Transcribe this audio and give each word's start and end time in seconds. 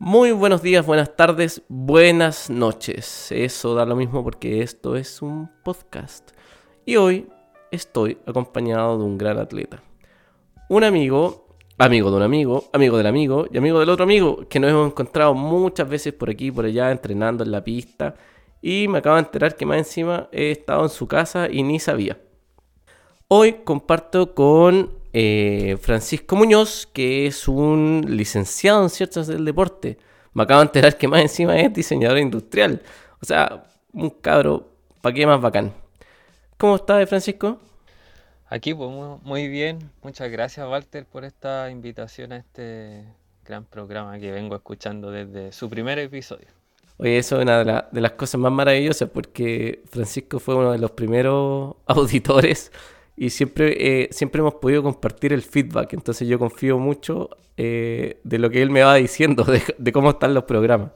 Muy 0.00 0.30
buenos 0.30 0.62
días, 0.62 0.86
buenas 0.86 1.16
tardes, 1.16 1.62
buenas 1.68 2.50
noches. 2.50 3.32
Eso 3.32 3.74
da 3.74 3.84
lo 3.84 3.96
mismo 3.96 4.22
porque 4.22 4.62
esto 4.62 4.94
es 4.94 5.20
un 5.22 5.50
podcast. 5.64 6.30
Y 6.86 6.94
hoy 6.94 7.28
estoy 7.72 8.16
acompañado 8.24 8.96
de 8.96 9.02
un 9.02 9.18
gran 9.18 9.38
atleta. 9.38 9.82
Un 10.68 10.84
amigo, 10.84 11.48
amigo 11.78 12.12
de 12.12 12.16
un 12.16 12.22
amigo, 12.22 12.70
amigo 12.72 12.96
del 12.96 13.08
amigo 13.08 13.46
y 13.50 13.58
amigo 13.58 13.80
del 13.80 13.88
otro 13.88 14.04
amigo 14.04 14.48
que 14.48 14.60
nos 14.60 14.70
hemos 14.70 14.86
encontrado 14.86 15.34
muchas 15.34 15.88
veces 15.88 16.12
por 16.12 16.30
aquí 16.30 16.46
y 16.46 16.52
por 16.52 16.66
allá 16.66 16.92
entrenando 16.92 17.42
en 17.42 17.50
la 17.50 17.64
pista. 17.64 18.14
Y 18.62 18.86
me 18.86 18.98
acabo 18.98 19.16
de 19.16 19.22
enterar 19.22 19.56
que 19.56 19.66
más 19.66 19.78
encima 19.78 20.28
he 20.30 20.52
estado 20.52 20.84
en 20.84 20.90
su 20.90 21.08
casa 21.08 21.48
y 21.50 21.64
ni 21.64 21.80
sabía. 21.80 22.20
Hoy 23.26 23.64
comparto 23.64 24.32
con 24.36 24.97
eh, 25.12 25.76
Francisco 25.80 26.36
Muñoz, 26.36 26.86
que 26.92 27.26
es 27.26 27.48
un 27.48 28.04
licenciado 28.08 28.82
en 28.82 28.90
ciencias 28.90 29.26
del 29.26 29.44
deporte. 29.44 29.98
Me 30.34 30.42
acabo 30.42 30.60
de 30.60 30.66
enterar 30.66 30.96
que 30.96 31.08
más 31.08 31.20
encima 31.20 31.58
es 31.58 31.72
diseñador 31.72 32.18
industrial. 32.18 32.82
O 33.20 33.26
sea, 33.26 33.64
un 33.92 34.10
cabro, 34.10 34.68
¿para 35.00 35.14
qué 35.14 35.26
más 35.26 35.40
bacán? 35.40 35.72
¿Cómo 36.56 36.76
estás, 36.76 37.08
Francisco? 37.08 37.58
Aquí, 38.48 38.74
pues 38.74 38.90
muy 39.22 39.48
bien. 39.48 39.90
Muchas 40.02 40.30
gracias, 40.30 40.66
Walter, 40.68 41.04
por 41.06 41.24
esta 41.24 41.70
invitación 41.70 42.32
a 42.32 42.38
este 42.38 43.04
gran 43.44 43.64
programa 43.64 44.18
que 44.18 44.30
vengo 44.30 44.56
escuchando 44.56 45.10
desde 45.10 45.52
su 45.52 45.68
primer 45.68 45.98
episodio. 45.98 46.48
Oye, 46.98 47.18
eso 47.18 47.36
es 47.36 47.42
una 47.42 47.64
de, 47.64 47.84
de 47.92 48.00
las 48.00 48.12
cosas 48.12 48.40
más 48.40 48.52
maravillosas 48.52 49.08
porque 49.08 49.82
Francisco 49.90 50.40
fue 50.40 50.56
uno 50.56 50.72
de 50.72 50.78
los 50.78 50.90
primeros 50.90 51.76
auditores 51.86 52.72
y 53.18 53.30
siempre, 53.30 53.74
eh, 53.78 54.08
siempre 54.12 54.40
hemos 54.40 54.54
podido 54.54 54.82
compartir 54.82 55.32
el 55.32 55.42
feedback. 55.42 55.92
Entonces 55.92 56.28
yo 56.28 56.38
confío 56.38 56.78
mucho 56.78 57.30
eh, 57.56 58.20
de 58.22 58.38
lo 58.38 58.48
que 58.48 58.62
él 58.62 58.70
me 58.70 58.82
va 58.82 58.94
diciendo, 58.94 59.44
de, 59.78 59.92
cómo 59.92 60.10
están 60.10 60.34
los 60.34 60.44
programas. 60.44 60.92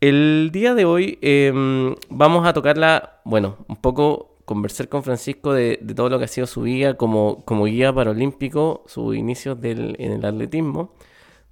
El 0.00 0.50
día 0.52 0.74
de 0.74 0.84
hoy 0.84 1.18
em, 1.22 1.94
vamos 2.10 2.46
a 2.46 2.52
tocarla, 2.52 3.20
bueno, 3.24 3.56
un 3.66 3.76
poco 3.76 4.36
conversar 4.44 4.88
con 4.88 5.02
Francisco 5.02 5.52
de, 5.52 5.78
todo 5.96 6.08
lo 6.10 6.18
que 6.18 6.26
ha 6.26 6.28
sido 6.28 6.46
su 6.46 6.62
vida 6.62 6.96
como, 6.96 7.44
como 7.44 7.64
guía 7.64 7.92
paralímpico, 7.92 8.84
sus 8.86 9.16
inicios 9.16 9.58
en 9.62 10.12
el 10.12 10.24
atletismo, 10.24 10.94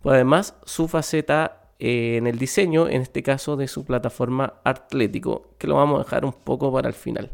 pues 0.01 0.15
además 0.15 0.57
su 0.65 0.87
faceta 0.87 1.73
eh, 1.81 2.17
en 2.19 2.29
el 2.29 2.39
diseño, 2.39 2.89
en 2.89 3.03
este 3.03 3.25
caso 3.25 3.57
de 3.57 3.67
su 3.67 3.85
plataforma 3.85 4.55
Atlético, 4.63 5.49
que 5.59 5.67
lo 5.67 5.75
vamos 5.75 6.01
a 6.01 6.05
dejar 6.05 6.25
un 6.25 6.33
poco 6.33 6.73
para 6.73 6.87
el 6.87 6.95
final. 6.95 7.31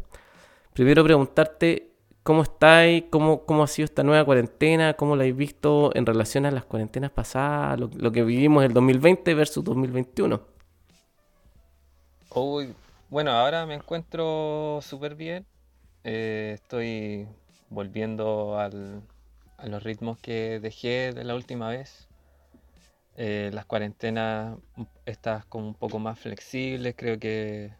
Primero 0.73 1.03
preguntarte 1.03 1.90
¿Cómo 2.23 2.43
estáis? 2.43 3.05
¿Cómo, 3.09 3.45
¿Cómo 3.45 3.63
ha 3.63 3.67
sido 3.67 3.85
esta 3.85 4.03
nueva 4.03 4.23
cuarentena? 4.23 4.93
¿Cómo 4.93 5.15
la 5.15 5.23
habéis 5.23 5.35
visto 5.35 5.89
en 5.95 6.05
relación 6.05 6.45
a 6.45 6.51
las 6.51 6.65
cuarentenas 6.65 7.09
pasadas? 7.09 7.79
Lo, 7.79 8.11
que 8.11 8.23
vivimos 8.23 8.63
el 8.63 8.73
2020 8.73 9.33
versus 9.33 9.63
2021. 9.63 10.39
Uy, 12.35 12.75
bueno, 13.09 13.31
ahora 13.31 13.65
me 13.65 13.73
encuentro 13.73 14.79
súper 14.83 15.15
bien. 15.15 15.47
Eh, 16.03 16.51
estoy 16.53 17.27
volviendo 17.69 18.59
a 18.59 18.69
los 19.67 19.83
ritmos 19.83 20.19
que 20.19 20.59
dejé 20.59 21.13
de 21.13 21.23
la 21.23 21.33
última 21.33 21.69
vez. 21.69 22.07
Eh, 23.17 23.49
las 23.51 23.65
cuarentenas, 23.65 24.59
estas 25.07 25.45
como 25.45 25.67
un 25.67 25.73
poco 25.73 25.97
más 25.97 26.19
flexibles, 26.19 26.93
creo 26.95 27.17
que 27.17 27.73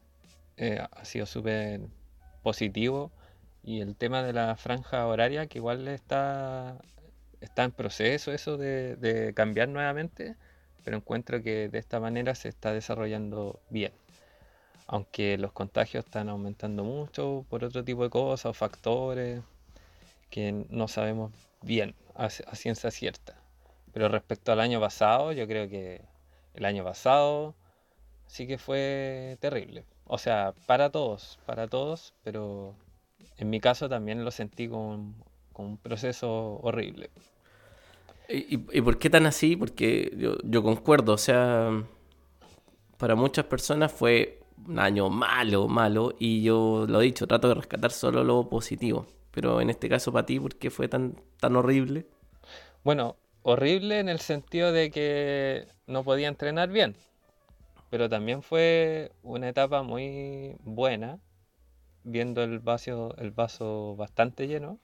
eh, 0.57 0.79
ha 0.91 1.05
sido 1.05 1.27
súper 1.27 1.81
positivo 2.41 3.11
y 3.63 3.81
el 3.81 3.95
tema 3.95 4.23
de 4.23 4.33
la 4.33 4.55
franja 4.55 5.05
horaria, 5.07 5.47
que 5.47 5.59
igual 5.59 5.87
está, 5.87 6.77
está 7.41 7.63
en 7.63 7.71
proceso 7.71 8.31
eso 8.31 8.57
de, 8.57 9.33
cambiar 9.35 9.69
nuevamente, 9.69 10.35
pero 10.83 10.97
encuentro 10.97 11.43
que 11.43 11.69
de 11.69 11.79
esta 11.79 11.99
manera 11.99 12.35
se 12.35 12.49
está 12.49 12.73
desarrollando 12.73 13.59
bien. 13.69 13.91
Aunque 14.87 15.37
los 15.37 15.51
contagios 15.53 16.05
están 16.05 16.29
aumentando 16.29 16.83
mucho 16.83 17.45
por 17.49 17.63
otro 17.63 17.83
tipo 17.83 18.03
de 18.03 18.09
cosas 18.09 18.47
o 18.47 18.53
factores 18.53 19.41
que 20.29 20.65
no 20.69 20.87
sabemos 20.87 21.31
bien 21.61 21.95
a, 22.15 22.25
a 22.25 22.29
ciencia 22.55 22.91
cierta. 22.91 23.35
Pero 23.93 24.09
respecto 24.09 24.51
al 24.51 24.59
año 24.59 24.79
pasado, 24.79 25.31
yo 25.33 25.47
creo 25.47 25.69
que 25.69 26.01
el 26.55 26.65
año 26.65 26.83
pasado 26.83 27.55
sí 28.27 28.47
que 28.47 28.57
fue 28.57 29.37
terrible. 29.39 29.85
O 30.05 30.17
sea, 30.17 30.53
para 30.65 30.89
todos, 30.89 31.39
para 31.45 31.67
todos, 31.67 32.13
pero 32.23 32.75
en 33.37 33.49
mi 33.49 33.59
caso 33.59 33.89
también 33.89 34.23
lo 34.23 34.31
sentí 34.31 34.67
como, 34.67 35.13
un 35.53 35.77
proceso 35.77 36.59
horrible. 36.63 37.11
¿Y, 38.27 38.57
por 38.57 38.97
qué 38.97 39.09
tan 39.09 39.25
así? 39.25 39.55
Porque 39.55 40.13
yo, 40.17 40.37
yo 40.43 40.63
concuerdo, 40.63 41.13
o 41.13 41.17
sea, 41.17 41.83
para 42.97 43.15
muchas 43.15 43.45
personas 43.45 43.91
fue 43.91 44.39
un 44.67 44.79
año 44.79 45.09
malo, 45.09 45.67
malo, 45.67 46.13
y 46.17 46.41
yo 46.41 46.85
lo 46.87 47.01
he 47.01 47.05
dicho, 47.05 47.27
trato 47.27 47.49
de 47.49 47.55
rescatar 47.55 47.91
solo 47.91 48.23
lo 48.23 48.47
positivo. 48.47 49.05
Pero 49.31 49.61
en 49.61 49.69
este 49.69 49.89
caso 49.89 50.11
para 50.11 50.25
ti, 50.25 50.39
¿por 50.39 50.55
qué 50.55 50.69
fue 50.69 50.87
tan, 50.87 51.15
tan 51.39 51.55
horrible? 51.55 52.05
Bueno, 52.83 53.15
horrible 53.43 53.99
en 53.99 54.09
el 54.09 54.19
sentido 54.19 54.71
de 54.71 54.91
que 54.91 55.67
no 55.87 56.03
podía 56.03 56.27
entrenar 56.27 56.69
bien, 56.69 56.95
pero 57.89 58.09
también 58.09 58.41
fue 58.41 59.11
una 59.23 59.49
etapa 59.49 59.83
muy 59.83 60.55
buena 60.63 61.19
viendo 62.03 62.43
el 62.43 62.59
vaso, 62.59 63.15
el 63.17 63.31
vaso 63.31 63.95
bastante 63.95 64.47
lleno, 64.47 64.79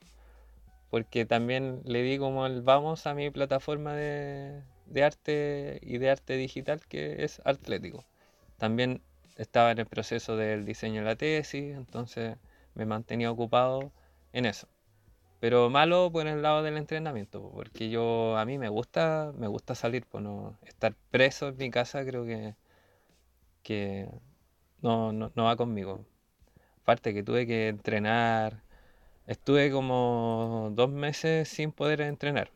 porque 0.89 1.25
también 1.25 1.81
le 1.85 2.01
di 2.03 2.17
como 2.17 2.45
el 2.45 2.61
vamos 2.61 3.07
a 3.07 3.13
mi 3.13 3.29
plataforma 3.29 3.94
de, 3.94 4.63
arte 5.03 5.79
y 5.81 5.97
de 5.97 6.09
arte 6.09 6.38
digital 6.38 6.81
que 6.88 7.23
es 7.23 7.41
Atlético. 7.45 8.05
También 8.57 9.01
estaba 9.38 9.72
en 9.72 9.79
el 9.79 9.85
proceso 9.85 10.38
del 10.38 10.66
diseño 10.66 11.01
de 11.01 11.07
la 11.07 11.16
tesis, 11.16 11.75
entonces 11.75 12.38
me 12.75 12.85
mantenía 12.85 13.31
ocupado 13.31 13.91
en 14.34 14.45
eso. 14.45 14.67
Pero 15.39 15.69
malo 15.69 16.11
por 16.11 16.28
el 16.28 16.41
lado 16.41 16.63
del 16.63 16.78
entrenamiento, 16.78 17.51
porque 17.53 17.89
yo 17.89 18.38
a 18.38 18.45
mí 18.45 18.57
me 18.57 18.69
gusta, 18.69 19.34
me 19.38 19.47
gusta 19.47 19.75
salir, 19.75 20.05
por 20.05 20.22
no 20.22 20.57
estar 20.63 20.95
preso 21.11 21.49
en 21.49 21.57
mi 21.57 21.69
casa 21.69 22.03
creo 22.05 22.25
que, 22.25 22.55
que 23.63 24.09
no, 24.81 25.11
no 25.13 25.44
va 25.44 25.55
conmigo. 25.55 26.05
Aparte 26.88 27.14
que 27.14 27.22
tuve 27.22 27.46
que 27.46 27.68
entrenar, 27.68 28.64
estuve 29.25 29.70
como 29.72 30.70
dos 30.72 30.90
meses 30.90 31.50
sin 31.50 31.74
poder 31.74 32.00
entrenar. 32.00 32.50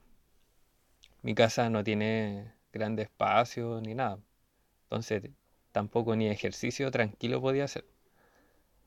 Mi 1.22 1.36
casa 1.36 1.70
no 1.70 1.84
tiene 1.84 2.54
grande 2.72 3.04
espacio 3.04 3.82
ni 3.82 3.94
nada. 3.94 4.20
Entonces 4.84 5.24
tampoco 5.74 6.16
ni 6.16 6.30
ejercicio 6.30 6.92
tranquilo 6.92 7.42
podía 7.42 7.66
hacer. 7.66 7.84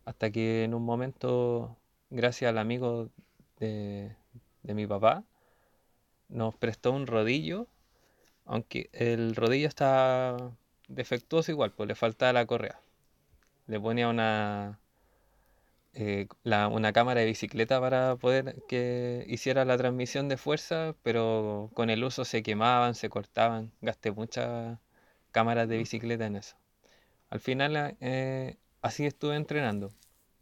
Hasta 0.07 0.31
que 0.31 0.65
en 0.65 0.73
un 0.73 0.83
momento, 0.83 1.77
gracias 2.09 2.49
al 2.49 2.57
amigo 2.57 3.11
de, 3.59 4.17
de 4.63 4.75
mi 4.75 4.87
papá, 4.87 5.25
nos 6.31 6.55
prestó 6.55 6.93
un 6.93 7.07
rodillo, 7.07 7.67
aunque 8.47 8.89
el 8.95 9.37
rodillo 9.37 9.69
está 9.69 10.39
defectuoso 10.89 11.53
igual, 11.53 11.73
pues 11.73 11.87
le 11.87 11.95
faltaba 11.95 12.33
la 12.33 12.47
correa. 12.47 12.81
Le 13.67 13.79
ponía 13.79 14.09
una, 14.09 14.79
eh, 15.95 16.27
una 16.45 16.93
cámara 16.93 17.21
de 17.21 17.27
bicicleta 17.27 17.81
para 17.81 18.17
poder 18.17 18.63
que 18.69 19.25
hiciera 19.29 19.65
la 19.65 19.77
transmisión 19.79 20.29
de 20.29 20.37
fuerza, 20.37 20.95
pero 21.03 21.71
con 21.75 21.89
el 21.91 22.03
uso 22.05 22.25
se 22.25 22.43
quemaban, 22.43 22.95
se 22.95 23.09
cortaban. 23.09 23.73
Gasté 23.81 24.11
muchas 24.11 24.79
cámaras 25.33 25.69
de 25.69 25.79
bicicleta 25.79 26.27
en 26.27 26.37
eso. 26.37 26.57
Al 27.31 27.41
final 27.41 27.97
eh, 28.01 28.57
así 28.83 29.07
estuve 29.07 29.37
entrenando, 29.37 29.93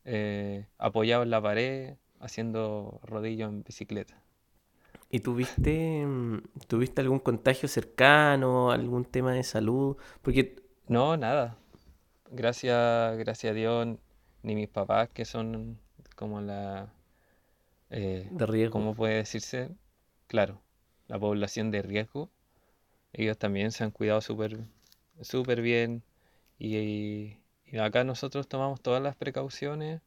eh, 0.04 0.66
apoyado 0.78 1.22
en 1.22 1.30
la 1.30 1.42
pared, 1.42 1.96
haciendo 2.20 3.00
rodillo 3.04 3.46
en 3.46 3.62
bicicleta. 3.62 4.22
¿Y 5.10 5.20
tuviste, 5.20 6.06
mm, 6.06 6.42
tuviste 6.68 7.02
algún 7.02 7.18
contagio 7.20 7.68
cercano, 7.68 8.70
algún 8.72 9.04
tema 9.04 9.32
de 9.34 9.42
salud? 9.42 9.96
Porque... 10.22 10.56
No, 10.88 11.16
nada. 11.16 11.56
Gracias, 12.30 13.16
gracias 13.18 13.50
a 13.52 13.54
Dios 13.54 13.98
ni 14.42 14.54
mis 14.54 14.68
papás, 14.68 15.08
que 15.10 15.24
son 15.24 15.78
como 16.16 16.40
la... 16.40 16.92
Eh, 17.90 18.26
de 18.30 18.46
riesgo. 18.46 18.72
¿Cómo 18.72 18.94
puede 18.94 19.16
decirse? 19.16 19.70
Claro, 20.26 20.60
la 21.08 21.18
población 21.18 21.70
de 21.70 21.82
riesgo. 21.82 22.30
Ellos 23.12 23.36
también 23.38 23.70
se 23.70 23.84
han 23.84 23.90
cuidado 23.90 24.20
súper 24.20 24.60
super 25.20 25.60
bien 25.60 26.02
y, 26.58 27.36
acá 27.78 28.04
nosotros 28.04 28.48
tomamos 28.48 28.80
todas 28.80 29.02
las 29.02 29.16
precauciones. 29.16 30.00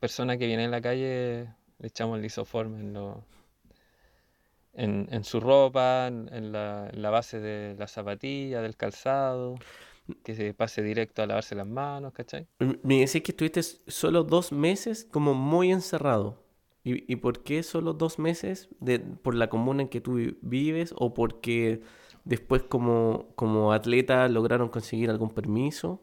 Persona 0.00 0.36
que 0.36 0.46
viene 0.46 0.64
en 0.64 0.70
la 0.70 0.80
calle 0.80 1.54
le 1.78 1.86
echamos 1.86 2.16
el 2.16 2.22
lisoforme 2.22 2.80
en, 2.80 2.92
lo, 2.92 3.24
en, 4.74 5.24
su 5.24 5.40
ropa, 5.40 6.08
en, 6.08 6.52
la, 6.52 6.88
en 6.92 7.02
la 7.02 7.10
base 7.10 7.40
de 7.40 7.76
la 7.76 7.86
zapatilla, 7.88 8.62
del 8.62 8.76
calzado 8.76 9.56
que 10.22 10.34
se 10.34 10.54
pase 10.54 10.82
directo 10.82 11.22
a 11.22 11.26
lavarse 11.26 11.54
las 11.54 11.66
manos, 11.66 12.12
¿cachai? 12.12 12.46
Me 12.82 13.00
decís 13.00 13.22
que 13.22 13.32
estuviste 13.32 13.62
solo 13.62 14.24
dos 14.24 14.52
meses 14.52 15.06
como 15.10 15.34
muy 15.34 15.72
encerrado. 15.72 16.42
¿Y, 16.84 17.16
por 17.16 17.42
qué 17.42 17.62
solo 17.62 17.92
dos 17.92 18.18
meses? 18.18 18.70
De, 18.80 18.98
¿Por 18.98 19.34
la 19.34 19.50
comuna 19.50 19.82
en 19.82 19.88
que 19.88 20.00
tú 20.00 20.18
vives 20.40 20.94
o 20.96 21.12
porque 21.12 21.82
después 22.28 22.62
como, 22.62 23.26
como 23.36 23.72
atleta 23.72 24.28
lograron 24.28 24.68
conseguir 24.68 25.08
algún 25.08 25.30
permiso. 25.30 26.00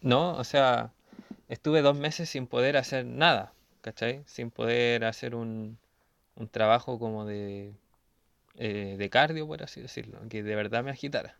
No, 0.00 0.32
o 0.32 0.44
sea, 0.44 0.94
estuve 1.48 1.82
dos 1.82 1.96
meses 1.98 2.30
sin 2.30 2.46
poder 2.46 2.78
hacer 2.78 3.04
nada, 3.04 3.52
¿cachai? 3.82 4.22
Sin 4.26 4.50
poder 4.50 5.04
hacer 5.04 5.34
un, 5.34 5.78
un 6.34 6.48
trabajo 6.48 6.98
como 6.98 7.26
de, 7.26 7.74
eh, 8.54 8.96
de 8.98 9.10
cardio, 9.10 9.46
por 9.46 9.62
así 9.62 9.82
decirlo, 9.82 10.18
que 10.30 10.42
de 10.42 10.54
verdad 10.56 10.82
me 10.82 10.90
agitara. 10.90 11.36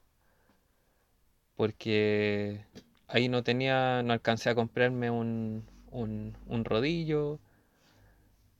Porque 1.58 2.64
ahí 3.08 3.28
no 3.28 3.44
tenía, 3.44 4.02
no 4.05 4.14
alcancé 4.14 4.50
a 4.50 4.56
comprarme 4.56 5.10
un, 5.12 5.64
un, 5.93 6.38
un 6.49 6.64
rodillo. 6.66 7.40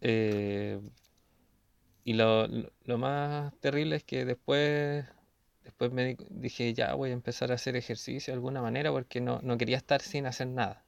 eh, 0.01 0.79
y 2.05 2.15
lo, 2.15 2.47
lo- 2.85 2.99
más 2.99 3.55
terrible 3.61 3.97
es 3.97 4.05
que 4.05 4.25
después, 4.25 5.05
después 5.65 5.93
me 5.93 6.05
di- 6.07 6.17
dije, 6.31 6.75
ya 6.75 6.95
voy 6.95 7.11
a 7.11 7.13
empezar 7.13 7.53
a 7.53 7.55
hacer 7.57 7.77
ejercicio 7.77 8.33
de 8.33 8.37
alguna 8.37 8.63
manera 8.63 8.91
porque 8.93 9.21
no, 9.21 9.41
no 9.43 9.57
quería 9.59 9.77
estar 9.77 10.01
sin 10.03 10.27
hacer 10.27 10.49
nada. 10.49 10.85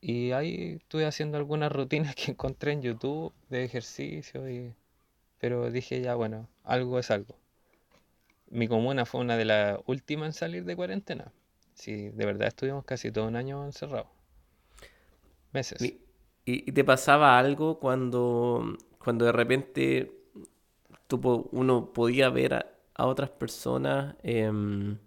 Y 0.00 0.30
ahí 0.30 0.76
estuve 0.80 1.04
haciendo 1.04 1.36
algunas 1.36 1.72
rutinas 1.72 2.14
que 2.14 2.30
encontré 2.30 2.70
en 2.70 2.82
YouTube 2.82 3.32
de 3.48 3.64
ejercicio, 3.64 4.48
y, 4.48 4.72
pero 5.38 5.70
dije, 5.70 6.00
ya 6.02 6.14
bueno, 6.16 6.48
algo 6.64 6.98
es 6.98 7.10
algo. 7.10 7.36
Mi 8.50 8.68
comuna 8.68 9.04
fue 9.04 9.20
una 9.20 9.36
de 9.36 9.44
las 9.44 9.80
últimas 9.86 10.26
en 10.26 10.32
salir 10.32 10.64
de 10.64 10.76
cuarentena. 10.76 11.32
Sí, 11.74 12.10
de 12.10 12.26
verdad 12.26 12.48
estuvimos 12.48 12.84
casi 12.84 13.10
todo 13.10 13.26
un 13.26 13.36
año 13.36 13.64
encerrados. 13.64 14.08
Meses. 15.52 15.82
¿Y, 16.46 16.72
te 16.72 16.84
pasaba 16.84 17.38
algo 17.38 17.78
cuando, 17.78 18.76
cuando 18.98 19.24
de 19.24 19.32
repente 19.32 20.12
uno 21.52 21.92
podía 21.92 22.28
ver 22.28 22.54
a, 22.54 23.06
otras 23.06 23.30
personas, 23.30 24.16
em, 24.22 24.98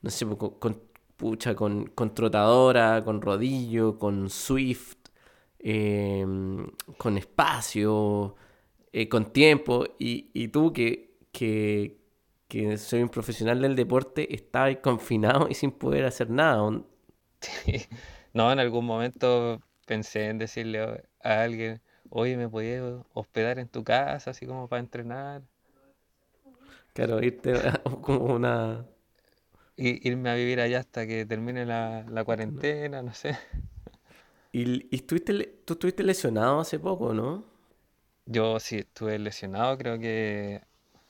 no 0.00 0.10
sé, 0.10 0.26
con, 0.26 0.80
pucha, 1.16 1.54
con, 1.54 1.86
con 1.86 2.14
trotadora, 2.14 3.02
con 3.04 3.20
rodillo, 3.20 3.98
con 3.98 4.28
Swift, 4.30 4.96
em, 5.58 6.66
con 6.98 7.18
espacio, 7.18 8.34
eh, 8.92 9.08
con 9.08 9.32
tiempo, 9.32 9.84
y, 9.98 10.30
y 10.32 10.48
tú 10.48 10.72
que, 10.72 11.16
que 12.52 12.76
soy 12.78 13.02
un 13.02 13.08
profesional 13.08 13.60
del 13.62 13.76
deporte, 13.76 14.34
estabas 14.34 14.76
confinado 14.82 15.48
y 15.50 15.54
sin 15.54 15.72
poder 15.72 16.04
hacer 16.04 16.30
nada. 16.30 16.82
No, 18.32 18.50
en 18.52 18.58
algún 18.60 18.84
momento 18.86 19.60
pensé 19.86 20.26
en 20.28 20.38
decirle 20.38 20.80
a 21.22 21.42
alguien, 21.42 21.82
oye, 22.10 22.36
¿me 22.36 22.48
podías 22.48 22.82
hospedar 23.14 23.58
en 23.58 23.68
tu 23.68 23.84
casa, 23.84 24.30
así 24.30 24.46
como 24.46 24.68
para 24.68 24.80
entrenar? 24.80 25.42
Claro, 26.94 27.22
irte 27.22 27.52
a- 27.54 27.82
como 28.02 28.34
una... 28.34 28.86
Irme 29.76 30.30
a 30.30 30.34
vivir 30.34 30.60
allá 30.60 30.80
hasta 30.80 31.06
que 31.06 31.26
termine 31.26 31.66
la, 31.66 32.04
la 32.08 32.24
cuarentena, 32.24 33.02
no 33.02 33.14
sé. 33.14 33.36
Y, 34.52 34.86
y 34.94 34.96
estuviste, 34.96 35.32
tú 35.64 35.74
estuviste 35.74 36.02
lesionado 36.04 36.60
hace 36.60 36.78
poco, 36.78 37.14
¿no? 37.14 37.44
Yo 38.26 38.58
sí 38.60 38.78
estuve 38.78 39.18
lesionado, 39.18 39.76
creo 39.78 39.98
que 39.98 40.62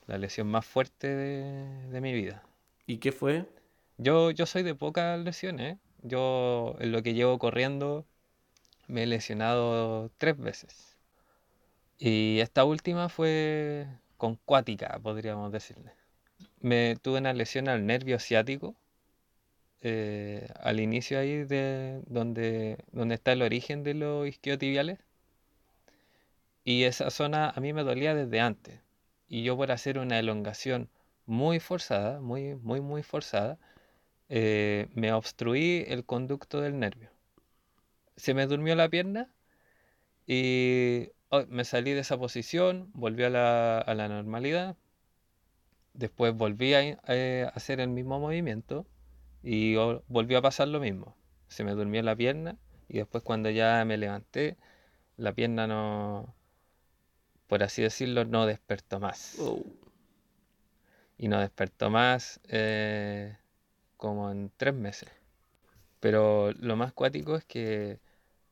la 0.07 0.17
lesión 0.17 0.47
más 0.47 0.65
fuerte 0.65 1.07
de, 1.07 1.87
de 1.89 2.01
mi 2.01 2.13
vida. 2.13 2.43
¿Y 2.85 2.97
qué 2.97 3.11
fue? 3.11 3.45
Yo, 3.97 4.31
yo 4.31 4.45
soy 4.45 4.63
de 4.63 4.75
pocas 4.75 5.19
lesiones. 5.19 5.75
¿eh? 5.75 5.79
Yo 6.01 6.75
en 6.79 6.91
lo 6.91 7.01
que 7.03 7.13
llevo 7.13 7.39
corriendo 7.39 8.05
me 8.87 9.03
he 9.03 9.07
lesionado 9.07 10.11
tres 10.17 10.37
veces. 10.37 10.97
Y 11.97 12.39
esta 12.41 12.65
última 12.65 13.09
fue 13.09 13.87
con 14.17 14.35
cuática, 14.35 14.99
podríamos 15.01 15.51
decirle. 15.51 15.93
Me 16.59 16.95
tuve 17.01 17.19
una 17.19 17.33
lesión 17.33 17.69
al 17.69 17.85
nervio 17.85 18.19
ciático, 18.19 18.75
eh, 19.81 20.47
al 20.59 20.79
inicio 20.79 21.19
ahí 21.19 21.43
de 21.43 22.01
donde, 22.07 22.77
donde 22.91 23.15
está 23.15 23.31
el 23.33 23.41
origen 23.41 23.83
de 23.83 23.93
los 23.93 24.27
isquiotibiales. 24.27 24.99
Y 26.65 26.83
esa 26.83 27.09
zona 27.09 27.49
a 27.49 27.59
mí 27.61 27.73
me 27.73 27.83
dolía 27.83 28.15
desde 28.15 28.39
antes. 28.39 28.79
Y 29.33 29.41
yo 29.41 29.57
por 29.57 29.71
hacer 29.71 29.97
una 29.97 30.19
elongación 30.19 30.89
muy 31.25 31.59
forzada, 31.59 32.21
muy, 32.21 32.53
muy, 32.53 32.81
muy 32.81 33.01
forzada, 33.01 33.57
eh, 34.29 34.89
me 34.93 35.11
obstruí 35.11 35.85
el 35.87 36.05
conducto 36.05 36.61
del 36.61 36.77
nervio. 36.77 37.09
Se 38.15 38.35
me 38.35 38.45
durmió 38.45 38.75
la 38.75 38.89
pierna 38.89 39.33
y 40.27 41.09
oh, 41.29 41.45
me 41.49 41.65
salí 41.65 41.93
de 41.93 42.01
esa 42.01 42.15
posición, 42.19 42.91
volví 42.93 43.23
a 43.23 43.31
la, 43.31 43.79
a 43.79 43.95
la 43.95 44.07
normalidad. 44.07 44.77
Después 45.95 46.35
volví 46.35 46.75
a, 46.75 46.99
eh, 47.07 47.49
hacer 47.55 47.79
el 47.79 47.89
mismo 47.89 48.19
movimiento 48.19 48.85
y 49.41 49.75
oh, 49.77 50.03
volvió 50.09 50.37
a 50.37 50.41
pasar 50.43 50.67
lo 50.67 50.79
mismo. 50.79 51.17
Se 51.47 51.63
me 51.63 51.71
durmió 51.71 52.03
la 52.03 52.15
pierna 52.15 52.57
y 52.87 52.97
después 52.99 53.23
cuando 53.23 53.49
ya 53.49 53.83
me 53.83 53.97
levanté, 53.97 54.57
la 55.17 55.33
pierna 55.33 55.65
no, 55.65 56.35
por 57.53 57.61
así 57.61 57.83
decirlo, 57.83 58.25
no 58.25 58.47
despertó 58.47 58.99
más. 58.99 59.35
Oh, 59.37 59.63
Y 61.19 61.27
no 61.27 61.39
despertó 61.39 61.91
más 61.91 62.39
eh, 62.47 63.37
como 63.95 64.31
en 64.31 64.51
tres 64.57 64.73
meses. 64.73 65.07
Pero 65.99 66.51
lo 66.53 66.75
más 66.77 66.93
cuático 66.93 67.35
es 67.35 67.45
que 67.45 67.99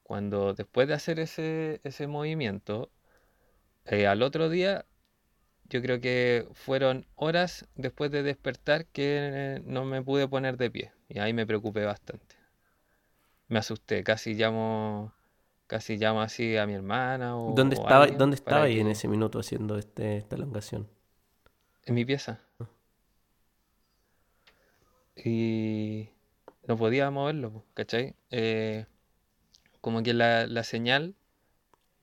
cuando 0.03 0.53
después 0.53 0.87
de 0.87 0.93
hacer 0.93 1.19
ese, 1.19 1.81
ese 1.83 2.05
movimiento, 2.05 2.91
eh, 3.85 4.05
al 4.05 4.21
otro 4.21 4.49
día, 4.49 4.85
yo 5.67 5.81
creo 5.81 5.99
que 5.99 6.47
fueron 6.53 7.07
horas 7.15 7.67
después 7.73 8.11
de 8.11 8.21
despertar 8.21 8.85
que 8.85 9.55
eh, 9.57 9.61
no 9.65 9.83
me 9.83 10.03
pude 10.03 10.27
poner 10.27 10.57
de 10.57 10.69
pie. 10.69 10.91
Y 11.09 11.17
ahí 11.17 11.33
me 11.33 11.47
preocupé 11.47 11.85
bastante. 11.85 12.35
Me 13.47 13.57
asusté, 13.57 14.03
casi 14.03 14.35
llamo, 14.35 15.11
casi 15.71 15.95
llamo 15.95 16.21
así 16.21 16.57
a 16.57 16.67
mi 16.67 16.73
hermana 16.73 17.37
o, 17.37 17.53
¿Dónde 17.55 17.75
estaba, 17.75 18.03
alguien 18.03 18.17
dónde 18.19 18.35
estaba 18.35 18.63
ahí 18.63 18.81
en 18.81 18.87
ese 18.87 19.07
minuto 19.07 19.39
haciendo 19.39 19.77
este, 19.77 20.17
esta 20.17 20.35
elongación? 20.35 20.89
En 21.85 21.95
mi 21.95 22.03
pieza. 22.03 22.41
Y 25.15 26.09
no 26.67 26.75
podía 26.75 27.09
moverlo, 27.09 27.63
¿cachai? 27.73 28.15
Eh, 28.31 28.85
como 29.79 30.03
que 30.03 30.13
la, 30.13 30.45
la 30.45 30.65
señal, 30.65 31.15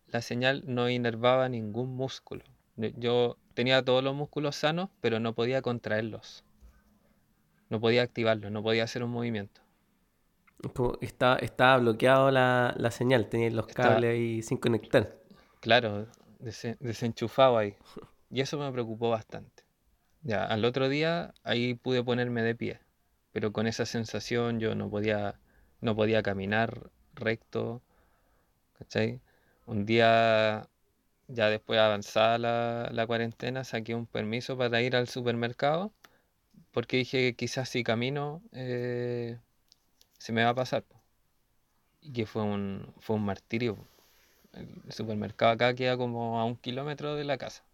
la 0.07 0.23
señal 0.23 0.63
no 0.65 0.89
inervaba 0.89 1.51
ningún 1.51 1.95
músculo. 1.95 2.45
Yo 2.77 3.37
tenía 3.53 3.85
todos 3.85 4.03
los 4.03 4.15
músculos 4.15 4.57
sanos, 4.57 4.89
pero 5.03 5.21
no 5.21 5.35
podía 5.35 5.61
contraerlos. 5.61 6.43
No 7.69 7.81
podía 7.81 8.01
activarlos, 8.01 8.51
no 8.51 8.63
podía 8.63 8.85
hacer 8.85 9.03
un 9.03 9.11
movimiento. 9.11 9.61
Como 10.75 10.99
está, 11.01 11.37
estaba 11.37 11.79
bloqueado 11.79 12.31
la, 12.31 12.75
la 12.77 12.91
señal, 12.91 13.29
tenía 13.29 13.51
los 13.51 13.67
cables 13.69 14.11
ahí 14.11 14.43
sin 14.43 14.59
conectar. 14.59 15.17
Claro, 15.61 16.07
desen- 16.41 16.77
desenchufado 16.81 17.59
ahí. 17.59 17.77
Y 18.31 18.41
eso 18.41 18.59
me 18.59 18.71
preocupó 18.73 19.11
bastante. 19.11 19.63
Ya, 20.23 20.45
al 20.45 20.65
otro 20.65 20.89
día 20.89 21.33
ahí 21.45 21.75
pude 21.75 22.03
ponerme 22.03 22.43
de 22.43 22.55
pie, 22.55 22.81
pero 23.33 23.53
con 23.53 23.67
esa 23.67 23.87
sensación 23.87 24.59
yo 24.59 24.75
no 24.75 24.91
podía, 24.91 25.39
no 25.81 25.95
podía 25.95 26.23
caminar 26.23 26.91
recto, 27.15 27.81
¿cachai? 28.79 29.21
Un 29.67 29.87
día, 29.87 30.69
ya 31.29 31.51
después 31.51 31.79
avanzada 31.79 32.39
la, 32.39 32.89
la 32.93 33.07
cuarentena, 33.07 33.65
saqué 33.65 33.95
un 33.95 34.07
permiso 34.07 34.59
para 34.59 34.83
ir 34.83 34.97
al 34.97 35.09
supermercado, 35.09 35.93
porque 36.73 36.99
dije 36.99 37.35
quizás 37.37 37.69
si 37.69 37.85
camino 37.85 38.43
eh, 38.53 39.39
se 40.19 40.33
me 40.33 40.45
va 40.45 40.51
a 40.51 40.55
pasar. 40.55 40.85
Y 42.01 42.13
que 42.13 42.27
fue 42.27 42.43
un, 42.43 42.95
fue 42.99 43.17
un 43.17 43.25
martirio. 43.25 43.77
El 44.53 44.93
supermercado 44.93 45.53
acá 45.53 45.75
queda 45.75 45.97
como 45.97 46.41
a 46.41 46.45
un 46.45 46.57
kilómetro 46.57 47.15
de 47.17 47.25
la 47.25 47.39
casa. 47.39 47.65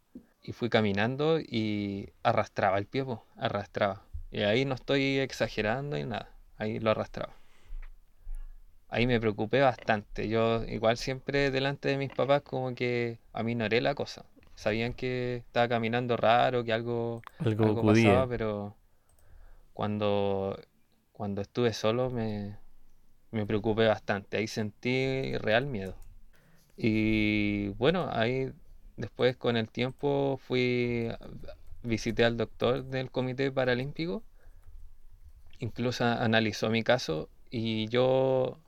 Y 0.43 0.53
fui 0.53 0.69
caminando 0.69 1.41
y 1.41 2.13
arrastraba 2.23 2.79
el 2.79 2.87
pie, 2.87 3.05
po, 3.05 3.25
arrastraba. 3.37 4.03
Y 4.31 4.43
ahí 4.43 4.65
no 4.65 4.75
estoy 4.75 5.19
exagerando 5.19 5.97
ni 5.97 6.05
nada, 6.05 6.29
ahí 6.59 6.81
lo 6.81 6.91
arrastraba. 6.91 7.35
Ahí 8.89 9.07
me 9.07 9.19
preocupé 9.19 9.61
bastante. 9.61 10.29
Yo 10.29 10.65
igual 10.65 10.97
siempre 10.97 11.51
delante 11.51 11.89
de 11.89 11.97
mis 11.97 12.13
papás 12.13 12.43
como 12.43 12.75
que 12.75 13.19
aminoré 13.33 13.81
la 13.81 13.95
cosa. 13.95 14.25
Sabían 14.55 14.93
que 14.93 15.37
estaba 15.37 15.69
caminando 15.69 16.17
raro, 16.17 16.63
que 16.63 16.73
algo, 16.73 17.23
Algo 17.39 17.65
algo 17.65 17.87
pasaba, 17.87 18.29
pero 18.29 18.77
cuando, 19.73 20.57
cuando 21.25 21.40
estuve 21.40 21.73
solo 21.73 22.11
me, 22.11 22.59
me 23.31 23.47
preocupé 23.47 23.87
bastante. 23.87 24.37
Ahí 24.37 24.47
sentí 24.47 25.35
real 25.38 25.64
miedo. 25.66 25.97
Y 26.76 27.69
bueno, 27.78 28.11
ahí 28.12 28.52
después 28.99 29.35
con 29.35 29.57
el 29.57 29.71
tiempo 29.71 30.38
fui, 30.47 31.09
visité 31.83 32.26
al 32.26 32.37
doctor 32.37 32.85
del 32.85 33.11
Comité 33.11 33.50
Paralímpico, 33.50 34.23
incluso 35.61 36.04
analizó 36.04 36.69
mi 36.69 36.83
caso 36.83 37.31
y 37.49 37.88
yo, 37.88 38.59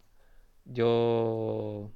yo, 0.64 1.90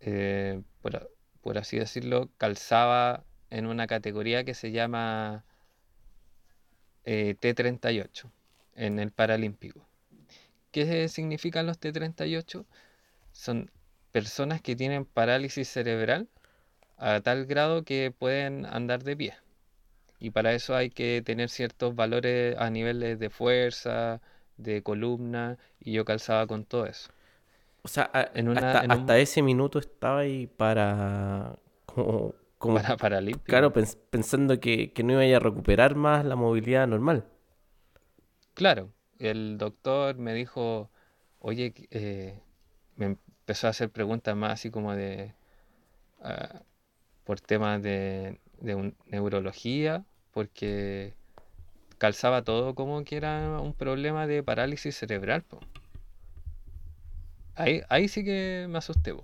eh, 0.00 0.60
por, 0.82 1.10
por 1.40 1.56
así 1.56 1.78
decirlo, 1.78 2.28
calzaba 2.36 3.24
en 3.48 3.64
una 3.64 3.86
categoría 3.86 4.44
que 4.44 4.52
se 4.52 4.70
llama 4.70 5.46
eh, 7.04 7.36
T38 7.40 8.30
en 8.78 8.98
el 8.98 9.10
Paralímpico. 9.10 9.86
¿Qué 10.70 11.08
significan 11.08 11.66
los 11.66 11.80
T38? 11.80 12.64
Son 13.32 13.70
personas 14.12 14.62
que 14.62 14.76
tienen 14.76 15.04
parálisis 15.04 15.68
cerebral 15.68 16.28
a 16.96 17.20
tal 17.20 17.46
grado 17.46 17.84
que 17.84 18.12
pueden 18.16 18.66
andar 18.66 19.02
de 19.02 19.16
pie. 19.16 19.34
Y 20.20 20.30
para 20.30 20.52
eso 20.52 20.74
hay 20.74 20.90
que 20.90 21.22
tener 21.24 21.48
ciertos 21.48 21.94
valores 21.94 22.56
a 22.58 22.70
niveles 22.70 23.18
de 23.18 23.30
fuerza, 23.30 24.20
de 24.56 24.82
columna, 24.82 25.58
y 25.80 25.92
yo 25.92 26.04
calzaba 26.04 26.46
con 26.46 26.64
todo 26.64 26.86
eso. 26.86 27.10
O 27.82 27.88
sea, 27.88 28.04
hasta, 28.04 29.18
ese 29.18 29.42
minuto 29.42 29.78
estaba 29.78 30.20
ahí 30.20 30.46
para... 30.46 31.56
Como, 31.94 32.34
para 32.74 32.96
Paralímpico. 32.96 33.44
Claro, 33.46 33.72
pensando 33.72 34.58
que, 34.58 34.92
que 34.92 35.04
no 35.04 35.22
iba 35.22 35.36
a 35.36 35.40
recuperar 35.40 35.94
más 35.94 36.24
la 36.24 36.34
movilidad 36.34 36.88
normal. 36.88 37.24
Claro, 38.58 38.92
el 39.20 39.56
doctor 39.56 40.18
me 40.18 40.34
dijo, 40.34 40.90
oye, 41.38 41.72
eh, 41.92 42.40
me 42.96 43.06
empezó 43.06 43.68
a 43.68 43.70
hacer 43.70 43.88
preguntas 43.88 44.34
más 44.34 44.54
así 44.54 44.68
como 44.68 44.96
de, 44.96 45.32
ah, 46.22 46.62
por 47.22 47.38
temas 47.40 47.80
de, 47.80 48.40
neurología, 49.06 50.04
porque 50.32 51.14
calzaba 51.98 52.42
todo 52.42 52.74
como 52.74 53.04
que 53.04 53.16
era 53.18 53.60
un 53.60 53.74
problema 53.74 54.26
de 54.26 54.42
parálisis 54.42 54.96
cerebral. 54.96 55.44
Ahí, 57.54 57.82
ahí 57.88 58.08
sí 58.08 58.24
que 58.24 58.66
me 58.68 58.78
asusté. 58.78 59.14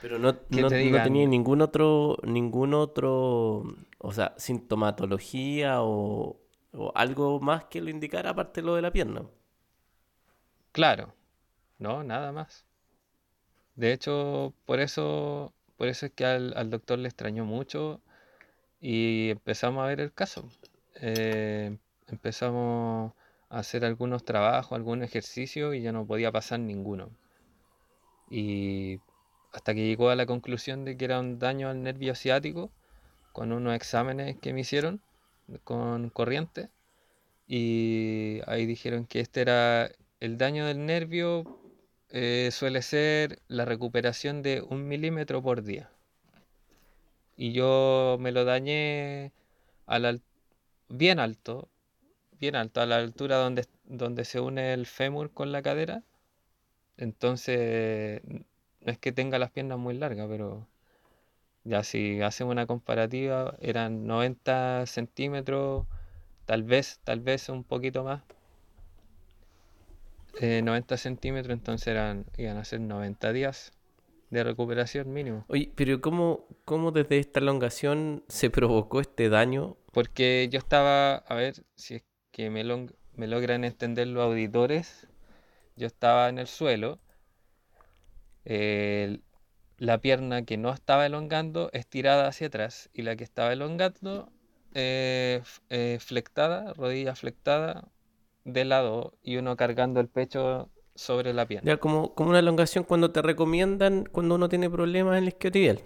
Pero 0.00 0.18
no, 0.18 0.32
no, 0.48 0.68
tenía 0.68 1.26
ningún 1.26 1.60
otro, 1.60 2.16
ningún 2.22 2.72
otro, 2.72 3.64
o 3.98 4.12
sea, 4.12 4.32
sintomatología 4.38 5.82
o, 5.82 6.40
o 6.72 6.92
algo 6.94 7.40
más 7.40 7.64
que 7.64 7.80
lo 7.80 7.90
indicara 7.90 8.30
aparte 8.30 8.60
de 8.60 8.66
lo 8.66 8.74
de 8.74 8.82
la 8.82 8.92
pierna. 8.92 9.22
Claro, 10.72 11.14
no, 11.78 12.04
nada 12.04 12.32
más. 12.32 12.64
De 13.76 13.92
hecho, 13.92 14.54
por 14.66 14.80
eso, 14.80 15.52
por 15.76 15.88
eso 15.88 16.06
es 16.06 16.12
que 16.12 16.24
al, 16.26 16.70
doctor 16.70 16.98
le 16.98 17.08
extrañó 17.08 17.44
mucho 17.44 18.00
y 18.80 19.30
empezamos 19.30 19.84
a 19.84 19.86
ver 19.88 20.00
el 20.00 20.12
caso. 20.12 20.48
Eh, 20.96 21.78
empezamos 22.08 23.12
a 23.50 23.58
hacer 23.60 23.84
algunos 23.84 24.24
trabajos, 24.24 24.72
algún 24.76 25.02
ejercicio 25.02 25.74
y 25.74 25.82
ya 25.82 25.92
no 25.92 26.06
podía 26.06 26.32
pasar 26.32 26.60
ninguno. 26.60 27.10
Y 28.30 29.00
hasta 29.52 29.74
que 29.74 29.86
llegó 29.86 30.10
a 30.10 30.16
la 30.16 30.26
conclusión 30.26 30.84
de 30.84 30.96
que 30.96 31.04
era 31.06 31.20
un 31.20 31.38
daño 31.38 31.68
al 31.68 31.82
nervio 31.82 32.12
asiático 32.12 32.70
con 33.32 33.52
unos 33.52 33.74
exámenes 33.74 34.36
que 34.38 34.52
me 34.52 34.60
hicieron 34.60 35.00
con 35.64 36.10
corriente 36.10 36.70
y 37.46 38.40
ahí 38.46 38.66
dijeron 38.66 39.06
que 39.06 39.20
este 39.20 39.40
era 39.40 39.90
el 40.20 40.38
daño 40.38 40.66
del 40.66 40.84
nervio 40.86 41.60
eh, 42.10 42.50
suele 42.52 42.82
ser 42.82 43.40
la 43.48 43.64
recuperación 43.64 44.42
de 44.42 44.62
un 44.62 44.88
milímetro 44.88 45.42
por 45.42 45.62
día. 45.62 45.90
Y 47.36 47.52
yo 47.52 48.16
me 48.20 48.32
lo 48.32 48.44
dañé 48.44 49.32
bien 50.88 51.18
alto 51.18 51.68
bien 52.40 52.56
alto 52.56 52.80
a 52.80 52.86
la 52.86 52.96
altura 52.96 53.36
donde, 53.36 53.66
donde 53.84 54.24
se 54.24 54.40
une 54.40 54.72
el 54.72 54.86
fémur 54.86 55.32
con 55.32 55.52
la 55.52 55.62
cadera. 55.62 56.02
Entonces 56.96 58.22
no 58.24 58.92
es 58.92 58.98
que 58.98 59.12
tenga 59.12 59.38
las 59.38 59.50
piernas 59.50 59.78
muy 59.78 59.94
largas 59.94 60.28
pero 60.28 60.66
ya 61.68 61.84
si 61.84 62.20
hacemos 62.22 62.52
una 62.52 62.66
comparativa, 62.66 63.54
eran 63.60 64.06
90 64.06 64.86
centímetros, 64.86 65.86
tal 66.46 66.62
vez, 66.62 67.00
tal 67.04 67.20
vez 67.20 67.48
un 67.48 67.62
poquito 67.62 68.04
más. 68.04 68.22
90 70.40 70.94
eh, 70.94 70.98
centímetros, 70.98 71.52
entonces 71.52 71.88
eran, 71.88 72.24
iban 72.36 72.56
a 72.56 72.64
ser 72.64 72.80
90 72.80 73.32
días 73.32 73.72
de 74.30 74.44
recuperación 74.44 75.12
mínimo. 75.12 75.44
Oye, 75.48 75.72
pero 75.74 76.00
¿cómo, 76.00 76.46
¿cómo 76.64 76.90
desde 76.90 77.18
esta 77.18 77.40
elongación 77.40 78.24
se 78.28 78.50
provocó 78.50 79.00
este 79.00 79.28
daño? 79.28 79.76
Porque 79.92 80.48
yo 80.50 80.58
estaba, 80.58 81.16
a 81.16 81.34
ver 81.34 81.64
si 81.76 81.96
es 81.96 82.04
que 82.30 82.50
me, 82.50 82.64
me 83.14 83.26
logran 83.26 83.64
entender 83.64 84.06
los 84.06 84.22
auditores, 84.22 85.08
yo 85.76 85.86
estaba 85.86 86.28
en 86.28 86.38
el 86.38 86.46
suelo, 86.46 86.98
el, 88.44 89.22
la 89.78 89.98
pierna 89.98 90.44
que 90.44 90.56
no 90.56 90.72
estaba 90.72 91.06
elongando 91.06 91.70
estirada 91.72 92.28
hacia 92.28 92.48
atrás 92.48 92.90
y 92.92 93.02
la 93.02 93.16
que 93.16 93.24
estaba 93.24 93.52
elongando 93.52 94.30
eh, 94.74 95.42
eh, 95.70 95.98
flectada, 96.00 96.74
rodilla 96.74 97.14
flectada 97.14 97.88
de 98.44 98.64
lado 98.64 99.14
y 99.22 99.36
uno 99.36 99.56
cargando 99.56 100.00
el 100.00 100.08
pecho 100.08 100.68
sobre 100.94 101.32
la 101.32 101.46
pierna. 101.46 101.70
Ya 101.70 101.76
como, 101.78 102.14
como 102.14 102.30
una 102.30 102.40
elongación 102.40 102.84
cuando 102.84 103.12
te 103.12 103.22
recomiendan 103.22 104.04
cuando 104.10 104.34
uno 104.34 104.48
tiene 104.48 104.68
problemas 104.68 105.16
en 105.16 105.22
el 105.22 105.28
isquiotibial. 105.28 105.80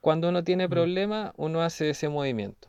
Cuando 0.00 0.30
uno 0.30 0.42
tiene 0.44 0.66
mm. 0.66 0.70
problemas, 0.70 1.32
uno 1.36 1.62
hace 1.62 1.90
ese 1.90 2.08
movimiento. 2.08 2.68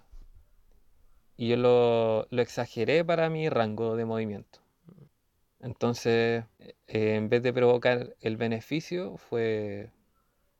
Y 1.37 1.47
yo 1.47 1.55
lo, 1.55 2.27
lo 2.29 2.41
exageré 2.41 3.05
para 3.05 3.29
mi 3.29 3.47
rango 3.47 3.95
de 3.95 4.03
movimiento. 4.03 4.59
Entonces, 5.61 6.43
eh, 6.59 7.15
en 7.15 7.29
vez 7.29 7.41
de 7.43 7.53
provocar 7.53 8.15
el 8.19 8.35
beneficio, 8.35 9.15
fue 9.17 9.91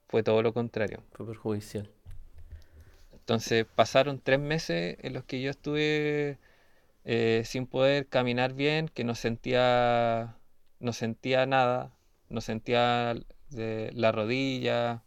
fue 0.10 0.24
todo 0.24 0.42
lo 0.42 0.54
contrario. 0.54 1.04
Fue 1.14 1.26
perjudicial. 1.26 1.90
Entonces 3.14 3.66
pasaron 3.76 4.20
tres 4.20 4.40
meses 4.40 4.98
en 5.02 5.14
los 5.14 5.24
que 5.24 5.40
yo 5.40 5.52
estuve 5.52 6.40
eh, 7.06 7.44
sin 7.46 7.68
poder 7.68 8.08
caminar 8.08 8.54
bien, 8.54 8.88
que 8.90 9.04
no 9.04 9.14
sentía, 9.14 10.36
no 10.80 10.94
sentía 10.94 11.46
nada, 11.46 11.94
no 12.30 12.42
sentía 12.42 13.16
la 13.52 14.12
rodilla, 14.12 15.04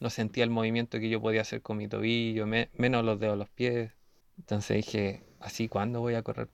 no 0.00 0.08
sentía 0.10 0.44
el 0.44 0.50
movimiento 0.50 0.98
que 0.98 1.10
yo 1.10 1.20
podía 1.20 1.42
hacer 1.42 1.60
con 1.60 1.76
mi 1.76 1.88
tobillo, 1.88 2.46
menos 2.46 3.04
los 3.04 3.20
dedos 3.20 3.34
de 3.34 3.38
los 3.38 3.50
pies. 3.50 3.92
Entonces 4.38 4.78
dije, 4.78 5.22
¿así 5.40 5.68
cuándo 5.68 6.00
voy 6.00 6.14
a 6.14 6.22
correr? 6.22 6.48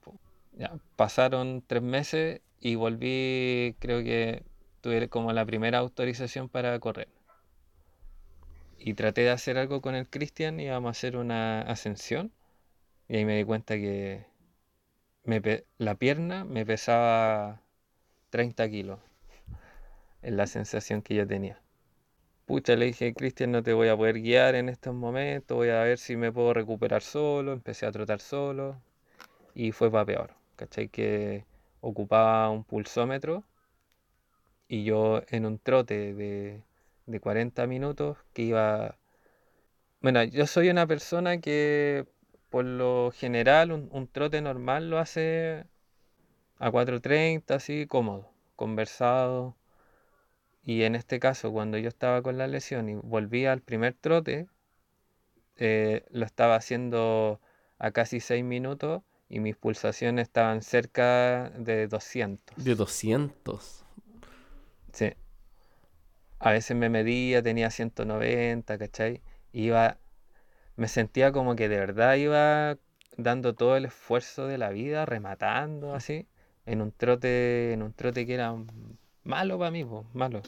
Ya, 0.52 0.76
pasaron 0.96 1.62
tres 1.64 1.82
meses 1.82 2.40
y 2.60 2.74
volví, 2.74 3.76
creo 3.78 4.02
que 4.02 4.42
tuve 4.80 5.08
como 5.08 5.32
la 5.32 5.46
primera 5.46 5.78
autorización 5.78 6.48
para 6.48 6.76
correr 6.80 7.17
y 8.78 8.94
traté 8.94 9.22
de 9.22 9.30
hacer 9.30 9.58
algo 9.58 9.80
con 9.80 9.94
el 9.94 10.08
Cristian, 10.08 10.60
íbamos 10.60 10.88
a 10.88 10.90
hacer 10.90 11.16
una 11.16 11.62
ascensión 11.62 12.32
y 13.08 13.16
ahí 13.16 13.24
me 13.24 13.36
di 13.36 13.44
cuenta 13.44 13.74
que 13.74 14.26
la 15.78 15.94
pierna 15.96 16.44
me 16.44 16.64
pesaba 16.64 17.62
30 18.30 18.68
kilos 18.68 19.00
en 20.22 20.36
la 20.36 20.46
sensación 20.46 21.02
que 21.02 21.14
yo 21.14 21.26
tenía. 21.26 21.60
Pucha, 22.46 22.76
le 22.76 22.86
dije, 22.86 23.12
Cristian, 23.12 23.52
no 23.52 23.62
te 23.62 23.74
voy 23.74 23.88
a 23.88 23.96
poder 23.96 24.20
guiar 24.20 24.54
en 24.54 24.68
estos 24.70 24.94
momentos, 24.94 25.56
voy 25.56 25.68
a 25.68 25.82
ver 25.82 25.98
si 25.98 26.16
me 26.16 26.32
puedo 26.32 26.54
recuperar 26.54 27.02
solo, 27.02 27.52
empecé 27.52 27.84
a 27.84 27.92
trotar 27.92 28.20
solo 28.20 28.80
y 29.54 29.72
fue 29.72 29.90
para 29.90 30.06
peor, 30.06 30.34
¿cachai? 30.56 30.88
Que 30.88 31.44
ocupaba 31.80 32.48
un 32.50 32.64
pulsómetro 32.64 33.44
y 34.66 34.84
yo 34.84 35.22
en 35.28 35.46
un 35.46 35.58
trote 35.58 36.14
de 36.14 36.62
de 37.08 37.20
40 37.20 37.66
minutos 37.66 38.18
que 38.32 38.42
iba... 38.42 38.98
Bueno, 40.00 40.22
yo 40.24 40.46
soy 40.46 40.68
una 40.70 40.86
persona 40.86 41.40
que 41.40 42.06
por 42.50 42.64
lo 42.64 43.10
general 43.12 43.72
un, 43.72 44.08
trote 44.08 44.40
normal 44.40 44.90
lo 44.90 44.98
hace 44.98 45.66
a 46.58 46.70
4.30, 46.70 47.50
así 47.54 47.86
cómodo, 47.86 48.30
conversado. 48.56 49.56
Y 50.64 50.82
en 50.82 50.94
este 50.94 51.18
caso, 51.18 51.50
cuando 51.50 51.78
yo 51.78 51.88
estaba 51.88 52.22
con 52.22 52.38
la 52.38 52.46
lesión 52.46 52.88
y 52.88 52.94
volví 52.94 53.46
al 53.46 53.62
primer 53.62 53.94
trote, 53.94 54.46
eh, 55.56 56.04
lo 56.10 56.26
estaba 56.26 56.56
haciendo 56.56 57.40
a 57.78 57.90
casi 57.90 58.20
6 58.20 58.44
minutos 58.44 59.02
y 59.28 59.40
mis 59.40 59.56
pulsaciones 59.56 60.24
estaban 60.24 60.62
cerca 60.62 61.50
de 61.56 61.88
200. 61.88 62.64
¿De 62.64 62.74
200? 62.74 63.84
Sí 64.92 65.12
a 66.38 66.52
veces 66.52 66.76
me 66.76 66.88
medía, 66.88 67.42
tenía 67.42 67.70
190, 67.70 68.78
¿cachai? 68.78 69.22
Iba, 69.52 69.98
me 70.76 70.88
sentía 70.88 71.32
como 71.32 71.56
que 71.56 71.68
de 71.68 71.78
verdad 71.78 72.16
iba 72.16 72.78
dando 73.16 73.54
todo 73.54 73.76
el 73.76 73.86
esfuerzo 73.86 74.46
de 74.46 74.58
la 74.58 74.70
vida, 74.70 75.06
rematando 75.06 75.94
así, 75.94 76.26
en 76.66 76.82
un 76.82 76.92
trote, 76.92 77.72
en 77.72 77.82
un 77.82 77.92
trote 77.92 78.26
que 78.26 78.34
era 78.34 78.54
malo 79.24 79.58
para 79.58 79.70
mí, 79.70 79.84
malo. 80.14 80.42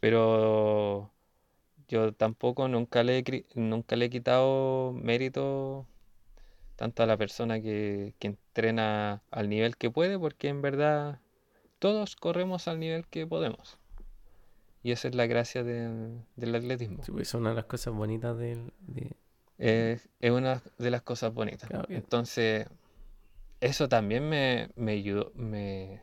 Pero 0.00 1.10
yo 1.88 2.12
tampoco 2.14 2.68
nunca 2.68 3.02
le, 3.02 3.24
nunca 3.54 3.96
le 3.96 4.06
he 4.06 4.10
quitado 4.10 4.92
mérito 4.92 5.86
tanto 6.76 7.02
a 7.02 7.06
la 7.06 7.16
persona 7.16 7.60
que, 7.60 8.14
que 8.18 8.28
entrena 8.28 9.22
al 9.30 9.48
nivel 9.48 9.76
que 9.76 9.90
puede, 9.90 10.18
porque 10.18 10.48
en 10.48 10.62
verdad 10.62 11.20
todos 11.78 12.16
corremos 12.16 12.68
al 12.68 12.80
nivel 12.80 13.06
que 13.06 13.26
podemos. 13.26 13.78
Y 14.84 14.92
esa 14.92 15.08
es 15.08 15.14
la 15.14 15.26
gracia 15.26 15.64
del 15.64 16.54
atletismo. 16.54 17.02
Sí, 17.02 17.10
pues, 17.10 17.28
es 17.28 17.34
una 17.34 17.48
de 17.48 17.56
las 17.56 17.64
cosas 17.64 17.94
bonitas 17.94 18.36
del... 18.36 18.70
es 19.58 20.06
una 20.22 20.62
de 20.78 20.90
las 20.90 21.00
cosas 21.00 21.32
bonitas. 21.32 21.70
Entonces, 21.88 22.66
eso 23.62 23.88
también 23.88 24.28
me, 24.28 24.68
me 24.76 24.92
ayudó, 24.92 25.32
me, 25.34 26.02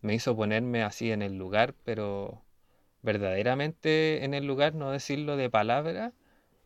me 0.00 0.14
hizo 0.14 0.34
ponerme 0.34 0.82
así 0.82 1.12
en 1.12 1.20
el 1.20 1.36
lugar, 1.36 1.74
pero 1.84 2.42
verdaderamente 3.02 4.24
en 4.24 4.32
el 4.32 4.46
lugar, 4.46 4.74
no 4.74 4.92
decirlo 4.92 5.36
de 5.36 5.50
palabra, 5.50 6.14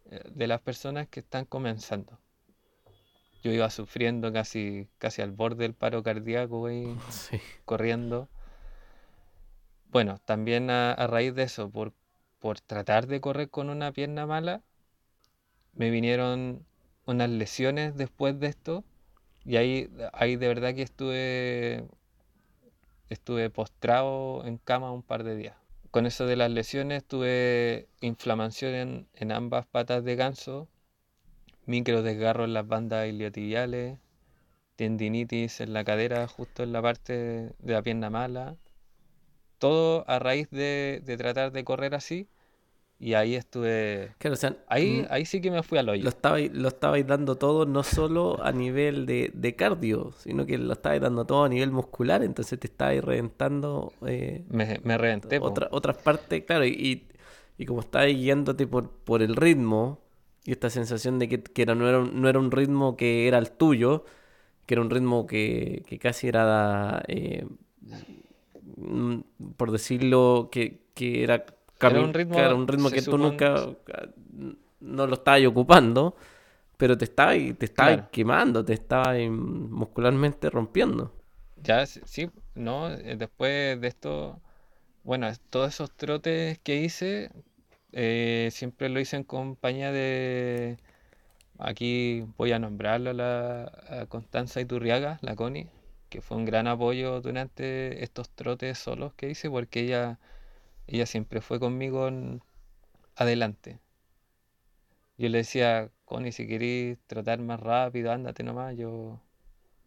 eh, 0.08 0.22
de 0.32 0.46
las 0.46 0.60
personas 0.60 1.08
que 1.08 1.18
están 1.18 1.46
comenzando. 1.46 2.20
Yo 3.42 3.50
iba 3.50 3.68
sufriendo 3.70 4.32
casi, 4.32 4.86
casi 4.98 5.20
al 5.20 5.32
borde 5.32 5.64
del 5.64 5.74
paro 5.74 6.04
cardíaco 6.04 6.70
y 6.70 6.96
corriendo. 7.64 8.28
Bueno, 9.90 10.18
también 10.24 10.70
a, 10.70 10.94
raíz 11.08 11.34
de 11.34 11.44
eso, 11.44 11.70
por, 11.70 11.92
por 12.38 12.60
tratar 12.60 13.06
de 13.06 13.20
correr 13.20 13.50
con 13.50 13.70
una 13.70 13.92
pierna 13.92 14.24
mala, 14.26 14.62
me 15.74 15.90
vinieron 15.90 16.64
unas 17.06 17.28
lesiones 17.28 17.96
después 17.96 18.38
de 18.38 18.46
esto 18.48 18.84
y 19.44 19.56
ahí, 19.56 19.90
ahí 20.12 20.36
de 20.36 20.48
verdad 20.48 20.74
que 20.74 20.82
estuve, 20.82 21.84
estuve 23.08 23.50
postrado 23.50 24.44
en 24.44 24.58
cama 24.58 24.92
un 24.92 25.02
par 25.02 25.24
de 25.24 25.36
días. 25.36 25.56
Con 25.90 26.06
eso 26.06 26.24
de 26.26 26.36
las 26.36 26.52
lesiones 26.52 27.04
tuve 27.04 27.88
inflamación 28.00 29.08
en, 29.14 29.32
ambas 29.32 29.66
patas 29.66 30.04
de 30.04 30.14
ganso, 30.14 30.68
micro 31.66 32.02
desgarro 32.02 32.44
en 32.44 32.54
las 32.54 32.66
bandas 32.68 33.08
iliotibiales, 33.08 33.98
tendinitis 34.76 35.60
en 35.60 35.72
la 35.72 35.82
cadera, 35.82 36.28
justo 36.28 36.62
en 36.62 36.72
la 36.72 36.80
parte 36.80 37.12
de 37.58 37.72
la 37.72 37.82
pierna 37.82 38.08
mala. 38.08 38.56
Todo 39.60 40.04
a 40.08 40.18
raíz 40.18 40.50
de, 40.50 41.00
de 41.04 41.16
tratar 41.16 41.52
de 41.52 41.62
correr 41.62 41.94
así 41.94 42.28
y 43.00 43.14
ahí 43.14 43.34
estuve. 43.34 44.12
Claro, 44.18 44.34
o 44.34 44.36
sea, 44.36 44.58
ahí, 44.68 45.06
ahí 45.08 45.24
sí 45.24 45.40
que 45.40 45.50
me 45.50 45.62
fui 45.62 45.78
al 45.78 45.88
hoyo. 45.88 46.04
Lo 46.04 46.10
estabais, 46.10 46.52
lo 46.52 46.68
estabais 46.68 47.06
dando 47.06 47.36
todo 47.36 47.64
no 47.64 47.82
solo 47.82 48.44
a 48.44 48.52
nivel 48.52 49.06
de, 49.06 49.30
de, 49.32 49.56
cardio, 49.56 50.12
sino 50.18 50.44
que 50.44 50.58
lo 50.58 50.74
estabais 50.74 51.00
dando 51.00 51.24
todo 51.24 51.44
a 51.44 51.48
nivel 51.48 51.70
muscular, 51.70 52.22
entonces 52.22 52.60
te 52.60 52.66
estabais 52.66 53.02
reventando. 53.02 53.94
Eh, 54.06 54.44
me, 54.50 54.80
me 54.84 54.98
reventé. 54.98 55.38
Otra, 55.40 55.68
otras 55.70 55.96
partes, 55.96 56.44
claro, 56.44 56.66
y, 56.66 57.08
y 57.56 57.64
como 57.64 57.80
estabais 57.80 58.14
guiándote 58.14 58.66
por, 58.66 58.90
por 58.90 59.22
el 59.22 59.34
ritmo 59.34 60.02
y 60.44 60.52
esta 60.52 60.68
sensación 60.68 61.18
de 61.18 61.30
que, 61.30 61.42
que 61.42 61.62
era, 61.62 61.74
no, 61.74 61.88
era 61.88 62.00
un, 62.00 62.20
no 62.20 62.28
era 62.28 62.38
un 62.38 62.50
ritmo 62.50 62.98
que 62.98 63.26
era 63.26 63.38
el 63.38 63.50
tuyo, 63.50 64.04
que 64.66 64.74
era 64.74 64.82
un 64.82 64.90
ritmo 64.90 65.26
que, 65.26 65.84
que 65.86 65.98
casi 65.98 66.28
era. 66.28 67.02
Eh, 67.08 67.46
mm, 67.80 67.94
por 69.56 69.70
decirlo, 69.70 70.48
que, 70.50 70.80
que 70.94 71.22
era 71.22 71.44
era 71.88 72.00
un 72.00 72.12
ritmo, 72.12 72.36
un 72.54 72.68
ritmo 72.68 72.90
que 72.90 73.02
tú 73.02 73.16
nunca 73.16 73.68
no 74.80 75.06
lo 75.06 75.14
estabas 75.14 75.44
ocupando, 75.46 76.14
pero 76.76 76.96
te 76.96 77.04
estaba, 77.04 77.32
te 77.32 77.64
estaba 77.64 78.10
quemando, 78.10 78.64
te 78.64 78.74
estaba 78.74 79.14
muscularmente 79.28 80.50
rompiendo. 80.50 81.12
Ya, 81.62 81.84
sí, 81.86 82.30
no, 82.54 82.90
eh, 82.90 83.16
después 83.16 83.80
de 83.80 83.88
esto, 83.88 84.40
bueno, 85.04 85.28
todos 85.50 85.74
esos 85.74 85.90
trotes 85.90 86.58
que 86.60 86.76
hice, 86.76 87.30
eh, 87.92 88.48
siempre 88.50 88.88
lo 88.88 89.00
hice 89.00 89.16
en 89.16 89.24
compañía 89.24 89.92
de, 89.92 90.78
aquí 91.58 92.24
voy 92.38 92.52
a 92.52 92.58
nombrarlo 92.58 93.10
a 93.10 93.14
la 93.14 94.06
Constanza 94.08 94.60
Iturriaga, 94.60 95.18
la 95.20 95.36
Connie, 95.36 95.68
que 96.10 96.20
fue 96.20 96.36
un 96.36 96.44
gran 96.44 96.66
apoyo 96.66 97.20
durante 97.22 98.04
estos 98.04 98.30
trotes 98.30 98.78
solos 98.78 99.14
que 99.14 99.30
hice, 99.30 99.50
porque 99.50 99.80
ella 99.80 100.18
ella 100.90 101.06
siempre 101.06 101.40
fue 101.40 101.60
conmigo 101.60 102.10
adelante. 103.16 103.78
Yo 105.18 105.28
le 105.28 105.38
decía, 105.38 105.90
Connie, 106.04 106.32
si 106.32 106.48
querés 106.48 106.98
tratar 107.06 107.38
más 107.40 107.60
rápido, 107.60 108.10
ándate 108.10 108.42
nomás, 108.42 108.76
yo, 108.76 109.20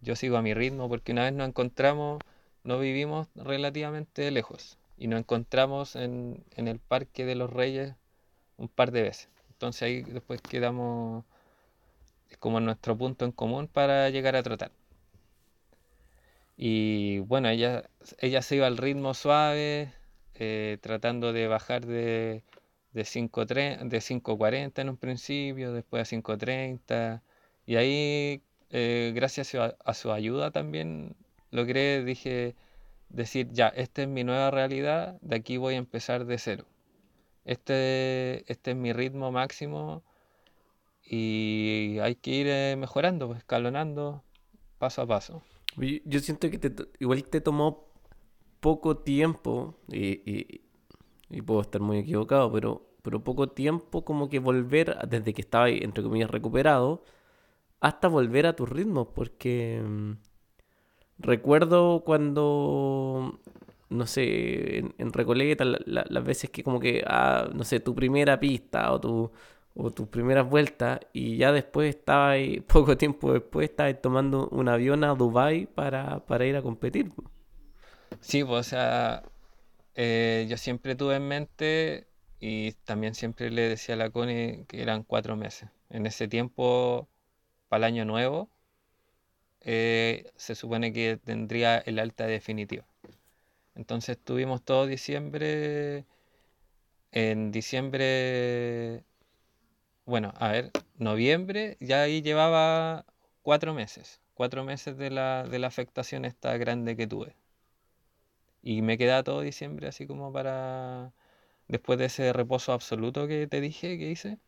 yo 0.02 0.15
sigo 0.15 0.38
a 0.38 0.41
mi 0.41 0.54
ritmo, 0.54 0.89
porque 0.89 1.12
una 1.12 1.24
vez 1.24 1.34
nos 1.34 1.48
encontramos, 1.50 2.21
no 2.63 2.80
vivimos 2.80 3.28
relativamente 3.36 4.32
lejos, 4.32 4.78
y 4.98 5.08
nos 5.08 5.19
encontramos 5.19 5.95
en, 5.95 6.43
en 6.56 6.67
el 6.67 6.80
Parque 6.80 7.26
de 7.26 7.36
los 7.36 7.52
Reyes 7.52 7.95
un 8.58 8.69
par 8.69 8.91
de 8.91 9.04
veces. 9.04 9.30
Entonces 9.50 9.84
ahí 9.84 10.02
después 10.04 10.41
quedamos 10.41 11.26
como 12.39 12.60
nuestro 12.60 12.98
punto 12.98 13.26
en 13.26 13.32
común 13.32 13.67
para 13.67 14.10
llegar 14.10 14.36
a 14.36 14.43
tratar. 14.43 14.71
Y 16.58 17.20
bueno, 17.20 17.50
ella, 17.50 17.84
ella 18.20 18.42
se 18.42 18.58
iba 18.58 18.68
al 18.68 18.78
ritmo 18.78 19.13
suave, 19.13 19.94
eh, 20.36 20.78
tratando 20.82 21.34
de 21.34 21.48
bajar 21.48 21.86
de, 21.86 22.44
de 22.94 23.04
5.40 23.04 24.82
en 24.82 24.89
un 24.89 24.98
principio, 24.98 25.74
después 25.74 26.02
a 26.02 26.16
5.30. 26.16 27.22
Y 27.66 27.76
ahí, 27.78 28.44
eh, 28.70 29.12
gracias 29.16 29.56
a, 29.56 29.94
su 29.94 30.12
ayuda 30.12 30.52
también, 30.52 31.16
logré, 31.52 32.04
dije, 32.04 32.56
decir, 33.10 33.50
ya, 33.52 33.70
esta 33.70 34.04
es 34.04 34.08
mi 34.08 34.24
nueva 34.24 34.52
realidad, 34.52 35.18
de 35.22 35.36
aquí 35.38 35.58
voy 35.58 35.76
a 35.76 35.78
empezar 35.78 36.26
de 36.26 36.38
cero. 36.38 36.66
Este, 37.46 38.52
este 38.52 38.72
es 38.72 38.78
mi 38.78 38.94
ritmo 38.94 39.32
máximo 39.32 40.04
y 41.06 42.00
hay 42.02 42.16
que 42.16 42.32
ir 42.32 42.48
eh, 42.50 42.76
mejorando, 42.78 43.28
pues, 43.28 43.39
escalonando 43.39 44.24
paso 44.80 45.02
a 45.04 45.08
paso. 45.08 45.44
Yo 45.78 46.20
siento 46.20 46.50
que 46.50 46.60
igual 47.00 47.24
te 47.24 47.42
tomó 47.42 47.88
poco 48.60 48.98
tiempo, 48.98 49.76
y, 49.90 50.62
puedo 51.46 51.62
estar 51.62 51.82
muy 51.82 52.00
equivocado, 52.00 52.52
pero, 52.52 52.96
pero 53.02 53.24
poco 53.24 53.50
tiempo 53.50 54.06
como 54.06 54.30
que 54.30 54.40
volver, 54.40 54.98
desde 55.08 55.34
que 55.34 55.42
estaba, 55.42 55.70
entre 55.70 56.04
comillas, 56.04 56.32
recuperado, 56.32 57.04
hasta 57.82 58.08
volver 58.08 58.48
a 58.48 58.56
tus 58.56 58.70
ritmos, 58.70 59.08
porque 59.14 59.82
mm, 59.86 60.12
recuerdo 61.20 62.04
cuando, 62.06 63.40
no 63.90 64.08
sé, 64.08 64.80
en, 64.98 65.14
Recoleta, 65.14 65.66
las 65.66 66.24
veces 66.24 66.50
que 66.50 66.64
como 66.64 66.80
que, 66.80 67.04
ah, 67.08 67.50
no 67.54 67.64
sé, 67.66 67.80
tu 67.80 67.96
primera 67.96 68.40
pista 68.40 68.92
o 68.94 69.02
tu 69.02 69.32
o 69.76 69.92
tus 69.92 70.08
primeras 70.08 70.50
vueltas 70.50 71.00
y 71.14 71.38
ya 71.38 71.52
después 71.52 71.96
estaba 71.96 72.32
ahí, 72.32 72.60
poco 72.68 72.98
tiempo 72.98 73.34
después 73.34 73.70
estaba 73.70 73.94
tomando 73.94 74.48
un 74.50 74.70
avión 74.70 75.04
a 75.04 75.16
Dubai 75.16 75.66
para, 75.68 76.20
para 76.26 76.46
ir 76.46 76.56
a 76.56 76.62
competir. 76.62 77.12
Sí, 78.22 78.44
pues, 78.44 78.68
o 78.68 78.70
sea, 78.70 79.24
eh, 79.96 80.46
yo 80.50 80.58
siempre 80.58 80.96
tuve 80.96 81.16
en 81.18 81.28
mente 81.28 82.08
y 82.40 82.74
también 82.86 83.16
siempre 83.16 83.50
le 83.52 83.64
decía 83.70 83.96
a 83.96 83.98
la 83.98 84.10
Connie 84.12 84.66
que 84.68 84.82
eran 84.82 85.04
cuatro 85.04 85.36
meses. 85.36 85.70
En 85.90 86.06
ese 86.06 86.28
tiempo, 86.28 87.08
para 87.70 87.88
el 87.88 87.94
año 87.96 88.06
nuevo, 88.06 88.50
eh, 89.62 90.32
se 90.36 90.56
supone 90.56 90.94
que 90.94 91.18
tendría 91.18 91.78
el 91.80 92.00
alta 92.00 92.28
definitiva. 92.28 92.86
Entonces 93.76 94.18
tuvimos 94.24 94.64
todo 94.64 94.88
diciembre. 94.88 96.06
En 97.12 97.52
diciembre, 97.52 99.04
bueno, 100.06 100.34
a 100.38 100.50
ver, 100.50 100.72
noviembre, 100.98 101.78
ya 101.80 102.04
ahí 102.04 102.22
llevaba 102.22 103.06
cuatro 103.42 103.74
meses. 103.74 104.22
Cuatro 104.34 104.63
meses 104.63 104.98
de 104.98 105.10
la, 105.12 105.44
de 105.44 105.60
la 105.60 105.68
afectación 105.68 106.26
esta 106.26 106.58
grande 106.58 106.96
que 106.98 107.08
tuve. 107.08 107.36
Y 108.62 108.82
me 108.82 108.98
queda 108.98 109.24
todo 109.24 109.42
diciembre 109.42 109.88
así 109.88 110.08
como 110.08 110.32
para, 110.32 111.13
después 111.68 112.00
de 112.00 112.06
ese 112.06 112.34
reposo 112.34 112.74
absoluto 112.74 113.28
que 113.28 113.48
te 113.48 113.62
dije 113.62 113.98
que 113.98 114.10
hice, 114.12 114.39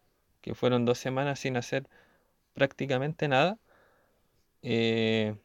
que 0.42 0.56
fueron 0.56 0.86
dos 0.86 1.00
semanas 1.00 1.40
sin 1.40 1.58
hacer 1.58 1.88
prácticamente 2.54 3.28
nada, 3.28 3.60
eh, 4.62 5.36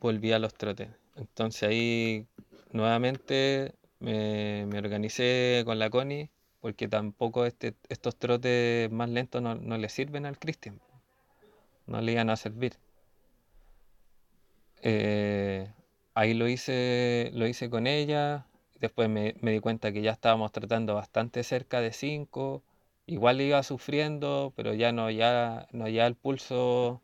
volví 0.00 0.32
a 0.32 0.38
los 0.38 0.54
trotes. 0.54 0.88
Entonces 1.16 1.62
ahí 1.68 2.26
nuevamente 2.72 3.74
me, 4.00 4.64
organicé 4.78 5.62
con 5.64 5.78
la 5.78 5.90
Connie, 5.90 6.30
porque 6.66 6.88
tampoco 6.88 7.46
este, 7.46 7.76
estos 7.88 8.16
trotes 8.16 8.90
más 8.90 9.08
lentos 9.08 9.40
no, 9.40 9.54
no 9.54 9.78
le 9.78 9.88
sirven 9.88 10.26
al 10.26 10.36
Cristian, 10.36 10.80
no 11.86 12.00
le 12.00 12.10
iban 12.10 12.28
a 12.28 12.34
servir. 12.34 12.72
Eh, 14.82 15.72
ahí 16.14 16.34
lo 16.34 16.48
hice, 16.48 17.30
lo 17.34 17.46
hice 17.46 17.70
con 17.70 17.86
ella. 17.86 18.48
Después 18.80 19.08
me, 19.08 19.34
di 19.40 19.60
cuenta 19.60 19.92
que 19.92 20.02
ya 20.02 20.10
estábamos 20.10 20.50
tratando 20.50 20.96
bastante 20.96 21.44
cerca 21.44 21.80
de 21.80 21.92
5. 21.92 22.64
Igual 23.06 23.40
iba 23.42 23.62
sufriendo, 23.62 24.52
pero 24.56 24.74
ya 24.74 24.90
no 24.90 25.08
ya, 25.08 25.68
no 25.70 25.86
ya 25.86 26.08
el 26.08 26.16
pulso 26.16 27.00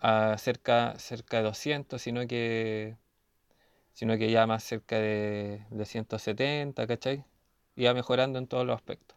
a 0.00 0.36
cerca, 0.38 0.98
cerca 0.98 1.36
de 1.36 1.44
200, 1.44 2.02
sino 2.02 2.26
que, 2.26 2.96
sino 3.94 4.18
que 4.18 4.30
ya 4.30 4.46
más 4.48 4.64
cerca 4.64 4.98
de, 4.98 5.64
de 5.70 5.84
170, 5.84 6.86
¿cachai? 6.88 7.24
Iba 7.76 7.94
mejorando 7.94 8.38
en 8.38 8.46
todos 8.46 8.66
los 8.66 8.74
aspectos. 8.74 9.16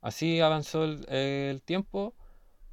Así 0.00 0.40
avanzó 0.40 0.84
el 0.84 1.62
tiempo 1.62 2.14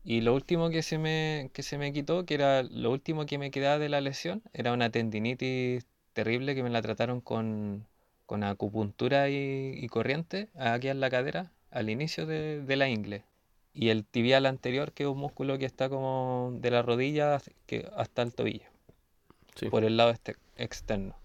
y 0.03 0.21
lo 0.21 0.33
último 0.33 0.69
que 0.69 0.83
se 0.83 0.97
me, 0.97 1.49
que 1.53 1.63
se 1.63 1.77
me 1.77 1.93
quitó, 1.93 2.25
que 2.25 2.33
era 2.33 2.63
lo 2.63 2.91
último 2.91 3.25
que 3.25 3.37
me 3.37 3.51
quedaba 3.51 3.79
de 3.79 3.89
la 3.89 4.01
lesión, 4.01 4.43
era 4.53 4.73
una 4.73 4.89
tendinitis 4.89 5.85
terrible 6.11 6.55
que 6.55 6.63
me 6.63 6.69
la 6.69 6.81
trataron 6.81 7.21
con, 7.21 7.87
con 8.25 8.43
acupuntura 8.43 9.29
y, 9.29 9.87
corriente 9.87 10.49
aquí 10.55 10.89
en 10.89 10.99
la 10.99 11.09
cadera 11.09 11.51
al 11.71 11.89
inicio 11.89 12.25
de, 12.25 12.63
la 12.75 12.89
ingle. 12.89 13.23
y 13.73 13.89
el 13.89 14.05
tibial 14.05 14.45
anterior, 14.45 14.91
que 14.91 15.03
es 15.03 15.09
un 15.09 15.17
músculo 15.17 15.57
que 15.57 15.65
está 15.65 15.89
como 15.89 16.51
de 16.55 16.69
la 16.69 16.81
rodilla 16.81 17.41
que 17.65 17.89
hasta 17.95 18.21
el 18.21 18.33
tobillo, 18.33 18.67
Sí. 19.55 19.69
por 19.69 19.85
el 19.85 19.97
lado 19.97 20.11
este 20.11 20.35
externo. 20.57 21.15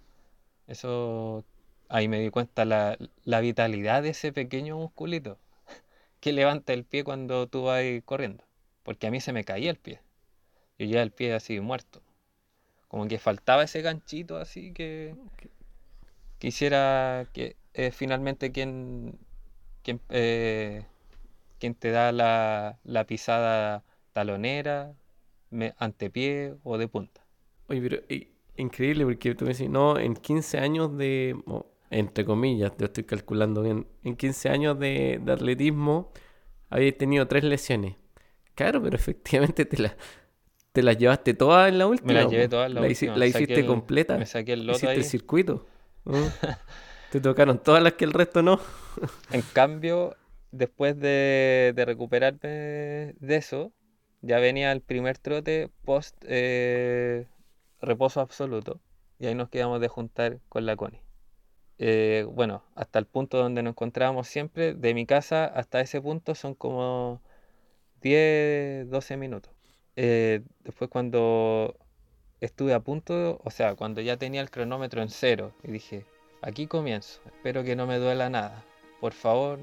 Eso, 0.67 1.45
ahí 1.89 2.09
me 2.09 2.21
di 2.21 2.31
cuenta 2.31 2.65
la, 2.65 2.99
la 3.25 3.41
vitalidad 3.41 4.03
de 4.03 4.11
ese 4.11 4.33
pequeño 4.33 4.77
musculito 4.79 5.39
que 6.21 6.33
levanta 6.33 6.73
el 6.73 6.85
pie 6.85 7.05
cuando 7.05 7.49
tú 7.49 7.65
vas 7.65 7.83
corriendo, 8.05 8.45
porque 8.83 9.07
a 9.09 9.11
mí 9.11 9.21
se 9.21 9.33
me 9.33 9.45
caía 9.45 9.71
el 9.71 9.79
pie. 9.79 10.01
Yo 10.79 10.87
ya 10.87 11.03
el 11.03 11.13
pie 11.13 11.35
así 11.35 11.61
muerto. 11.61 12.03
Como 12.89 13.09
que 13.09 13.19
faltaba 13.19 13.65
ese 13.65 13.83
ganchito 13.83 14.39
así 14.39 14.73
que 14.73 15.17
quisiera 16.39 17.27
que 17.33 17.57
eh, 17.75 17.91
finalmente 17.93 18.53
quien, 18.53 19.19
quien, 19.83 20.01
eh, 20.11 20.87
quien 21.61 21.75
te 21.75 21.91
da 21.91 22.13
la, 22.13 22.79
la 22.85 23.07
pisada 23.07 23.85
talonera, 24.13 24.95
me- 25.51 25.75
antepié 25.79 26.57
o 26.65 26.79
de 26.79 26.89
punta. 26.89 27.27
Oye, 27.69 27.81
pero 27.83 27.97
i- 28.09 28.29
increíble 28.57 29.05
porque 29.05 29.35
tú 29.35 29.45
me 29.45 29.53
decís, 29.53 29.69
no, 29.71 29.99
en 29.99 30.15
15 30.15 30.59
años 30.59 30.97
de, 30.97 31.37
entre 31.91 32.25
comillas, 32.25 32.73
yo 32.79 32.87
estoy 32.87 33.05
calculando 33.05 33.63
bien, 33.63 33.87
en 34.05 34.17
15 34.17 34.49
años 34.51 34.79
de, 34.79 35.21
de 35.23 35.33
atletismo 35.33 36.13
habéis 36.71 36.97
tenido 36.99 37.27
tres 37.29 37.45
lesiones. 37.45 37.97
Claro, 38.55 38.83
pero 38.83 38.97
efectivamente 39.03 39.65
te, 39.65 39.79
la- 39.83 39.97
te 40.73 40.83
las 40.83 40.99
llevaste 40.99 41.35
todas 41.35 41.69
en 41.69 41.79
la 41.79 41.87
última. 41.87 42.09
Me 42.13 42.15
la 42.21 42.25
po. 42.27 42.31
llevé 42.31 42.49
todas 42.49 42.69
en 42.69 42.75
la 42.75 42.81
última, 42.83 43.17
la 43.17 43.27
hiciste 43.27 43.61
el- 43.61 43.67
completa. 43.67 44.19
Me 44.19 44.27
saqué 44.27 44.53
el 44.55 44.61
loto 44.67 44.77
Hiciste 44.79 44.91
ahí. 44.93 44.99
el 44.99 45.05
circuito. 45.05 45.67
¿no? 46.05 46.13
Te 47.11 47.21
tocaron 47.21 47.59
todas 47.63 47.83
las 47.83 47.95
que 47.95 48.05
el 48.05 48.13
resto 48.13 48.43
no. 48.43 48.61
En 49.33 49.43
cambio, 49.43 50.17
después 50.51 50.99
de, 50.99 51.73
de 51.75 51.85
recuperarme 51.87 52.49
de 53.19 53.37
eso, 53.37 53.73
ya 54.21 54.39
venía 54.41 54.73
el 54.73 54.81
primer 54.83 55.17
trote 55.19 55.71
post 55.85 56.17
eh, 56.27 57.27
reposo 57.81 58.21
absoluto. 58.21 58.81
Y 59.19 59.27
ahí 59.27 59.35
nos 59.35 59.49
quedamos 59.49 59.81
de 59.81 59.89
juntar 59.89 60.39
con 60.49 60.67
la 60.67 60.77
Connie. 60.77 61.01
Eh, 61.79 62.27
bueno, 62.33 62.65
hasta 62.75 62.99
el 62.99 63.07
punto 63.07 63.39
donde 63.39 63.63
nos 63.63 63.73
encontrábamos 63.73 64.29
siempre, 64.29 64.75
de 64.75 64.95
mi 64.95 65.07
casa 65.07 65.47
hasta 65.47 65.81
ese 65.81 66.01
punto 66.01 66.35
son 66.35 66.55
como 66.55 67.23
10, 68.03 68.91
12 68.91 69.17
minutos. 69.17 69.53
Eh, 69.97 70.43
después 70.65 70.91
cuando 70.91 71.77
estuve 72.41 72.75
a 72.75 72.81
punto, 72.81 73.41
o 73.45 73.51
sea, 73.51 73.75
cuando 73.77 74.01
ya 74.01 74.17
tenía 74.17 74.41
el 74.41 74.51
cronómetro 74.51 75.03
en 75.03 75.09
cero, 75.11 75.53
y 75.65 75.73
dije, 75.73 76.07
aquí 76.43 76.67
comienzo, 76.67 77.21
espero 77.27 77.65
que 77.65 77.77
no 77.77 77.87
me 77.87 77.99
duela 77.99 78.31
nada, 78.31 78.65
por 79.01 79.13
favor. 79.13 79.61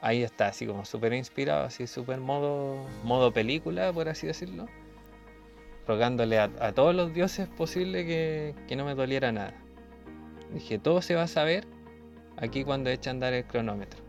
Ahí 0.00 0.22
está, 0.24 0.48
así 0.48 0.66
como 0.66 0.84
súper 0.84 1.12
inspirado, 1.14 1.64
así 1.64 1.86
súper 1.86 2.18
modo, 2.20 2.84
modo 3.04 3.32
película, 3.32 3.92
por 3.92 4.08
así 4.08 4.26
decirlo. 4.26 4.66
Rogándole 5.86 6.38
a, 6.38 6.44
a 6.60 6.72
todos 6.72 6.94
los 6.94 7.12
dioses 7.14 7.48
posible 7.48 8.04
que, 8.06 8.54
que 8.68 8.76
no 8.76 8.84
me 8.84 8.94
doliera 8.94 9.30
nada. 9.32 9.61
Dije, 10.54 10.78
todo 10.78 11.02
se 11.02 11.14
va 11.14 11.22
a 11.22 11.28
saber 11.28 11.66
aquí 12.36 12.64
cuando 12.64 12.90
eche 12.90 13.10
a 13.10 13.12
andar 13.12 13.32
el 13.32 13.44
cronómetro. 13.44 14.00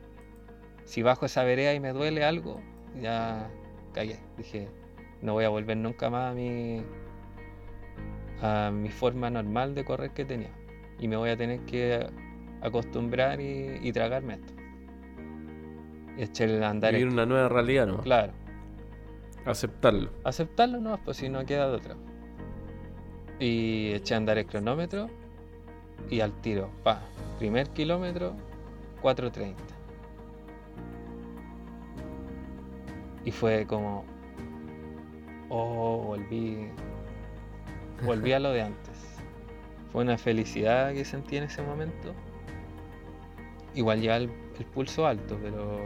Si 0.85 1.01
bajo 1.01 1.25
esa 1.25 1.43
vereda 1.43 1.73
y 1.73 1.79
me 1.79 1.93
duele 1.93 2.23
algo, 2.23 2.61
ya 3.01 3.49
cagué. 3.93 4.19
Dije, 4.37 4.67
no 5.21 5.33
voy 5.33 5.45
a 5.45 5.49
volver 5.49 5.77
nunca 5.77 6.09
más 6.09 6.31
a 6.31 6.33
mi, 6.33 6.83
a 8.41 8.71
mi 8.71 8.89
forma 8.89 9.29
normal 9.29 9.75
de 9.75 9.85
correr 9.85 10.11
que 10.11 10.25
tenía. 10.25 10.51
Y 10.99 11.07
me 11.07 11.15
voy 11.15 11.29
a 11.29 11.37
tener 11.37 11.61
que 11.61 12.05
acostumbrar 12.61 13.39
y, 13.39 13.79
y 13.81 13.91
tragarme 13.91 14.35
esto. 14.35 14.53
Y 16.17 16.23
echar 16.23 16.49
el 16.49 16.63
andar. 16.63 16.93
Vivir 16.93 17.07
una 17.07 17.25
nueva 17.25 17.49
realidad, 17.49 17.87
¿no? 17.87 17.99
Claro. 17.99 18.33
Aceptarlo. 19.45 20.11
Aceptarlo 20.23 20.79
no, 20.79 20.97
pues 21.03 21.17
si 21.17 21.29
no 21.29 21.45
queda 21.45 21.69
de 21.69 21.75
otra. 21.75 21.95
Y 23.39 23.91
eché 23.93 24.13
a 24.13 24.17
andar 24.17 24.37
el 24.37 24.45
cronómetro 24.45 25.09
y 26.09 26.21
al 26.21 26.31
tiro, 26.41 26.69
pa, 26.83 27.01
primer 27.39 27.69
kilómetro, 27.69 28.33
4.30. 29.01 29.55
Y 33.25 33.31
fue 33.31 33.65
como, 33.65 34.05
oh, 35.49 36.03
volví, 36.07 36.67
volví 38.05 38.33
a 38.33 38.39
lo 38.39 38.51
de 38.51 38.63
antes. 38.63 39.17
Fue 39.91 40.03
una 40.03 40.17
felicidad 40.17 40.93
que 40.93 41.05
sentí 41.05 41.37
en 41.37 41.43
ese 41.43 41.61
momento. 41.61 42.13
Igual 43.75 44.01
ya 44.01 44.17
el, 44.17 44.29
el 44.59 44.65
pulso 44.65 45.05
alto, 45.05 45.37
pero 45.41 45.79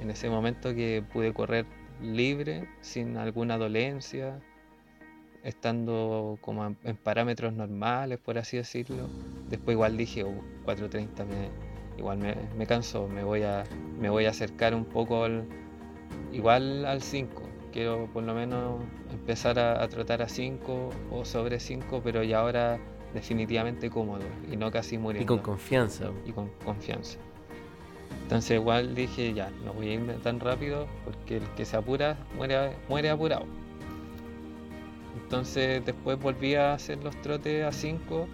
en 0.00 0.10
ese 0.10 0.30
momento 0.30 0.74
que 0.74 1.02
pude 1.12 1.32
correr 1.32 1.66
libre, 2.00 2.68
sin 2.80 3.16
alguna 3.16 3.56
dolencia, 3.56 4.40
estando 5.46 6.38
como 6.40 6.64
en, 6.66 6.96
parámetros 6.96 7.52
normales, 7.52 8.18
por 8.18 8.36
así 8.38 8.56
decirlo. 8.56 9.08
Después 9.48 9.74
igual 9.74 9.96
dije, 9.96 10.24
"Uh, 10.24 10.42
4.30 10.64 11.24
me, 11.24 11.48
igual 11.98 12.18
me, 12.18 12.34
me 12.56 12.66
cansó, 12.66 13.06
me 13.08 13.22
voy, 13.22 13.42
a, 13.42 13.64
me 13.98 14.10
voy 14.10 14.26
a 14.26 14.30
acercar 14.30 14.74
un 14.74 14.84
poco 14.84 15.24
al, 15.24 15.44
igual 16.32 16.84
al 16.84 17.00
5. 17.00 17.42
Quiero 17.72 18.08
por 18.12 18.22
lo 18.24 18.34
menos 18.34 18.82
empezar 19.12 19.58
a, 19.58 19.82
a 19.82 19.88
trotar 19.88 20.22
a 20.22 20.28
5 20.28 20.90
o 21.10 21.24
sobre 21.24 21.60
5, 21.60 22.00
pero 22.02 22.22
ya 22.22 22.40
ahora 22.40 22.78
definitivamente 23.14 23.88
cómodo 23.88 24.24
y 24.50 24.56
no 24.56 24.70
casi 24.70 24.96
Y 24.96 24.98
muriendo 24.98 25.32
con 25.32 25.42
confianza. 25.42 26.10
y 26.26 26.32
con 26.32 26.48
confianza. 26.64 27.18
Entonces 28.22 28.58
igual 28.58 28.94
dije 28.94 29.32
ya, 29.32 29.50
no 29.64 29.72
voy 29.72 29.90
a 29.90 29.94
irme 29.94 30.14
tan 30.14 30.40
rápido 30.40 30.88
porque 31.04 31.36
el 31.36 31.44
que 31.54 31.64
se 31.64 31.76
apura 31.76 32.16
muere, 32.36 32.72
muere 32.88 33.10
apurado. 33.10 33.46
Entonces 35.22 35.84
después 35.84 36.20
volví 36.20 36.54
a 36.54 36.74
hacer 36.74 37.02
los 37.02 37.20
trotes 37.22 37.64
a 37.64 37.72
5 37.72 38.28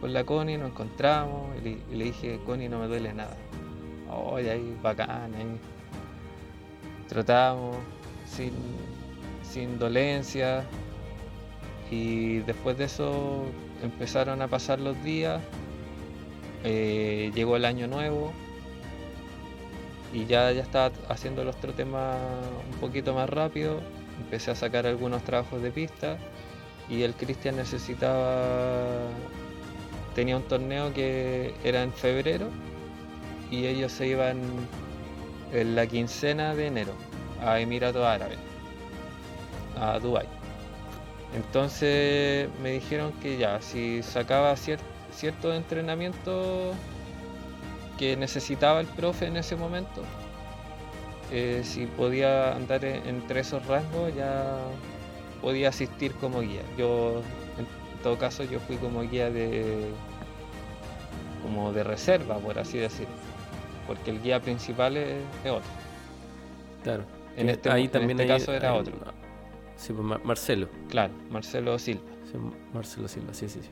con 0.00 0.12
la 0.12 0.24
Connie, 0.24 0.58
nos 0.58 0.70
encontramos 0.70 1.56
y 1.64 1.78
le, 1.96 2.04
dije, 2.04 2.38
Connie 2.44 2.68
no 2.68 2.78
me 2.78 2.86
duele 2.86 3.12
nada. 3.12 3.36
Oye, 4.10 4.50
ahí 4.50 4.76
bacán, 4.82 5.34
ahí. 5.34 5.58
Trotamos 7.08 7.76
sin, 8.26 8.52
sin 9.42 9.78
dolencia 9.78 10.64
y 11.90 12.38
después 12.40 12.76
de 12.76 12.84
eso 12.84 13.44
empezaron 13.82 14.42
a 14.42 14.48
pasar 14.48 14.78
los 14.78 15.02
días 15.02 15.40
eh, 16.64 17.30
llegó 17.34 17.56
el 17.56 17.64
año 17.64 17.86
nuevo 17.86 18.32
y 20.12 20.26
ya, 20.26 20.50
ya 20.52 20.62
estaba 20.62 20.90
haciendo 21.08 21.44
los 21.44 21.56
trotes 21.56 21.86
más, 21.86 22.16
un 22.72 22.80
poquito 22.80 23.14
más 23.14 23.28
rápido. 23.28 23.80
Empecé 24.18 24.50
a 24.50 24.54
sacar 24.54 24.86
algunos 24.86 25.22
trabajos 25.22 25.62
de 25.62 25.70
pista 25.70 26.18
y 26.88 27.02
el 27.02 27.14
Cristian 27.14 27.56
necesitaba. 27.56 29.08
Tenía 30.14 30.36
un 30.36 30.42
torneo 30.42 30.92
que 30.92 31.54
era 31.64 31.82
en 31.82 31.92
febrero 31.92 32.48
y 33.50 33.66
ellos 33.66 33.92
se 33.92 34.08
iban 34.08 34.40
en 35.52 35.76
la 35.76 35.86
quincena 35.86 36.54
de 36.54 36.66
enero 36.66 36.92
a 37.42 37.60
Emiratos 37.60 38.04
Árabes, 38.04 38.38
a 39.80 39.98
Dubai. 39.98 40.26
Entonces 41.34 42.48
me 42.62 42.72
dijeron 42.72 43.12
que 43.22 43.38
ya, 43.38 43.60
si 43.62 44.02
sacaba 44.02 44.52
cier- 44.54 44.80
cierto 45.12 45.54
entrenamiento 45.54 46.72
que 47.98 48.16
necesitaba 48.16 48.80
el 48.80 48.86
profe 48.86 49.26
en 49.26 49.36
ese 49.36 49.56
momento, 49.56 50.02
eh, 51.32 51.62
si 51.64 51.86
podía 51.86 52.54
andar 52.54 52.84
en- 52.84 53.06
entre 53.06 53.40
esos 53.40 53.64
rangos, 53.66 54.14
ya 54.14 54.56
podía 55.42 55.68
asistir 55.68 56.12
como 56.14 56.40
guía. 56.40 56.62
Yo, 56.76 57.22
en 57.58 57.66
todo 58.02 58.16
caso, 58.18 58.44
yo 58.44 58.60
fui 58.60 58.76
como 58.76 59.02
guía 59.02 59.30
de 59.30 59.90
como 61.42 61.72
de 61.72 61.84
reserva, 61.84 62.36
por 62.38 62.58
así 62.58 62.78
decirlo, 62.78 63.14
porque 63.86 64.10
el 64.10 64.20
guía 64.22 64.40
principal 64.40 64.96
es, 64.96 65.16
es 65.44 65.50
otro. 65.50 65.70
Claro. 66.82 67.04
En 67.36 67.46
Que 67.46 67.52
este, 67.52 67.70
ahí 67.70 67.84
en 67.84 67.90
también 67.90 68.20
este 68.20 68.32
hay- 68.32 68.38
caso 68.40 68.52
era 68.52 68.72
hay- 68.72 68.78
otro. 68.80 68.94
Sí, 69.76 69.92
pues 69.92 70.04
Mar- 70.04 70.20
Marcelo. 70.24 70.68
Claro, 70.88 71.12
Marcelo 71.30 71.78
Silva. 71.78 72.02
Sí, 72.30 72.38
Marcelo 72.74 73.06
Silva, 73.08 73.32
sí, 73.32 73.48
sí, 73.48 73.60
sí. 73.62 73.68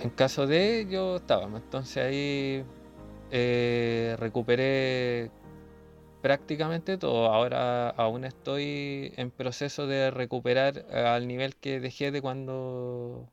En 0.00 0.10
caso 0.10 0.46
de 0.46 0.86
yo 0.90 1.16
estaba, 1.16 1.44
entonces 1.46 1.96
ahí 2.04 2.62
eh, 3.30 4.14
recuperé 4.18 5.30
prácticamente 6.24 6.96
todo. 6.96 7.26
Ahora 7.26 7.90
aún 7.90 8.24
estoy 8.24 9.12
en 9.18 9.30
proceso 9.30 9.86
de 9.86 10.10
recuperar 10.10 10.86
eh, 10.88 10.96
al 10.96 11.28
nivel 11.28 11.54
que 11.54 11.80
dejé 11.80 12.10
de 12.12 12.22
cuando, 12.22 13.30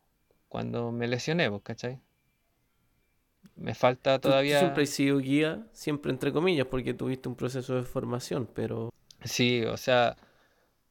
cuando 0.49 0.91
me 0.91 1.07
lesioné, 1.07 1.49
pues, 1.49 1.61
¿cachai? 1.63 2.01
Me 3.55 3.75
falta 3.75 4.19
tú 4.19 4.27
todavía... 4.27 4.59
siempre 4.59 4.83
has 4.83 4.89
sido 4.89 5.19
guía, 5.19 5.65
siempre 5.71 6.11
entre 6.11 6.33
comillas, 6.33 6.67
porque 6.67 6.93
tuviste 6.93 7.29
un 7.29 7.35
proceso 7.35 7.75
de 7.75 7.83
formación, 7.83 8.45
pero 8.53 8.89
Sí, 9.23 9.63
o 9.63 9.77
sea, 9.77 10.17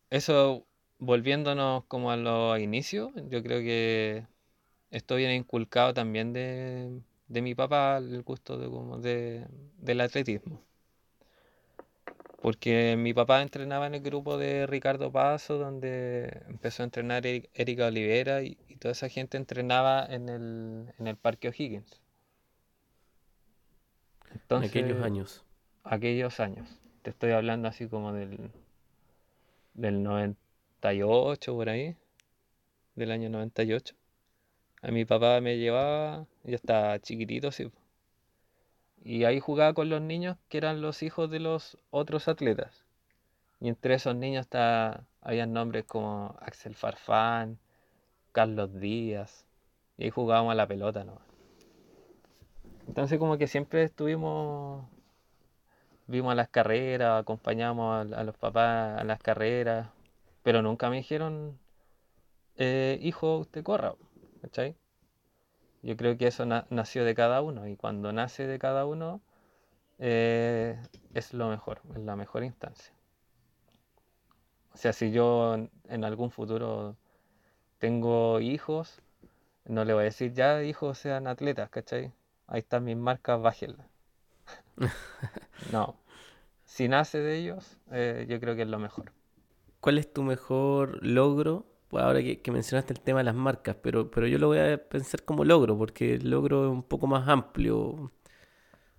eso 0.08 0.64
volviéndonos 0.98 1.84
como 1.84 2.12
a 2.12 2.16
los 2.16 2.58
inicios, 2.60 3.10
yo 3.28 3.42
creo 3.42 3.60
que 3.60 4.26
esto 4.90 5.16
viene 5.16 5.36
inculcado 5.36 5.92
también 5.92 6.32
de, 6.32 7.02
de 7.28 7.42
mi 7.42 7.54
papá, 7.54 7.98
el 7.98 8.22
gusto 8.22 8.56
de, 8.56 8.70
como 8.70 8.96
de, 9.00 9.46
del 9.76 10.00
atletismo. 10.00 10.62
Porque 12.40 12.96
mi 12.98 13.14
papá 13.14 13.40
entrenaba 13.42 13.86
en 13.86 13.94
el 13.94 14.00
grupo 14.02 14.36
de 14.36 14.66
Ricardo 14.66 15.12
Paso, 15.12 15.58
donde 15.58 16.42
empezó 16.48 16.82
a 16.82 16.86
entrenar 16.86 17.22
Eri- 17.24 17.48
Erika 17.54 17.86
Olivera 17.86 18.42
y, 18.42 18.58
y 18.68 18.76
toda 18.76 18.92
esa 18.92 19.08
gente 19.08 19.36
entrenaba 19.36 20.04
en 20.06 20.28
el, 20.28 20.92
en 20.98 21.06
el 21.06 21.16
Parque 21.16 21.48
O'Higgins. 21.48 22.00
En 24.52 24.62
Entonces, 24.62 24.62
aquellos 24.62 25.00
años. 25.00 25.44
aquellos 25.84 26.40
años. 26.40 26.68
Te 27.02 27.10
estoy 27.10 27.32
hablando 27.32 27.68
así 27.68 27.86
como 27.88 28.12
del, 28.14 28.50
del 29.74 30.00
98 30.04 31.54
por 31.56 31.68
ahí, 31.68 31.96
del 32.94 33.10
año 33.10 33.28
98. 33.30 33.96
A 34.82 34.90
mi 34.92 35.04
papá 35.04 35.40
me 35.40 35.58
llevaba, 35.58 36.26
yo 36.44 36.56
estaba 36.56 36.98
chiquitito, 37.00 37.52
sí. 37.52 37.70
Y 39.02 39.24
ahí 39.24 39.40
jugaba 39.40 39.72
con 39.74 39.88
los 39.88 40.00
niños 40.00 40.36
que 40.48 40.58
eran 40.58 40.82
los 40.82 41.02
hijos 41.02 41.30
de 41.30 41.40
los 41.40 41.78
otros 41.90 42.28
atletas. 42.28 42.84
Y 43.60 43.68
entre 43.68 43.94
esos 43.94 44.14
niños 44.16 44.42
está, 44.42 45.04
había 45.20 45.46
nombres 45.46 45.84
como 45.84 46.36
Axel 46.40 46.74
Farfán, 46.74 47.58
Carlos 48.32 48.78
Díaz. 48.78 49.46
Y 49.98 50.04
ahí 50.04 50.10
jugábamos 50.10 50.52
a 50.52 50.54
la 50.54 50.66
pelota, 50.66 51.04
¿no? 51.04 51.20
Entonces 52.88 53.18
como 53.18 53.38
que 53.38 53.46
siempre 53.46 53.84
estuvimos, 53.84 54.84
vimos 56.06 56.34
las 56.34 56.48
carreras, 56.48 57.20
acompañamos 57.20 58.12
a, 58.12 58.20
a 58.20 58.24
los 58.24 58.36
papás 58.36 59.00
a 59.00 59.04
las 59.04 59.20
carreras, 59.20 59.88
pero 60.42 60.62
nunca 60.62 60.90
me 60.90 60.96
dijeron, 60.96 61.58
eh, 62.56 62.98
hijo, 63.02 63.38
usted 63.38 63.62
corra, 63.62 63.94
¿cachai? 64.42 64.76
Yo 65.82 65.96
creo 65.96 66.16
que 66.16 66.26
eso 66.28 66.46
na- 66.46 66.66
nació 66.70 67.04
de 67.04 67.14
cada 67.14 67.42
uno 67.42 67.66
y 67.68 67.76
cuando 67.76 68.12
nace 68.12 68.46
de 68.46 68.58
cada 68.58 68.86
uno 68.86 69.20
eh, 70.00 70.80
es 71.14 71.34
lo 71.34 71.48
mejor, 71.50 71.82
es 71.94 72.00
la 72.02 72.16
mejor 72.16 72.44
instancia. 72.44 72.94
O 74.74 74.76
sea, 74.76 74.92
si 74.92 75.12
yo 75.12 75.54
en- 75.54 75.70
en 75.88 76.04
algún 76.04 76.30
futuro 76.32 76.96
tengo 77.78 78.40
hijos, 78.40 79.02
no 79.66 79.84
le 79.84 79.94
voy 79.94 80.02
a 80.02 80.04
decir 80.06 80.32
ya 80.34 80.62
hijos 80.64 80.98
sean 80.98 81.26
atletas, 81.28 81.70
¿cachai? 81.70 82.12
Ahí 82.48 82.60
están 82.60 82.84
mis 82.84 82.96
marcas, 82.96 83.40
bájenlas. 83.42 83.86
No, 85.72 85.96
si 86.64 86.88
nace 86.88 87.18
de 87.18 87.38
ellos, 87.38 87.78
eh, 87.92 88.26
yo 88.28 88.40
creo 88.40 88.56
que 88.56 88.62
es 88.62 88.68
lo 88.68 88.78
mejor. 88.78 89.12
¿Cuál 89.80 89.98
es 89.98 90.12
tu 90.12 90.22
mejor 90.22 91.04
logro? 91.06 91.66
Pues 91.90 92.04
ahora 92.04 92.22
que, 92.22 92.52
mencionaste 92.52 92.92
el 92.92 93.00
tema 93.00 93.18
de 93.18 93.24
las 93.24 93.34
marcas, 93.34 93.76
pero, 93.82 94.12
pero 94.12 94.28
yo 94.28 94.38
lo 94.38 94.46
voy 94.46 94.58
a 94.58 94.78
pensar 94.88 95.24
como 95.24 95.44
logro, 95.44 95.76
porque 95.76 96.14
el 96.14 96.30
logro 96.30 96.66
es 96.66 96.70
un 96.70 96.84
poco 96.84 97.08
más 97.08 97.28
amplio, 97.28 98.12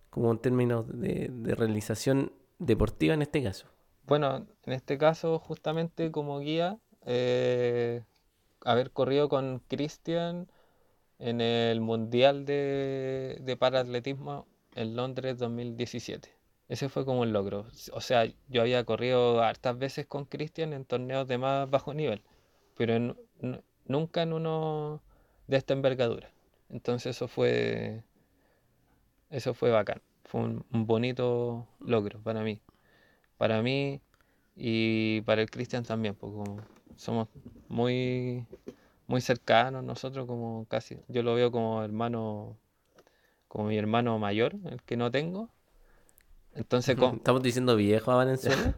como 0.09 0.29
en 0.31 0.39
términos 0.39 0.85
de, 0.99 1.31
realización 1.55 2.33
deportiva 2.59 3.13
en 3.13 3.21
este 3.21 3.41
caso. 3.41 3.67
Bueno, 4.05 4.45
en 4.65 4.73
este 4.73 4.97
caso, 4.97 5.39
justamente 5.39 6.11
como 6.11 6.39
guía, 6.39 6.79
eh, 7.05 8.03
haber 8.65 8.91
corrido 8.91 9.29
con 9.29 9.59
Cristian 9.69 10.49
en 11.17 11.39
el 11.39 11.79
Mundial 11.79 12.45
de, 12.45 13.37
de 13.41 13.55
Paraatletismo 13.55 14.47
en 14.75 14.97
Londres 14.97 15.37
2017. 15.37 16.29
Ese 16.67 16.89
fue 16.89 17.05
como 17.05 17.21
un 17.21 17.31
logro. 17.31 17.67
O 17.93 18.01
sea, 18.01 18.25
yo 18.49 18.61
había 18.61 18.83
corrido 18.83 19.41
hartas 19.41 19.77
veces 19.77 20.05
con 20.07 20.25
Cristian 20.25 20.73
en 20.73 20.83
torneos 20.83 21.25
de 21.27 21.37
más 21.37 21.69
bajo 21.69 21.93
nivel, 21.93 22.21
pero 22.81 22.95
en- 22.95 23.63
nunca 23.85 24.23
en 24.23 24.33
uno 24.33 25.01
de 25.47 25.57
esta 25.57 25.73
envergadura. 25.73 26.31
Entonces 26.69 27.15
eso 27.15 27.27
fue, 27.27 28.03
eso 29.29 29.53
fue 29.53 29.71
bacán. 29.71 30.01
Fue 30.25 30.41
un, 30.41 30.65
un 30.71 30.85
bonito 30.85 31.67
logro 31.79 32.19
para 32.21 32.41
mí. 32.43 32.61
Para 33.37 33.61
mí 33.63 34.01
y 34.55 35.21
para 35.23 35.41
el 35.41 35.51
Cristian 35.51 35.83
también, 35.83 36.15
porque 36.15 36.35
como 36.37 36.61
somos 36.97 37.29
muy, 37.69 38.45
muy 39.07 39.21
cercanos 39.21 39.83
nosotros, 39.83 40.27
como 40.27 40.65
casi, 40.69 40.99
yo 41.09 41.23
lo 41.23 41.35
veo 41.35 41.51
como 41.51 41.83
hermano, 41.83 42.57
como 43.47 43.69
mi 43.69 43.77
hermano 43.77 44.19
mayor, 44.19 44.55
el 44.65 44.81
que 44.83 44.97
no 44.97 45.11
tengo. 45.11 45.49
Entonces 46.55 46.95
com- 46.97 47.17
Estamos 47.17 47.41
diciendo 47.41 47.75
viejo 47.75 48.11
a 48.11 48.15
Valenzuela. 48.15 48.75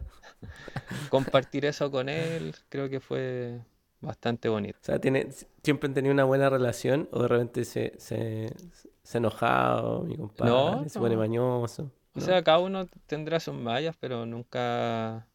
compartir 1.08 1.64
eso 1.64 1.90
con 1.90 2.08
él 2.08 2.54
creo 2.68 2.88
que 2.88 3.00
fue 3.00 3.60
bastante 4.04 4.48
bonito. 4.48 4.78
O 4.80 4.84
sea, 4.84 4.98
tiene, 5.00 5.28
siempre 5.62 5.88
han 5.88 5.94
tenido 5.94 6.12
una 6.12 6.24
buena 6.24 6.48
relación, 6.50 7.08
o 7.12 7.22
de 7.22 7.28
repente 7.28 7.64
se, 7.64 7.92
se, 7.98 8.52
se 9.02 9.18
enojaba, 9.18 9.82
o 9.82 10.02
mi 10.04 10.16
compadre, 10.16 10.50
No, 10.50 10.88
se 10.88 10.98
pone 10.98 11.14
no. 11.14 11.20
mañoso. 11.20 11.90
O 12.14 12.20
¿no? 12.20 12.24
sea, 12.24 12.42
cada 12.44 12.58
uno 12.58 12.86
tendrá 13.06 13.40
sus 13.40 13.54
mallas, 13.54 13.96
pero 13.98 14.24
nunca, 14.26 15.26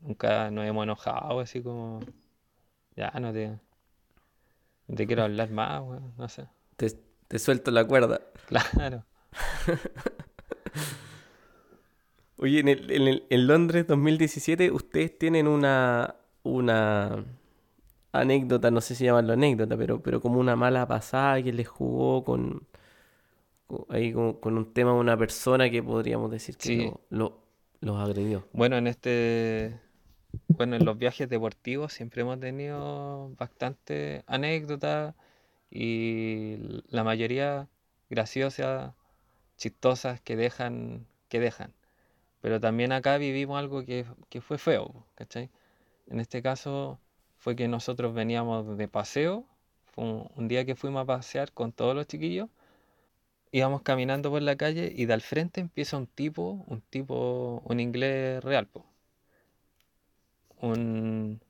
nunca 0.00 0.50
nos 0.50 0.64
hemos 0.66 0.84
enojado 0.84 1.40
así 1.40 1.62
como, 1.62 2.00
ya 2.96 3.10
no 3.20 3.32
te, 3.32 3.48
no 4.86 4.94
te 4.96 5.06
quiero 5.06 5.24
hablar 5.24 5.50
más, 5.50 5.82
weón, 5.82 6.12
no 6.16 6.28
sé. 6.28 6.46
Te, 6.76 6.90
te 7.28 7.38
suelto 7.38 7.70
la 7.70 7.84
cuerda. 7.86 8.20
Claro. 8.72 9.04
Oye, 12.38 12.60
en, 12.60 12.68
el- 12.68 12.90
en, 12.90 13.02
el- 13.08 13.24
en 13.28 13.46
Londres 13.46 13.86
2017 13.86 14.70
ustedes 14.70 15.18
tienen 15.18 15.46
una, 15.46 16.14
una 16.42 17.24
anécdota, 18.12 18.70
no 18.70 18.80
sé 18.80 18.94
si 18.94 19.04
llamarlo 19.04 19.32
anécdota, 19.34 19.76
pero, 19.76 20.02
pero 20.02 20.20
como 20.20 20.40
una 20.40 20.56
mala 20.56 20.86
pasada 20.88 21.42
que 21.42 21.52
les 21.52 21.68
jugó 21.68 22.24
con, 22.24 22.66
ahí 23.88 24.12
con, 24.12 24.34
con 24.34 24.56
un 24.58 24.72
tema 24.72 24.92
de 24.92 24.98
una 24.98 25.16
persona 25.16 25.70
que 25.70 25.82
podríamos 25.82 26.30
decir 26.30 26.56
que 26.58 26.68
Sí. 26.68 26.76
lo, 26.76 27.00
lo- 27.10 27.40
los 27.80 27.96
agredió. 27.98 28.46
Bueno, 28.52 28.76
en 28.78 28.86
este, 28.86 29.80
bueno, 30.58 30.76
en 30.76 30.84
los 30.84 30.98
viajes 30.98 31.28
deportivos 31.28 31.92
siempre 31.92 32.22
hemos 32.22 32.40
tenido 32.40 33.30
bastante 33.38 34.24
anécdotas 34.26 35.14
y 35.70 36.56
la 36.88 37.04
mayoría 37.04 37.68
graciosas, 38.10 38.94
chistosas 39.58 40.20
que 40.22 40.36
dejan, 40.36 41.06
que 41.28 41.40
dejan. 41.40 41.74
Pero 42.42 42.60
también 42.60 42.92
acá 42.92 43.18
vivimos 43.18 43.58
algo 43.58 43.84
que, 43.84 44.06
que 44.30 44.40
fue 44.42 44.58
feo, 44.58 45.06
¿cachai? 45.16 45.50
En 46.08 46.20
este 46.20 46.42
caso 46.42 47.00
fue 47.40 47.56
que 47.56 47.68
nosotros 47.68 48.14
veníamos 48.14 48.78
de 48.78 48.88
paseo, 48.88 49.46
fue 49.92 50.04
un, 50.04 50.30
un 50.36 50.48
día 50.48 50.64
que 50.66 50.76
fuimos 50.76 51.02
a 51.02 51.06
pasear 51.06 51.52
con 51.52 51.72
todos 51.72 51.96
los 51.96 52.06
chiquillos, 52.06 52.48
íbamos 53.52 53.82
caminando 53.82 54.28
por 54.30 54.42
la 54.42 54.56
calle 54.56 54.92
y 54.96 55.06
de 55.06 55.12
al 55.12 55.20
frente 55.20 55.60
empieza 55.60 55.96
un 55.96 56.08
tipo, 56.08 56.64
un 56.66 56.80
tipo, 56.80 57.62
un 57.64 57.78
inglés 57.78 58.42
real, 58.42 58.66
po. 58.66 58.84
Un, 60.62 61.40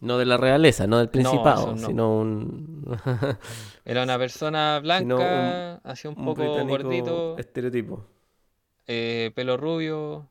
No 0.00 0.18
de 0.18 0.24
la 0.26 0.36
realeza, 0.36 0.86
no 0.86 0.98
del 0.98 1.08
principado, 1.08 1.76
no. 1.76 1.76
sino 1.76 2.18
un, 2.20 2.84
era 3.84 4.02
una 4.04 4.16
persona 4.18 4.78
un- 4.98 5.08
blanca, 5.08 5.76
así 5.78 6.06
un 6.08 6.16
un 6.16 6.34
poco 6.34 6.34
británico 6.34 6.64
gordito, 6.66 7.44
estereotipo. 7.44 8.04
eh, 8.86 9.30
pelo 9.34 9.56
rubio, 9.56 10.30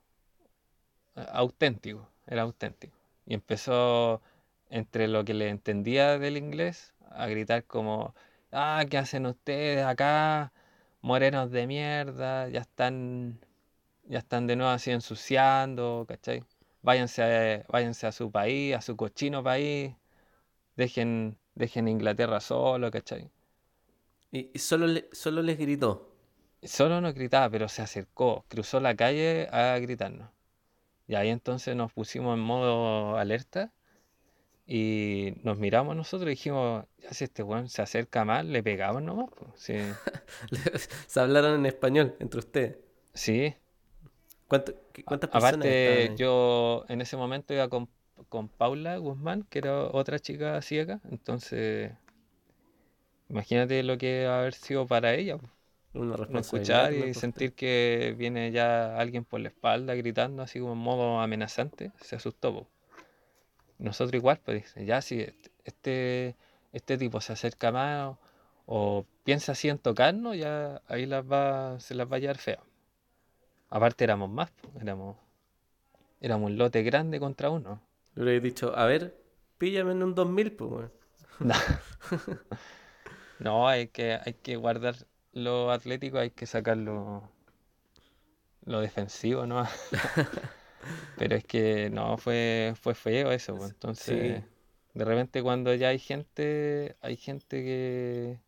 auténtico, 1.43 2.01
era 2.25 2.41
auténtico. 2.43 2.96
Y 3.27 3.35
empezó, 3.35 4.23
entre 4.69 5.07
lo 5.09 5.25
que 5.25 5.35
le 5.35 5.49
entendía 5.49 6.19
del 6.19 6.37
inglés, 6.37 6.95
a 7.11 7.27
gritar 7.27 7.65
como, 7.65 8.15
ah, 8.53 8.85
¿qué 8.89 8.97
hacen 8.99 9.27
ustedes 9.27 9.85
acá? 9.85 10.53
Morenos 11.01 11.51
de 11.51 11.67
mierda, 11.67 12.49
ya 12.49 12.61
están, 12.61 13.39
ya 14.05 14.19
están 14.19 14.47
de 14.47 14.55
nuevo 14.57 14.71
así 14.73 14.91
ensuciando, 14.91 16.05
¿cachai? 16.07 16.43
Váyanse 16.83 17.23
a, 17.23 17.65
váyanse 17.71 18.07
a 18.07 18.11
su 18.13 18.31
país, 18.31 18.75
a 18.75 18.81
su 18.81 18.95
cochino 18.97 19.43
país, 19.43 19.93
dejen, 20.77 21.37
dejen 21.55 21.87
Inglaterra 21.89 22.39
solo, 22.41 22.91
¿cachai? 22.91 23.31
Y, 24.31 24.51
y 24.53 24.59
solo, 24.59 24.87
le- 24.87 25.09
solo 25.11 25.41
les 25.41 25.57
gritó. 25.57 26.13
Solo 26.61 27.01
no 27.01 27.13
gritaba, 27.13 27.49
pero 27.49 27.67
se 27.67 27.81
acercó, 27.81 28.45
cruzó 28.47 28.79
la 28.79 28.95
calle 28.95 29.47
a 29.51 29.79
gritarnos. 29.79 30.29
Y 31.07 31.15
ahí 31.15 31.29
entonces 31.29 31.75
nos 31.75 31.93
pusimos 31.93 32.35
en 32.37 32.41
modo 32.43 33.17
alerta 33.17 33.71
y 34.67 35.33
nos 35.43 35.57
miramos 35.57 35.95
nosotros 35.95 36.27
y 36.27 36.31
dijimos, 36.31 36.85
ya 36.99 37.11
si 37.13 37.23
este 37.25 37.43
weón 37.43 37.69
se 37.69 37.81
acerca 37.81 38.25
más, 38.25 38.45
le 38.45 38.63
pegamos 38.63 39.01
nomás. 39.03 39.29
po". 39.31 39.53
Sí, 39.55 39.75
Se 41.07 41.19
hablaron 41.19 41.55
en 41.59 41.65
español 41.65 42.15
entre 42.19 42.39
ustedes. 42.39 42.77
sí. 43.13 43.55
¿Cuánto- 44.47 44.73
¿Cuántas 45.05 45.29
personas 45.29 45.67
Aparte, 45.67 46.13
yo 46.17 46.85
en 46.89 47.01
ese 47.01 47.17
momento 47.17 47.53
iba 47.53 47.69
con, 47.69 47.89
con 48.29 48.49
Paula 48.49 48.97
Guzmán, 48.97 49.43
que 49.49 49.59
era 49.59 49.83
otra 49.83 50.19
chica 50.19 50.61
ciega, 50.61 50.99
entonces 51.09 51.91
imagínate 53.29 53.83
lo 53.83 53.97
que 53.97 54.25
va 54.27 54.35
a 54.37 54.39
haber 54.41 54.53
sido 54.53 54.85
para 54.87 55.13
ella. 55.13 55.37
Una 55.97 56.39
escuchar 56.39 56.93
y 56.93 57.13
sentir 57.13 57.53
que 57.53 58.15
viene 58.17 58.51
ya 58.51 58.97
alguien 58.97 59.25
por 59.25 59.39
la 59.39 59.49
espalda 59.49 59.95
gritando 59.95 60.43
así 60.43 60.59
como 60.59 60.73
en 60.73 60.79
modo 60.79 61.19
amenazante, 61.19 61.91
se 62.01 62.15
asustó. 62.15 62.53
po. 62.53 62.67
Nosotros 63.79 64.19
igual, 64.19 64.39
pues 64.43 64.63
dice, 64.63 64.85
ya 64.85 65.01
si 65.01 65.25
este, 65.63 66.35
este 66.73 66.97
tipo 66.97 67.21
se 67.21 67.33
acerca 67.33 67.71
más 67.71 68.07
o, 68.07 68.17
o 68.65 69.05
piensa 69.23 69.51
así 69.51 69.69
en 69.69 69.77
tocarnos, 69.77 70.35
ya 70.35 70.81
ahí 70.87 71.05
las 71.05 71.23
va, 71.23 71.79
se 71.79 71.93
las 71.95 72.11
va 72.11 72.17
a 72.17 72.19
llevar 72.19 72.37
fea. 72.37 72.59
Aparte 73.69 74.03
éramos 74.03 74.29
más, 74.29 74.49
po, 74.51 74.71
éramos 74.79 75.17
éramos 76.21 76.51
un 76.51 76.57
lote 76.57 76.83
grande 76.83 77.19
contra 77.19 77.49
uno. 77.49 77.81
Le 78.15 78.23
hubiera 78.23 78.39
dicho, 78.39 78.75
a 78.75 78.85
ver, 78.85 79.15
píllame 79.57 79.91
en 79.91 80.03
un 80.03 80.15
2000, 80.15 80.51
pues. 80.53 80.89
No. 81.39 81.53
No, 83.39 83.67
hay 83.67 83.89
que, 83.89 84.13
hay 84.13 84.33
que 84.33 84.55
guardar 84.55 84.95
lo 85.37 85.71
atlético, 85.71 86.17
hay 86.19 86.31
que 86.31 86.45
sacar 86.45 86.77
lo, 86.77 87.29
lo 88.65 88.81
defensivo, 88.81 89.45
¿no? 89.47 89.65
Pero 91.15 91.35
es 91.35 91.45
que 91.45 91.89
no, 91.89 92.17
fue, 92.17 92.73
fue 92.81 92.95
feo 92.95 93.31
eso, 93.31 93.57
pues. 93.57 93.71
Entonces, 93.71 94.43
Sí. 94.43 94.45
de 94.93 95.05
repente 95.05 95.41
cuando 95.43 95.73
ya 95.73 95.89
hay 95.89 95.99
gente, 95.99 96.95
hay 97.01 97.17
gente 97.17 97.63
que... 97.63 98.39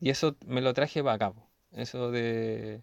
Y 0.00 0.10
eso 0.10 0.36
me 0.46 0.60
lo 0.62 0.72
traje 0.74 1.02
para 1.02 1.14
acá, 1.14 1.32
po. 1.32 1.46
Eso 1.72 2.10
de 2.10 2.82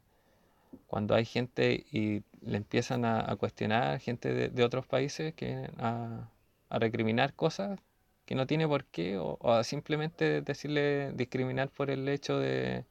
cuando 0.87 1.15
hay 1.15 1.25
gente 1.25 1.85
y 1.91 2.23
le 2.41 2.57
empiezan 2.57 3.05
a, 3.05 3.31
a 3.31 3.35
cuestionar, 3.37 3.99
gente 4.01 4.33
de, 4.33 4.49
de 4.49 4.63
otros 4.65 4.87
países 4.87 5.33
que 5.35 5.69
a, 5.79 6.29
a 6.69 6.79
recriminar 6.79 7.33
cosas 7.35 7.79
que 8.27 8.35
no 8.35 8.45
tiene 8.45 8.67
por 8.67 8.83
qué, 8.85 9.17
o, 9.17 9.37
o 9.39 9.63
simplemente 9.63 10.41
decirle 10.41 11.13
discriminar 11.13 11.69
por 11.69 11.89
el 11.89 12.07
hecho 12.09 12.37
de, 12.37 12.83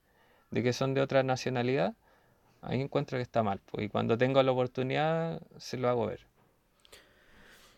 de 0.51 0.63
que 0.63 0.73
son 0.73 0.95
de 0.95 1.03
otra 1.03 1.23
nacionalidad, 1.23 1.95
ahí 2.63 2.81
encuentro 2.81 3.19
que 3.19 3.23
está 3.23 3.43
mal, 3.43 3.61
pues, 3.71 3.87
y 3.87 3.89
cuando 3.91 4.17
tengo 4.17 4.43
la 4.43 4.53
oportunidad 4.53 5.43
se 5.59 5.77
lo 5.77 5.91
hago 5.91 6.07
ver. 6.07 6.21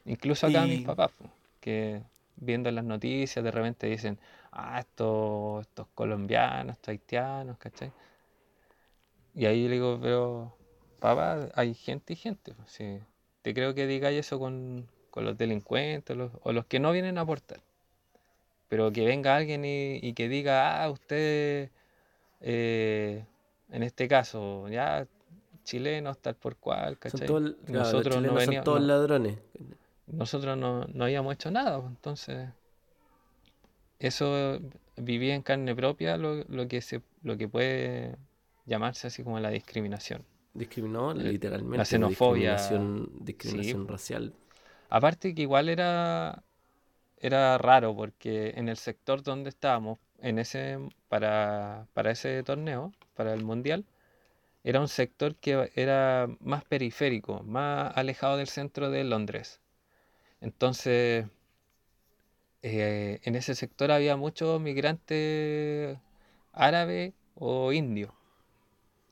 Incluso 0.07 0.47
acá 0.47 0.63
a 0.63 0.67
mis 0.67 0.83
papás, 0.83 1.11
pues, 1.19 1.31
que 1.61 2.01
viendo 2.37 2.71
las 2.71 2.85
noticias 2.85 3.45
de 3.45 3.51
repente 3.51 3.89
dicen, 3.89 4.21
ah, 4.53 4.79
estos, 4.79 5.63
estos 5.63 5.89
colombianos, 5.97 6.77
estos 6.77 6.91
haitianos, 6.91 7.59
¿cachai? 7.59 7.91
Y 9.35 9.47
ahí 9.47 9.67
le 9.67 9.75
digo, 9.75 9.99
pero 10.01 10.55
papá, 11.01 11.49
hay 11.57 11.75
gente 11.75 12.13
y 12.13 12.17
gente. 12.17 12.55
pues, 12.55 12.71
sí. 12.71 13.01
Te 13.43 13.53
creo 13.53 13.75
que 13.75 13.89
digáis 13.89 14.21
eso 14.21 14.39
con, 14.39 14.87
con 15.19 15.25
los 15.25 15.37
delincuentes 15.37 16.17
los- 16.17 16.31
o 16.45 16.53
los 16.53 16.65
que 16.67 16.79
no 16.79 16.93
vienen 16.93 17.19
a 17.19 17.23
aportar. 17.23 17.59
Pero 18.69 18.93
que 18.93 19.05
venga 19.05 19.35
alguien 19.35 19.65
y, 19.65 19.97
y 20.01 20.13
que 20.13 20.29
diga, 20.29 20.81
ah, 20.85 20.91
usted, 20.91 21.71
eh, 22.41 23.25
en 23.71 23.83
este 23.83 24.07
caso, 24.07 24.69
ya 24.69 25.09
chilenos, 25.65 26.19
tal 26.19 26.37
por 26.37 26.55
cual, 26.57 26.97
¿cachai? 27.01 27.27
claro, 27.27 27.51
nosotros 27.67 28.23
no 28.23 28.41
son 28.41 28.63
todos 28.63 28.81
no, 28.81 28.87
ladrones. 28.87 29.39
nosotros 30.07 30.57
no, 30.57 30.85
no 30.85 31.05
habíamos 31.05 31.35
hecho 31.35 31.51
nada, 31.51 31.81
pues, 31.81 31.91
entonces 31.91 32.49
eso 33.99 34.61
viví 34.97 35.33
en 35.33 35.43
carne 35.43 35.75
propia 35.75 36.17
lo, 36.17 36.45
lo 36.45 36.69
que 36.69 36.81
se, 36.81 37.03
lo 37.25 37.37
que 37.37 37.49
puede 37.49 38.17
llamarse 38.67 39.09
así 39.09 39.25
como 39.25 39.41
la 39.41 39.51
discriminación. 39.51 40.23
Discriminó 40.55 41.13
La 41.13 41.25
literalmente, 41.25 41.85
xenofobia, 41.85 42.57
discriminación, 42.57 43.11
sí. 43.17 43.25
discriminación 43.25 43.89
racial. 43.89 44.33
Aparte 44.89 45.35
que 45.35 45.43
igual 45.43 45.69
era, 45.69 46.43
era 47.19 47.59
raro 47.59 47.95
porque 47.97 48.55
en 48.57 48.69
el 48.69 48.77
sector 48.79 49.23
donde 49.23 49.51
estábamos, 49.51 49.99
en 50.21 50.39
ese, 50.39 50.79
para, 51.09 51.87
para 51.95 52.13
ese 52.13 52.43
torneo, 52.45 52.93
para 53.15 53.35
el 53.35 53.45
mundial, 53.45 53.85
era 54.65 54.81
un 54.81 54.89
sector 54.89 55.37
que 55.37 55.71
era 55.77 56.29
más 56.41 56.65
periférico, 56.65 57.43
más 57.45 57.97
alejado 57.97 58.37
del 58.39 58.49
centro 58.49 58.91
de 58.91 59.05
Londres. 59.05 59.61
Entonces, 60.41 61.27
eh, 62.63 63.21
en 63.25 63.35
ese 63.37 63.55
sector 63.55 63.91
había 63.91 64.17
muchos 64.17 64.61
migrantes 64.61 65.99
árabes 66.53 67.15
o 67.35 67.73
indios. 67.73 68.13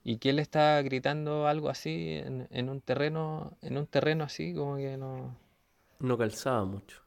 Y 0.04 0.16
que 0.18 0.30
él 0.30 0.38
estaba 0.38 0.80
gritando 0.82 1.46
algo 1.48 1.68
así 1.68 2.14
en, 2.24 2.48
en 2.50 2.68
un 2.70 2.80
terreno, 2.80 3.56
en 3.60 3.76
un 3.76 3.86
terreno 3.86 4.24
así, 4.24 4.54
como 4.54 4.76
que 4.76 4.96
no, 4.96 5.36
No 6.00 6.16
calzaba 6.16 6.64
mucho. 6.64 7.02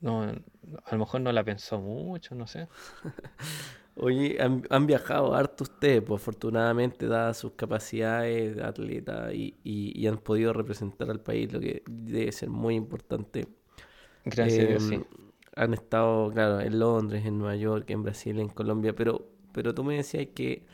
no, 0.00 0.22
a 0.22 0.92
lo 0.92 0.98
mejor 0.98 1.20
no 1.20 1.32
la 1.32 1.44
pensó 1.44 1.80
mucho, 1.80 2.34
no 2.34 2.46
sé. 2.46 2.68
Oye, 3.96 4.36
han, 4.40 4.62
han 4.70 4.86
viajado 4.86 5.34
harto 5.34 5.64
ustedes, 5.64 6.02
pues 6.02 6.22
afortunadamente, 6.22 7.06
dadas 7.08 7.38
sus 7.38 7.52
capacidades 7.52 8.54
de 8.56 8.62
atleta 8.62 9.32
y, 9.34 9.56
y- 9.64 10.00
y 10.00 10.06
han 10.06 10.18
podido 10.18 10.52
representar 10.52 11.10
al 11.10 11.20
país, 11.20 11.52
lo 11.52 11.58
que 11.58 11.82
debe 11.88 12.30
ser 12.30 12.48
muy 12.48 12.76
importante. 12.76 13.48
Gracias 14.24 14.68
Dios, 14.68 14.82
sí. 14.84 15.02
Han 15.56 15.74
estado, 15.74 16.30
claro, 16.32 16.60
en 16.60 16.78
Londres, 16.78 17.26
en 17.26 17.38
Nueva 17.38 17.56
York, 17.56 17.90
en 17.90 18.04
Brasil, 18.04 18.38
en 18.38 18.48
Colombia, 18.48 18.94
pero, 18.94 19.26
pero 19.52 19.74
tú 19.74 19.82
me 19.84 19.96
decías 19.96 20.28
que, 20.34 20.64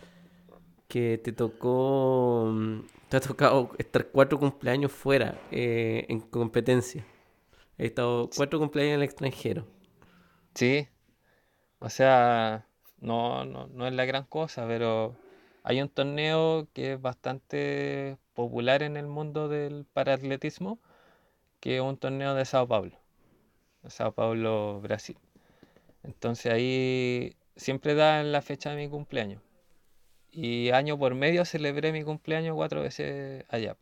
que 0.89 1.19
te 1.19 1.33
tocó, 1.33 2.51
mm, 2.53 2.81
te 3.09 3.17
ha 3.17 3.21
tocado 3.21 3.71
estar 3.79 4.09
cuatro 4.09 4.39
cumpleaños 4.39 4.93
fuera 4.93 5.41
eh, 5.51 6.07
en 6.09 6.21
competencia. 6.21 7.05
He 7.79 7.87
estado 7.87 8.31
cuatro 8.35 8.59
cumpleaños 8.59 8.95
en 8.95 9.01
el 9.01 9.05
extranjero. 9.05 9.67
Sí, 10.55 10.89
o 11.81 11.91
sea, 11.91 12.67
no, 13.01 13.45
no, 13.45 13.67
no 13.67 13.87
es 13.87 13.93
la 13.93 14.05
gran 14.05 14.25
cosa, 14.25 14.67
pero 14.67 15.17
hay 15.65 15.83
un 15.83 15.89
torneo 15.89 16.69
que 16.73 16.95
es 16.95 17.01
bastante 17.01 18.17
popular 18.35 18.83
en 18.83 18.97
el 18.97 19.07
mundo 19.07 19.49
del 19.49 19.87
paraatletismo, 19.93 20.79
que 21.61 21.77
es 21.77 21.83
un 21.83 21.97
torneo 21.97 22.35
de 22.35 22.45
Sao 22.45 22.69
Paulo, 22.69 22.99
Sao 23.89 24.13
Paulo, 24.13 24.81
Brasil. 24.83 25.19
Entonces 26.03 26.53
ahí 26.53 27.37
siempre 27.57 27.95
da 27.95 28.21
en 28.21 28.33
la 28.33 28.43
fecha 28.43 28.71
de 28.71 28.77
mi 28.77 28.89
cumpleaños. 28.89 29.43
Y 30.31 30.71
año 30.71 30.99
por 30.99 31.15
medio 31.15 31.45
celebré 31.45 31.93
mi 31.93 32.03
cumpleaños 32.05 32.57
cuatro 32.57 32.83
veces 32.83 33.45
allá. 33.49 33.77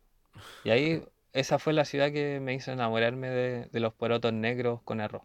Y 0.63 0.69
ahí 0.71 1.03
esa 1.33 1.59
fue 1.59 1.73
la 1.73 1.85
ciudad 1.85 2.11
que 2.11 2.39
me 2.39 2.53
hizo 2.55 2.71
enamorarme 2.71 3.29
de, 3.29 3.65
de 3.71 3.79
los 3.79 3.93
porotos 3.93 4.33
negros 4.33 4.81
con 4.83 5.01
arroz. 5.01 5.23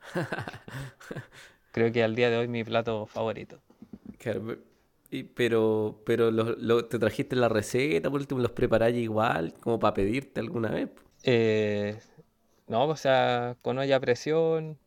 Creo 1.72 1.92
que 1.92 2.04
al 2.04 2.14
día 2.14 2.30
de 2.30 2.36
hoy 2.38 2.48
mi 2.48 2.64
plato 2.64 3.06
favorito. 3.06 3.62
Claro, 4.18 4.56
pero, 5.34 6.02
pero 6.06 6.30
lo- 6.30 6.54
lo- 6.56 6.86
te 6.86 6.98
trajiste 6.98 7.36
la 7.36 7.48
receta, 7.48 8.10
por 8.10 8.20
último 8.20 8.40
los 8.40 8.52
preparáis 8.52 8.96
igual, 8.96 9.54
como 9.60 9.78
para 9.78 9.94
pedirte 9.94 10.40
alguna 10.40 10.70
vez. 10.70 10.90
Eh, 11.22 12.00
no, 12.68 12.86
o 12.88 12.96
sea, 12.96 13.56
con 13.62 13.78
olla 13.78 13.96
a 13.96 14.00
presión, 14.00 14.78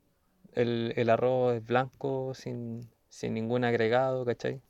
el, 0.53 0.93
el 0.97 1.09
arroz 1.09 1.55
es 1.57 1.65
blanco, 1.65 2.33
sin, 2.35 2.91
sin 3.09 3.33
ningún 3.35 3.63
agregado, 3.65 4.25
¿cachai? 4.25 4.61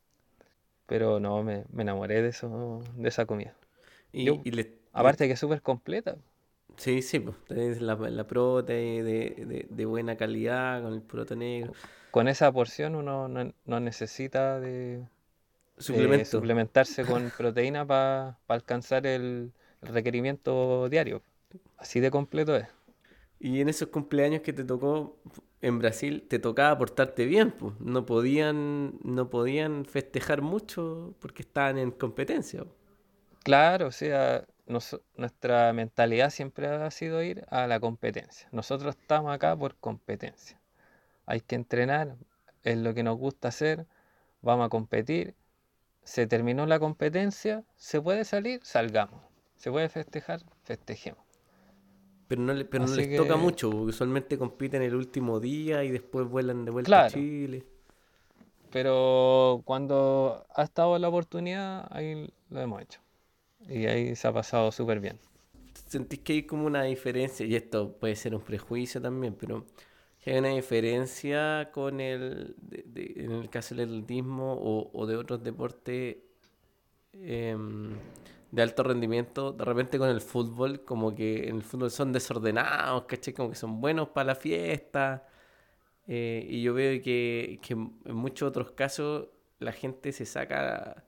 Pero 0.88 1.20
no, 1.20 1.44
me, 1.44 1.66
me 1.72 1.84
enamoré 1.84 2.22
de 2.22 2.30
eso, 2.30 2.82
de 2.96 3.10
esa 3.10 3.26
comida. 3.26 3.58
Y, 4.14 4.26
Yo, 4.26 4.46
y 4.48 4.52
le, 4.52 4.80
aparte 4.96 5.28
que 5.28 5.34
es 5.34 5.40
súper 5.40 5.62
completa. 5.62 6.18
sí, 6.78 7.02
sí, 7.02 7.20
pues, 7.20 7.38
tenés 7.48 7.82
la, 7.82 7.96
la 7.96 8.28
prota 8.28 8.74
de, 8.74 9.04
de, 9.04 9.68
de 9.70 9.86
buena 9.86 10.16
calidad, 10.18 10.82
con 10.84 10.94
el 10.94 11.02
proto 11.02 11.36
negro. 11.36 11.76
Con 12.12 12.28
esa 12.28 12.52
porción 12.52 12.96
uno 12.96 13.28
no, 13.28 13.54
no 13.66 13.80
necesita 13.80 14.60
de, 14.60 15.08
de 15.90 16.26
suplementarse 16.26 17.06
con 17.06 17.32
proteína 17.38 17.86
para 17.88 18.40
alcanzar 18.48 19.08
el, 19.08 19.54
el 19.82 19.90
requerimiento 19.90 20.90
diario. 20.90 21.24
Así 21.78 22.00
de 22.02 22.12
completo 22.12 22.56
es. 22.56 22.68
Y 23.40 23.62
en 23.62 23.70
esos 23.70 23.90
cumpleaños 23.90 24.42
que 24.42 24.54
te 24.54 24.64
tocó 24.64 25.18
en 25.62 25.80
Brasil, 25.80 26.26
te 26.28 26.40
tocaba 26.40 26.78
portarte 26.78 27.26
bien, 27.26 27.52
pues. 27.52 27.74
No 27.80 28.06
podían, 28.06 28.98
no 29.04 29.30
podían 29.30 29.86
festejar 29.86 30.42
mucho 30.42 31.16
porque 31.20 31.44
estaban 31.44 31.78
en 31.78 31.92
competencia. 31.92 32.66
Claro, 33.44 33.88
o 33.88 33.92
sea, 33.92 34.46
nos- 34.65 34.99
nuestra 35.15 35.71
mentalidad 35.73 36.30
siempre 36.30 36.68
ha 36.68 36.91
sido 36.91 37.22
ir 37.24 37.45
a 37.49 37.68
la 37.68 37.80
competencia. 37.80 38.47
Nosotros 38.51 38.95
estamos 38.95 39.34
acá 39.34 39.55
por 39.55 39.76
competencia. 39.76 40.59
Hay 41.26 41.41
que 41.41 41.55
entrenar, 41.55 42.16
es 42.63 42.78
lo 42.78 42.93
que 42.93 43.03
nos 43.03 43.18
gusta 43.18 43.47
hacer, 43.49 43.86
vamos 44.41 44.66
a 44.66 44.70
competir. 44.70 45.36
Se 46.03 46.28
terminó 46.28 46.66
la 46.66 46.80
competencia, 46.80 47.63
se 47.78 48.01
puede 48.01 48.26
salir, 48.26 48.59
salgamos. 48.63 49.22
Se 49.55 49.72
puede 49.72 49.89
festejar, 49.89 50.41
festejemos. 50.63 51.24
Pero 52.28 52.41
no, 52.41 52.53
le- 52.53 52.66
pero 52.66 52.86
no 52.86 52.91
Así 52.91 53.01
les 53.05 53.18
toca 53.18 53.36
mucho, 53.38 53.70
porque 53.70 53.86
usualmente 53.89 54.38
compiten 54.38 54.82
el 54.82 54.95
último 54.95 55.39
día 55.39 55.84
y 55.84 55.91
después 55.91 56.28
vuelan 56.28 56.66
de 56.66 56.72
vuelta 56.72 57.05
a 57.05 57.09
Chile. 57.09 57.66
pero 58.72 59.61
cuando 59.63 60.45
ha 60.53 60.63
estado 60.63 60.97
la 60.99 61.07
oportunidad, 61.07 61.88
ahí 61.91 62.30
lo 62.49 62.61
hemos 62.61 62.82
hecho. 62.82 62.99
Y 63.70 63.86
ahí 63.86 64.16
se 64.16 64.28
ha 64.28 64.34
pasado 64.34 64.72
súper 64.72 64.99
bien. 64.99 65.20
¿Sentís 65.88 66.20
que 66.20 66.34
hay 66.34 66.43
como 66.43 66.66
una 66.68 66.84
diferencia? 66.84 67.45
Y 67.45 67.55
esto 67.55 67.97
puede 67.99 68.16
ser 68.16 68.36
un 68.36 68.41
prejuicio 68.41 69.01
también, 69.01 69.36
pero 69.36 69.66
que 70.20 70.32
hay 70.32 70.39
una 70.39 70.49
diferencia 70.49 71.70
con 71.74 71.99
el, 72.01 72.55
de- 72.61 73.13
en 73.18 73.32
el 73.32 73.49
caso 73.49 73.76
del 73.76 73.89
atletismo 73.89 74.53
o, 74.53 74.89
o 74.93 75.05
de 75.05 75.16
otros 75.18 75.43
deportes 75.43 76.18
em, 77.13 77.95
de 78.51 78.61
alto 78.61 78.84
rendimiento, 78.84 79.51
de 79.51 79.66
repente 79.66 79.97
con 79.99 80.09
el 80.09 80.22
fútbol, 80.22 80.84
como 80.86 81.16
que 81.16 81.49
en 81.49 81.57
el 81.57 81.63
fútbol 81.63 81.91
son 81.91 82.11
desordenados, 82.13 83.05
¿cachai? 83.05 83.34
Como 83.34 83.49
que 83.49 83.55
son 83.55 83.82
buenos 83.82 84.09
para 84.09 84.28
la 84.28 84.36
fiesta. 84.36 85.28
eh, 86.07 86.45
y 86.49 86.61
yo 86.63 86.74
veo 86.74 87.01
que, 87.01 87.59
que 87.61 87.74
en 87.74 88.16
muchos 88.16 88.49
otros 88.49 88.72
casos 88.72 89.28
la 89.59 89.72
gente 89.72 90.11
se 90.11 90.26
saca 90.26 91.03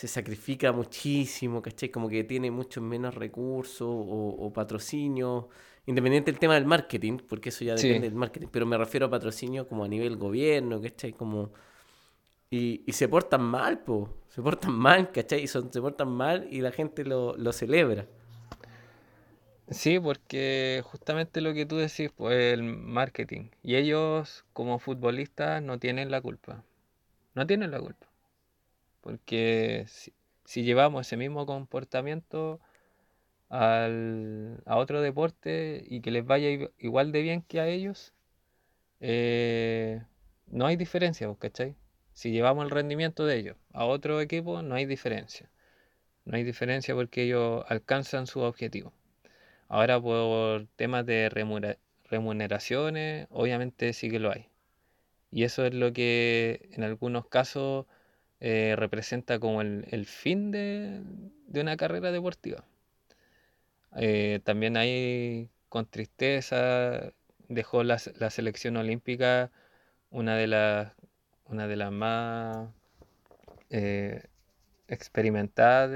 se 0.00 0.08
sacrifica 0.08 0.72
muchísimo, 0.72 1.60
¿cachai? 1.60 1.90
Como 1.90 2.08
que 2.08 2.24
tiene 2.24 2.50
muchos 2.50 2.82
menos 2.82 3.14
recursos 3.14 3.86
o, 3.86 4.36
o 4.38 4.50
patrocinio, 4.50 5.50
independiente 5.84 6.30
del 6.32 6.40
tema 6.40 6.54
del 6.54 6.64
marketing, 6.64 7.18
porque 7.28 7.50
eso 7.50 7.66
ya 7.66 7.74
depende 7.74 8.08
del 8.08 8.14
marketing, 8.14 8.46
pero 8.50 8.64
me 8.64 8.78
refiero 8.78 9.04
a 9.04 9.10
patrocinio 9.10 9.68
como 9.68 9.84
a 9.84 9.88
nivel 9.88 10.16
gobierno, 10.16 10.80
¿cachai? 10.80 11.12
Como... 11.12 11.52
Y, 12.48 12.82
y 12.86 12.92
se 12.94 13.08
portan 13.08 13.42
mal, 13.42 13.80
po. 13.80 14.08
Se 14.30 14.40
portan 14.40 14.72
mal, 14.72 15.12
¿cachai? 15.12 15.42
Y 15.42 15.46
son, 15.46 15.70
se 15.70 15.82
portan 15.82 16.08
mal 16.08 16.48
y 16.50 16.62
la 16.62 16.72
gente 16.72 17.04
lo, 17.04 17.36
lo 17.36 17.52
celebra. 17.52 18.06
Sí, 19.68 20.00
porque 20.00 20.82
justamente 20.82 21.42
lo 21.42 21.52
que 21.52 21.66
tú 21.66 21.76
decís, 21.76 22.10
pues 22.16 22.54
el 22.54 22.62
marketing. 22.62 23.50
Y 23.62 23.76
ellos, 23.76 24.46
como 24.54 24.78
futbolistas, 24.78 25.62
no 25.62 25.78
tienen 25.78 26.10
la 26.10 26.22
culpa. 26.22 26.64
No 27.34 27.46
tienen 27.46 27.70
la 27.70 27.80
culpa. 27.80 28.09
Porque 29.00 29.86
si, 30.44 30.62
llevamos 30.62 31.06
ese 31.06 31.16
mismo 31.16 31.46
comportamiento 31.46 32.60
al, 33.48 34.62
a 34.66 34.76
otro 34.76 35.00
deporte 35.02 35.84
y 35.86 36.00
que 36.00 36.10
les 36.10 36.24
vaya 36.26 36.48
igual 36.78 37.12
de 37.12 37.22
bien 37.22 37.42
que 37.42 37.60
a 37.60 37.68
ellos, 37.68 38.12
eh, 39.00 40.02
no 40.48 40.66
hay 40.66 40.76
diferencia, 40.76 41.26
pues, 41.28 41.38
¿cachai? 41.38 41.76
Si 42.12 42.32
llevamos 42.32 42.64
el 42.64 42.70
rendimiento 42.70 43.24
de 43.26 43.36
ellos 43.38 43.56
a 43.72 43.84
otro 43.86 44.20
equipo, 44.20 44.62
no 44.62 44.74
hay 44.74 44.86
diferencia. 44.86 45.50
No 46.24 46.36
hay 46.36 46.44
diferencia 46.44 46.94
porque 46.94 47.22
ellos 47.24 47.64
alcanzan 47.68 48.26
su 48.26 48.40
objetivo. 48.40 48.92
Ahora 49.68 50.00
por 50.00 50.66
temas 50.76 51.06
de 51.06 51.28
remuneraciones, 52.10 53.26
obviamente 53.30 53.92
sí 53.92 54.10
que 54.10 54.18
lo 54.18 54.32
hay. 54.32 54.48
Y 55.30 55.44
eso 55.44 55.64
es 55.64 55.74
lo 55.74 55.92
que 55.92 56.68
en 56.72 56.82
algunos 56.82 57.26
casos 57.28 57.86
eh, 58.40 58.74
representa 58.76 59.38
como 59.38 59.60
el, 59.62 60.06
fin 60.06 60.50
de, 60.50 61.02
una 61.54 61.76
carrera 61.76 62.12
deportiva. 62.12 62.64
Eh, 63.96 64.40
también 64.44 64.76
hay 64.76 65.50
con 65.68 65.86
tristeza, 65.86 67.12
dejó 67.48 67.82
la, 67.82 67.98
selección 67.98 68.76
olímpica 68.76 69.50
una 70.10 70.36
de 70.36 70.46
las, 70.46 70.92
una 71.46 71.66
de 71.68 71.76
las 71.76 71.92
más 71.92 72.68
eh, 73.70 74.24
experimentadas 74.88 75.90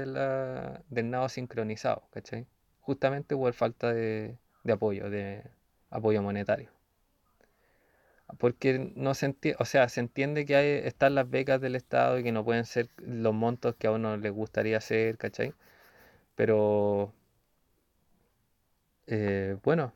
del 0.89 1.09
nado 1.09 1.29
sincronizado, 1.29 2.07
¿cachai? 2.11 2.47
justamente 2.85 3.35
por 3.35 3.53
falta 3.53 3.91
de, 3.93 4.37
apoyo, 4.71 5.09
de 5.09 5.43
apoyo 5.89 6.21
monetario. 6.21 6.74
Porque 8.37 8.91
no 8.95 9.13
se 9.13 9.27
entiende, 9.27 9.57
o 9.61 9.65
sea, 9.65 9.89
se 9.89 9.99
entiende 10.01 10.45
que 10.45 10.55
hay, 10.55 10.67
están 10.87 11.15
las 11.15 11.29
becas 11.29 11.61
del 11.61 11.75
Estado 11.75 12.19
y 12.19 12.23
que 12.23 12.31
no 12.31 12.43
pueden 12.45 12.65
ser 12.65 12.89
los 12.97 13.33
montos 13.33 13.75
que 13.75 13.87
a 13.87 13.91
uno 13.91 14.17
le 14.17 14.29
gustaría 14.29 14.77
hacer, 14.77 15.17
¿cachai? 15.17 15.53
Pero 16.35 17.13
eh, 19.07 19.57
bueno, 19.63 19.93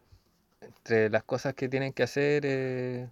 entre 0.61 1.09
las 1.09 1.23
cosas 1.23 1.53
que 1.55 1.69
tienen 1.69 1.93
que 1.93 2.03
hacer, 2.03 2.43
eh, 2.45 3.09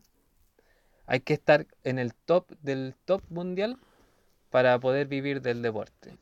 hay 1.07 1.21
que 1.21 1.33
estar 1.33 1.65
en 1.83 1.99
el 1.99 2.13
top 2.13 2.51
del 2.61 2.95
top 3.05 3.23
mundial 3.29 3.77
para 4.51 4.79
poder 4.79 5.07
vivir 5.07 5.41
del 5.41 5.61
deporte. 5.61 6.17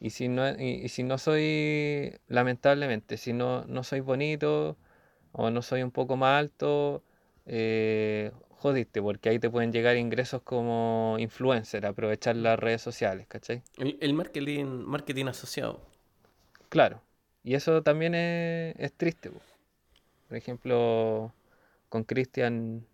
Y 0.00 0.10
si 0.10 0.28
no, 0.28 0.50
y, 0.60 0.88
si 0.88 1.02
no 1.02 1.18
soy, 1.18 2.18
lamentablemente, 2.28 3.16
si 3.18 3.32
no, 3.32 3.64
no 3.66 3.84
soy 3.84 4.00
bonito 4.00 4.76
o 5.32 5.50
no 5.50 5.62
soy 5.62 5.82
un 5.82 5.90
poco 5.92 6.16
más 6.16 6.38
alto, 6.40 7.02
eh, 7.46 8.32
jodiste, 8.50 9.02
porque 9.02 9.28
ahí 9.28 9.38
te 9.38 9.50
pueden 9.50 9.72
llegar 9.72 9.96
ingresos 9.96 10.42
como 10.42 11.16
influencer, 11.18 11.84
aprovechar 11.86 12.36
las 12.36 12.58
redes 12.58 12.80
sociales, 12.80 13.26
¿cachai? 13.28 13.62
El, 13.76 14.14
marketing, 14.14 14.64
marketing 14.64 15.26
asociado. 15.26 15.80
Claro, 16.70 17.02
y 17.42 17.54
eso 17.54 17.82
también 17.82 18.14
es, 18.14 18.92
triste. 18.94 19.30
Por 20.28 20.36
ejemplo, 20.36 21.32
con 21.90 22.04
Cristian 22.04 22.86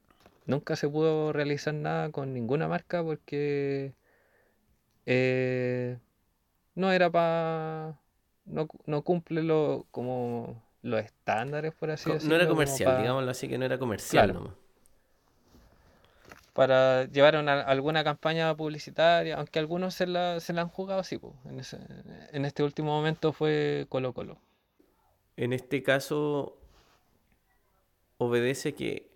nunca 0.47 0.75
se 0.75 0.89
pudo 0.89 1.33
realizar 1.33 1.73
nada 1.73 2.11
con 2.11 2.35
ninguna 2.35 2.67
marca 2.67 3.05
porque 3.05 3.95
eh, 5.07 5.99
no 6.75 6.91
era 6.91 7.11
para. 7.11 8.01
No, 8.45 8.67
no, 8.87 9.03
cumple 9.03 9.45
lo, 9.45 9.87
como 9.93 10.61
los 10.83 11.01
estándares, 11.01 11.75
por 11.75 11.91
así 11.91 12.11
decirlo. 12.11 12.37
No 12.37 12.41
era 12.41 12.49
comercial, 12.49 12.99
digámoslo 12.99 13.31
así, 13.31 13.49
que 13.49 13.59
no 13.59 13.65
era 13.65 13.79
comercial 13.79 14.33
nomás. 14.33 14.55
Para 16.53 17.05
llevar 17.05 17.37
alguna 17.37 18.03
campaña 18.03 18.55
publicitaria, 18.57 19.37
aunque 19.37 19.59
algunos 19.59 19.95
se 19.95 20.07
la, 20.07 20.41
se 20.41 20.53
la 20.53 20.63
han 20.63 20.69
jugado, 20.69 21.03
sí, 21.05 21.17
pues, 21.17 21.35
en, 22.33 22.45
este 22.45 22.63
último 22.63 22.91
momento 22.91 23.33
fue 23.33 23.87
Colo 23.89 24.13
Colo. 24.13 24.39
En 25.37 25.53
este 25.53 25.83
caso, 25.83 26.59
obedece 28.19 28.75
que, 28.75 29.11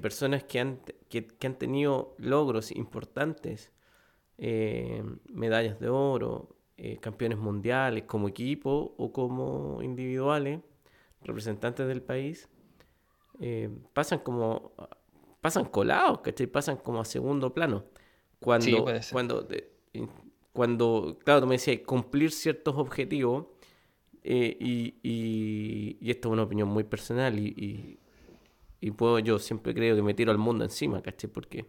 personas 0.00 0.44
que 0.44 0.60
han, 0.60 0.80
que, 1.08 1.28
han 1.44 1.54
tenido 1.56 2.14
logros 2.18 2.72
importantes, 2.72 3.70
eh, 4.38 5.04
medallas 5.28 5.78
de 5.78 5.88
oro, 5.88 6.56
eh, 6.78 6.98
campeones 7.00 7.38
mundiales 7.38 8.04
como 8.04 8.28
equipo 8.28 8.94
o 8.96 9.12
como 9.12 9.82
individuales, 9.82 10.60
representantes 11.22 11.86
del 11.86 12.02
país, 12.02 12.48
eh, 13.40 13.70
pasan 13.92 14.20
como 14.20 14.72
pasan 15.40 15.64
colados, 15.64 16.20
¿cachai? 16.20 16.46
Pasan 16.46 16.76
como 16.76 17.00
a 17.00 17.04
segundo 17.04 17.54
plano. 17.54 17.84
Cuando, 18.40 18.86
cuando, 19.10 19.48
cuando, 20.52 21.18
claro, 21.24 21.40
tú 21.40 21.46
me 21.46 21.56
decías, 21.56 21.80
cumplir 21.84 22.30
ciertos 22.30 22.76
objetivos, 22.76 23.46
eh, 24.22 24.56
y, 24.60 24.94
y, 25.02 26.10
esto 26.10 26.28
es 26.28 26.32
una 26.32 26.42
opinión 26.42 26.68
muy 26.68 26.84
personal, 26.84 27.38
y, 27.38 27.98
y, 28.80 28.90
puedo, 28.92 29.18
yo 29.18 29.38
siempre 29.38 29.74
creo 29.74 29.96
que 29.96 30.02
me 30.02 30.14
tiro 30.14 30.30
al 30.30 30.38
mundo 30.38 30.64
encima, 30.64 31.02
¿cachai? 31.02 31.30
Porque 31.30 31.66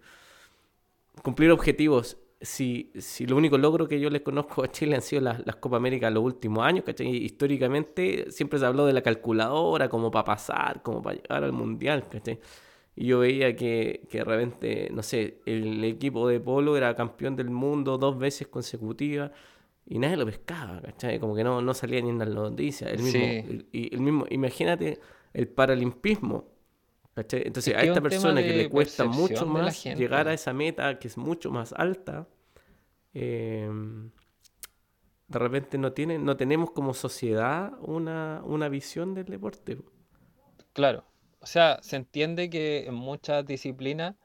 cumplir 1.24 1.52
objetivos 1.52 2.18
si, 2.42 2.92
si 2.96 3.26
lo 3.26 3.36
único 3.36 3.58
logro 3.58 3.88
que 3.88 4.00
yo 4.00 4.10
les 4.10 4.22
conozco 4.22 4.64
a 4.64 4.72
Chile 4.72 4.96
han 4.96 5.02
sido 5.02 5.22
las, 5.22 5.46
las 5.46 5.58
Copa 5.58 5.78
América 5.78 6.10
los 6.10 6.24
últimos 6.24 6.66
años, 6.66 6.86
¿cachai? 6.86 7.08
Históricamente 7.08 8.32
siempre 8.32 8.60
se 8.60 8.66
habló 8.66 8.86
de 8.86 8.94
la 8.94 9.02
calculadora 9.02 9.90
como 9.90 10.10
para 10.10 10.26
pasar, 10.26 10.82
como 10.82 11.02
para 11.02 11.18
llegar 11.18 11.44
al 11.44 11.52
Mundial, 11.52 12.08
¿cachai? 12.10 12.40
Y 12.96 13.08
yo 13.08 13.20
veía 13.20 13.56
que, 13.56 14.08
que 14.10 14.20
de 14.20 14.24
repente, 14.24 14.90
no 14.92 15.04
sé, 15.04 15.42
el 15.46 15.84
equipo 15.84 16.28
de 16.28 16.40
polo 16.40 16.78
era 16.78 16.96
campeón 16.96 17.36
del 17.36 17.50
mundo 17.50 17.98
dos 17.98 18.18
veces 18.18 18.48
consecutivas 18.48 19.32
y 19.86 20.00
nadie 20.00 20.18
lo 20.18 20.26
pescaba, 20.26 20.82
¿cachai? 20.82 21.20
Como 21.20 21.36
que 21.36 21.44
no, 21.44 21.62
no 21.62 21.74
salía 21.74 22.02
ni 22.02 22.10
en 22.10 22.20
las 22.20 22.30
noticias. 22.30 22.92
El 22.92 23.02
mismo, 23.02 23.64
y 23.72 23.94
el 23.94 24.02
mismo, 24.02 24.26
imagínate 24.30 25.00
el 25.34 25.48
paralimpismo 25.48 26.59
entonces, 27.16 27.76
a 27.76 27.82
esta 27.82 28.02
persona 28.02 28.42
que 28.42 28.54
le 28.54 28.70
cuesta 28.70 29.06
mucho 29.06 29.46
más 29.46 29.84
llegar 29.84 30.28
a 30.28 30.34
esa 30.34 30.54
meta 30.54 31.00
que 31.00 31.08
es 31.08 31.18
mucho 31.18 31.52
más 31.52 31.74
alta, 31.74 32.28
em, 33.14 34.12
de 35.28 35.40
repente 35.40 35.78
no, 35.78 35.92
tiene, 35.94 36.18
no 36.18 36.38
tenemos 36.38 36.72
como 36.72 36.94
sociedad 36.94 37.74
una, 37.82 38.42
una 38.46 38.70
visión 38.70 39.14
del 39.14 39.26
deporte. 39.26 39.78
Claro. 40.74 41.06
O 41.42 41.46
sea, 41.46 41.80
se 41.82 41.96
entiende 41.96 42.50
que 42.50 42.86
en 42.86 42.96
muchas 42.96 43.46
disciplinas 43.46 44.16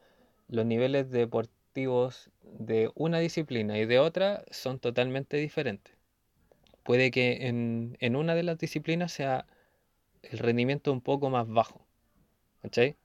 los 0.49 0.66
niveles 0.66 1.11
deportivos 1.11 2.30
de 2.43 2.91
una 2.95 3.18
disciplina 3.18 3.78
y 3.78 3.87
de 3.87 3.99
otra 3.99 4.45
son 4.51 4.78
totalmente 4.78 5.37
diferentes. 5.37 5.95
Puede 6.82 7.11
que 7.11 7.47
en, 7.47 7.97
en 8.01 8.16
una 8.16 8.35
de 8.35 8.43
las 8.43 8.59
disciplinas 8.59 9.12
sea 9.12 9.47
el 10.22 10.39
rendimiento 10.39 10.93
un 10.93 11.01
poco 11.01 11.30
más 11.30 11.49
bajo 11.49 11.84
¿cachai? 12.65 12.97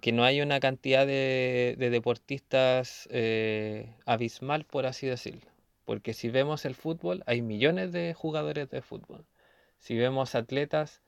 Que 0.00 0.10
no 0.10 0.24
hay 0.24 0.40
una 0.40 0.58
cantidad 0.58 1.06
de, 1.06 1.76
deportistas 1.78 3.08
eh, 3.12 3.94
abismal, 4.04 4.64
por 4.64 4.84
así 4.86 5.06
decirlo. 5.06 5.48
Porque 5.84 6.12
si 6.12 6.28
vemos 6.28 6.64
el 6.64 6.74
fútbol, 6.74 7.22
hay 7.26 7.40
millones 7.40 7.92
de 7.92 8.14
jugadores 8.14 8.68
de 8.70 8.82
fútbol. 8.82 9.24
Si 9.78 9.96
vemos 9.96 10.34
atletas 10.34 11.00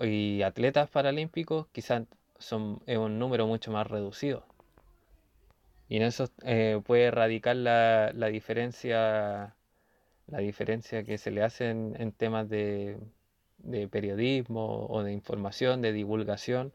y 0.00 0.42
atletas 0.42 0.90
paralímpicos, 0.90 1.68
quizás 1.72 2.02
son 2.38 2.82
es 2.86 2.98
un 2.98 3.18
número 3.20 3.46
mucho 3.46 3.70
más 3.70 3.86
reducido. 3.86 4.44
Y 5.88 5.98
en 5.98 6.02
eso 6.02 6.28
eh, 6.44 6.80
puede 6.84 7.10
radicar 7.12 7.56
la, 7.56 8.12
diferencia 8.30 9.54
la 10.26 10.38
diferencia 10.38 11.04
que 11.04 11.18
se 11.18 11.30
le 11.30 11.42
hace 11.42 11.70
en 11.70 12.12
temas 12.12 12.48
de, 12.48 12.98
de 13.62 13.88
periodismo 13.88 14.86
o 14.86 15.02
de 15.02 15.12
información, 15.12 15.82
de 15.82 15.92
divulgación, 15.92 16.72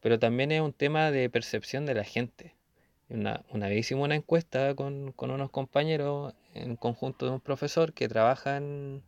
pero 0.00 0.18
también 0.18 0.52
es 0.52 0.60
un 0.60 0.72
tema 0.72 1.10
de 1.10 1.30
percepción 1.30 1.86
de 1.86 1.94
la 1.94 2.04
gente. 2.04 2.54
Una, 3.08 3.44
una 3.50 3.68
vez 3.68 3.78
hicimos 3.80 4.04
una 4.04 4.16
encuesta 4.16 4.74
con, 4.74 5.14
unos 5.16 5.50
compañeros 5.50 6.34
en 6.54 6.76
conjunto 6.76 7.26
de 7.26 7.32
un 7.32 7.40
profesor 7.40 7.92
que 7.92 8.08
trabaja 8.08 8.58
en, 8.58 9.02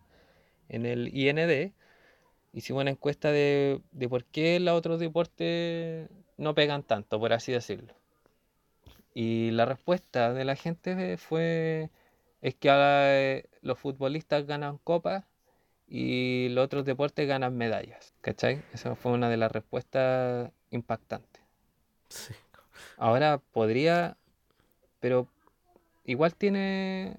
el 0.69 1.09
IND. 1.17 1.73
Hicimos 2.53 2.83
una 2.83 2.91
encuesta 2.91 3.31
de, 3.31 3.81
de 3.93 4.09
por 4.09 4.25
qué 4.25 4.59
los 4.61 4.75
otros 4.77 5.01
deportes 5.01 6.09
no 6.37 6.55
pegan 6.55 6.83
tanto, 6.83 7.21
por 7.21 7.33
así 7.33 7.53
decirlo. 7.53 7.95
Y 9.15 9.51
la 9.53 9.67
respuesta 9.67 10.33
de 10.33 10.45
la 10.45 10.57
gente 10.57 11.17
fue 11.17 11.91
es 12.43 12.55
que 12.55 12.71
ahora 12.71 13.43
los 13.63 13.79
futbolistas 13.79 14.47
ganan 14.47 14.79
copas 14.79 15.25
y 15.91 16.49
los 16.51 16.65
otros 16.65 16.85
deportes 16.85 17.27
ganan 17.29 17.57
medallas. 17.57 18.15
¿Cachai? 18.23 18.63
Esa 18.73 18.95
fue 18.95 19.13
una 19.13 19.29
de 19.29 19.37
las 19.37 19.51
respuestas 19.53 20.51
impactantes. 20.71 21.43
Sí. 22.09 22.33
Ahora 22.97 23.39
podría, 23.53 24.17
pero 25.01 25.27
igual 26.05 26.35
tiene, 26.37 27.17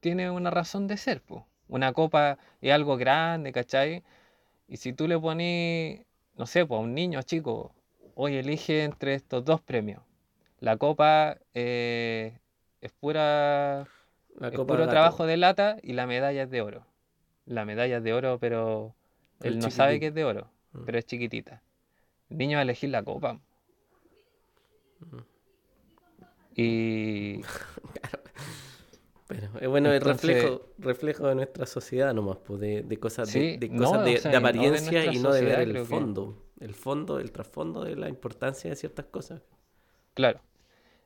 tiene 0.00 0.30
una 0.30 0.50
razón 0.50 0.86
de 0.86 0.96
ser, 0.98 1.22
po. 1.22 1.46
Una 1.68 1.92
copa 1.94 2.38
es 2.60 2.72
algo 2.72 2.96
grande, 2.98 3.50
¿cachai? 3.52 4.04
Y 4.68 4.76
si 4.76 4.92
tú 4.92 5.08
le 5.08 5.18
pones, 5.18 6.04
no 6.36 6.46
sé, 6.46 6.66
pues 6.66 6.78
a 6.78 6.82
un 6.82 6.94
niño 6.94 7.22
chico, 7.22 7.74
hoy 8.14 8.36
elige 8.36 8.84
entre 8.84 9.14
estos 9.14 9.44
dos 9.44 9.60
premios. 9.62 10.02
La 10.60 10.76
copa 10.76 11.38
eh, 11.54 12.38
es 12.82 12.92
pura 12.92 13.88
La 14.38 14.50
es 14.50 14.54
copa 14.54 14.74
puro 14.74 14.86
gato. 14.86 14.90
trabajo 14.90 15.26
de 15.26 15.36
lata 15.38 15.76
y 15.82 15.94
la 15.94 16.06
medalla 16.06 16.42
es 16.42 16.50
de 16.50 16.60
oro. 16.62 16.86
La 17.46 17.64
medalla 17.64 17.98
es 17.98 18.04
de 18.04 18.12
oro, 18.12 18.38
pero 18.38 18.94
él 19.42 19.58
no 19.58 19.70
sabe 19.70 20.00
que 20.00 20.06
es 20.08 20.14
de 20.14 20.24
oro, 20.24 20.50
Mm. 20.72 20.84
pero 20.86 20.98
es 20.98 21.06
chiquitita. 21.06 21.62
El 22.30 22.38
niño 22.38 22.56
va 22.56 22.60
a 22.60 22.62
elegir 22.62 22.90
la 22.90 23.02
copa. 23.02 23.34
Mm. 25.00 25.18
Y 26.56 27.40
Pero 29.26 29.48
es 29.58 29.68
bueno, 29.68 29.92
Entonces- 29.92 30.28
el 30.30 30.36
reflejo, 30.42 30.68
reflejo 30.78 31.26
de 31.28 31.34
nuestra 31.34 31.64
sociedad 31.66 32.12
nomás, 32.12 32.36
pues, 32.44 32.60
de, 32.60 32.82
de 32.82 32.96
cosas, 32.98 33.32
de- 33.32 33.40
Sí, 33.40 33.56
de, 33.56 33.68
no, 33.70 33.84
cosas 33.90 34.04
de, 34.04 34.16
o 34.16 34.18
sea, 34.18 34.30
de 34.30 34.36
y 34.36 34.40
no 34.40 34.42
de 34.42 34.48
apariencia 34.48 35.12
y 35.12 35.18
no 35.18 35.32
de 35.32 35.42
ver 35.42 35.60
el 35.60 35.72
que- 35.72 35.84
fondo. 35.84 36.42
El 36.60 36.74
fondo, 36.74 37.18
el 37.18 37.32
trasfondo 37.32 37.84
de 37.84 37.96
la 37.96 38.08
importancia 38.08 38.70
de 38.70 38.76
ciertas 38.76 39.06
cosas. 39.06 39.42
claro. 40.14 40.40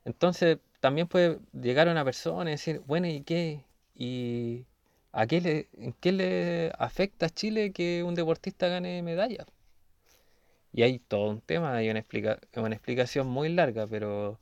Entonces 0.05 0.59
también 0.81 1.07
puede 1.07 1.39
llegar 1.53 1.87
una 1.89 2.03
persona 2.05 2.49
y 2.51 2.55
decir, 2.55 2.81
bueno, 2.87 3.07
¿y 3.09 3.21
qué? 3.23 3.65
¿Y 3.95 4.65
a 5.13 5.27
qué 5.27 5.41
le, 5.41 5.69
en 5.75 5.93
qué 5.95 6.13
le 6.13 6.73
afecta 6.79 7.27
a 7.27 7.31
Chile 7.31 7.73
que 7.73 8.03
un 8.05 8.15
deportista 8.15 8.69
gane 8.69 9.03
medalla? 9.03 9.47
Y 10.73 10.83
hay 10.83 10.99
todo 10.99 11.31
un 11.31 11.41
tema, 11.41 11.75
hay 11.77 11.91
una, 11.91 12.01
explica- 12.01 12.39
una 12.57 12.75
explicación 12.75 13.27
muy 13.27 13.49
larga, 13.49 13.87
pero 13.87 14.39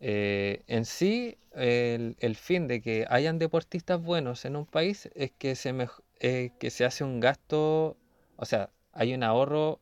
eh, 0.00 0.62
en 0.68 0.84
sí 0.86 1.38
el, 1.54 2.16
el 2.20 2.36
fin 2.36 2.68
de 2.68 2.80
que 2.82 3.06
hayan 3.10 3.38
deportistas 3.38 4.02
buenos 4.02 4.44
en 4.44 4.56
un 4.56 4.66
país 4.66 5.10
es 5.14 5.32
que 5.32 5.56
se, 5.56 5.72
mej- 5.74 6.02
eh, 6.20 6.52
que 6.60 6.70
se 6.70 6.84
hace 6.84 7.04
un 7.04 7.20
gasto, 7.20 7.96
o 8.36 8.44
sea, 8.46 8.70
hay 8.92 9.14
un 9.14 9.22
ahorro 9.24 9.80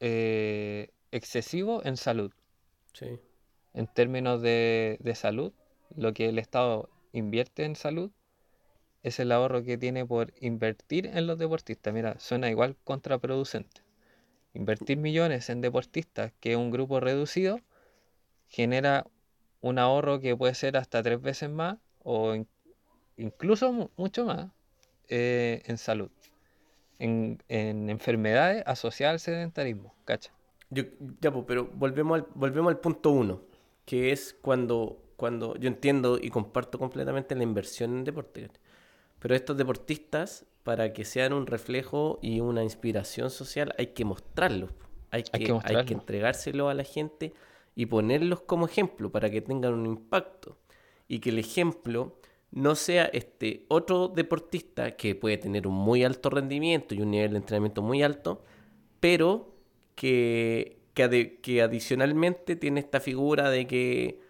eh, 0.00 0.90
excesivo 1.12 1.82
en 1.84 1.96
salud 1.96 2.32
Sí. 2.92 3.18
en 3.74 3.86
términos 3.86 4.42
de, 4.42 4.98
de 5.00 5.14
salud, 5.14 5.52
lo 5.96 6.12
que 6.12 6.28
el 6.28 6.38
Estado 6.38 6.88
invierte 7.12 7.64
en 7.64 7.76
salud 7.76 8.10
es 9.02 9.18
el 9.18 9.32
ahorro 9.32 9.62
que 9.64 9.78
tiene 9.78 10.06
por 10.06 10.32
invertir 10.40 11.06
en 11.06 11.26
los 11.26 11.38
deportistas. 11.38 11.92
Mira, 11.92 12.18
suena 12.18 12.50
igual 12.50 12.76
contraproducente. 12.84 13.82
Invertir 14.54 14.98
millones 14.98 15.48
en 15.50 15.60
deportistas, 15.60 16.32
que 16.40 16.52
es 16.52 16.56
un 16.56 16.70
grupo 16.70 17.00
reducido, 17.00 17.60
genera 18.48 19.06
un 19.60 19.78
ahorro 19.78 20.20
que 20.20 20.36
puede 20.36 20.54
ser 20.54 20.76
hasta 20.76 21.02
tres 21.02 21.20
veces 21.20 21.48
más 21.50 21.78
o 22.04 22.34
in- 22.34 22.48
incluso 23.16 23.72
mu- 23.72 23.88
mucho 23.96 24.26
más 24.26 24.50
eh, 25.08 25.62
en 25.66 25.78
salud, 25.78 26.10
en, 26.98 27.42
en 27.48 27.90
enfermedades 27.90 28.62
asociadas 28.66 29.14
al 29.14 29.20
sedentarismo. 29.20 29.94
¿Cacha? 30.04 30.32
Yo, 30.70 30.84
ya, 31.20 31.32
pues, 31.32 31.44
pero 31.46 31.66
volvemos 31.74 32.20
al, 32.20 32.26
volvemos 32.34 32.70
al 32.70 32.80
punto 32.80 33.10
uno, 33.10 33.42
que 33.84 34.12
es 34.12 34.34
cuando, 34.42 35.02
cuando 35.16 35.56
yo 35.56 35.68
entiendo 35.68 36.18
y 36.20 36.30
comparto 36.30 36.78
completamente 36.78 37.34
la 37.34 37.42
inversión 37.42 37.98
en 37.98 38.04
deporte. 38.04 38.50
Pero 39.22 39.34
estos 39.36 39.56
deportistas, 39.56 40.44
para 40.64 40.92
que 40.92 41.04
sean 41.04 41.32
un 41.32 41.46
reflejo 41.46 42.18
y 42.22 42.40
una 42.40 42.62
inspiración 42.64 43.30
social, 43.30 43.72
hay 43.78 43.88
que 43.88 44.04
mostrarlos. 44.04 44.70
Hay 45.10 45.22
que, 45.22 45.30
Hay 45.32 45.38
que 45.38 45.44
hay 45.44 45.48
que 45.48 45.52
mostrarlo. 45.54 45.92
entregárselo 45.92 46.68
a 46.68 46.74
la 46.74 46.84
gente 46.84 47.32
y 47.76 47.86
ponerlos 47.86 48.40
como 48.42 48.66
ejemplo 48.66 49.10
para 49.12 49.30
que 49.30 49.40
tengan 49.40 49.74
un 49.74 49.86
impacto. 49.86 50.58
Y 51.08 51.20
que 51.20 51.30
el 51.30 51.38
ejemplo 51.38 52.16
no 52.50 52.74
sea 52.74 53.04
este 53.06 53.64
otro 53.68 54.08
deportista 54.08 54.96
que 54.96 55.14
puede 55.14 55.38
tener 55.38 55.66
un 55.66 55.74
muy 55.74 56.04
alto 56.04 56.28
rendimiento 56.30 56.94
y 56.94 57.00
un 57.02 57.10
nivel 57.12 57.30
de 57.32 57.36
entrenamiento 57.38 57.80
muy 57.82 58.02
alto, 58.02 58.42
pero 59.00 59.54
que, 59.94 60.78
que, 60.94 61.04
ade- 61.04 61.40
que 61.40 61.62
adicionalmente 61.62 62.56
tiene 62.56 62.80
esta 62.80 63.00
figura 63.00 63.50
de 63.50 63.66
que 63.66 64.20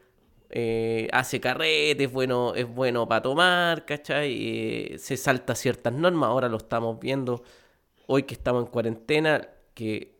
eh, 0.53 1.09
hace 1.13 1.41
carrete, 1.41 2.05
es 2.05 2.13
bueno, 2.13 2.55
es 2.55 2.69
bueno 2.69 3.09
para 3.09 3.23
tomar, 3.23 3.85
¿cachai? 3.87 4.37
Eh, 4.95 4.99
se 4.99 5.17
salta 5.17 5.55
ciertas 5.55 5.93
normas, 5.93 6.29
ahora 6.29 6.49
lo 6.49 6.59
estamos 6.59 7.01
viendo 7.01 7.43
hoy 8.07 8.25
que 8.25 8.35
estamos 8.35 8.65
en 8.67 8.71
cuarentena, 8.71 9.49
que 9.75 10.15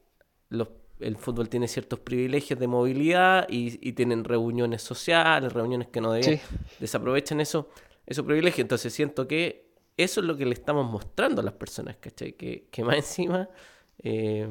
los, 0.49 0.69
el 1.01 1.17
fútbol 1.17 1.49
tiene 1.51 1.69
ciertos 1.69 1.99
privilegios 2.01 2.59
de 2.59 2.67
movilidad 2.67 3.47
y, 3.51 3.79
y 3.87 3.93
tienen 3.93 4.25
reuniones 4.25 4.83
sociales, 4.83 5.53
reuniones 5.53 5.89
que 5.89 6.01
no 6.01 6.13
debían, 6.13 6.39
Sí. 6.39 6.57
desaprovechan 6.81 7.41
eso, 7.41 7.69
esos 8.07 8.25
privilegios. 8.25 8.61
Entonces 8.61 8.93
siento 8.93 9.29
que 9.29 9.71
eso 9.99 10.21
es 10.21 10.27
lo 10.27 10.37
que 10.37 10.47
le 10.47 10.55
estamos 10.55 10.91
mostrando 10.91 11.43
a 11.43 11.45
las 11.45 11.55
personas, 11.55 11.97
¿cachai? 11.99 12.33
Que, 12.33 12.69
que 12.71 12.83
más 12.85 12.97
encima 12.97 13.49
eh, 13.99 14.49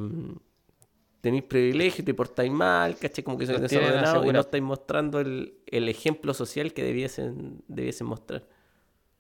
tenéis 1.22 1.44
privilegios, 1.44 2.06
te 2.06 2.14
portáis 2.14 2.52
mal, 2.52 2.98
¿cachai? 2.98 3.24
Como 3.24 3.38
que 3.38 3.46
tienen 3.46 3.62
desordenados 3.64 4.26
y 4.26 4.34
no 4.34 4.40
estáis 4.42 4.64
mostrando 4.64 5.20
el, 5.20 5.54
el 5.72 5.90
ejemplo 5.90 6.34
social 6.34 6.74
que 6.74 6.84
debiesen, 6.84 7.64
debiesen 7.68 8.08
mostrar. 8.08 8.44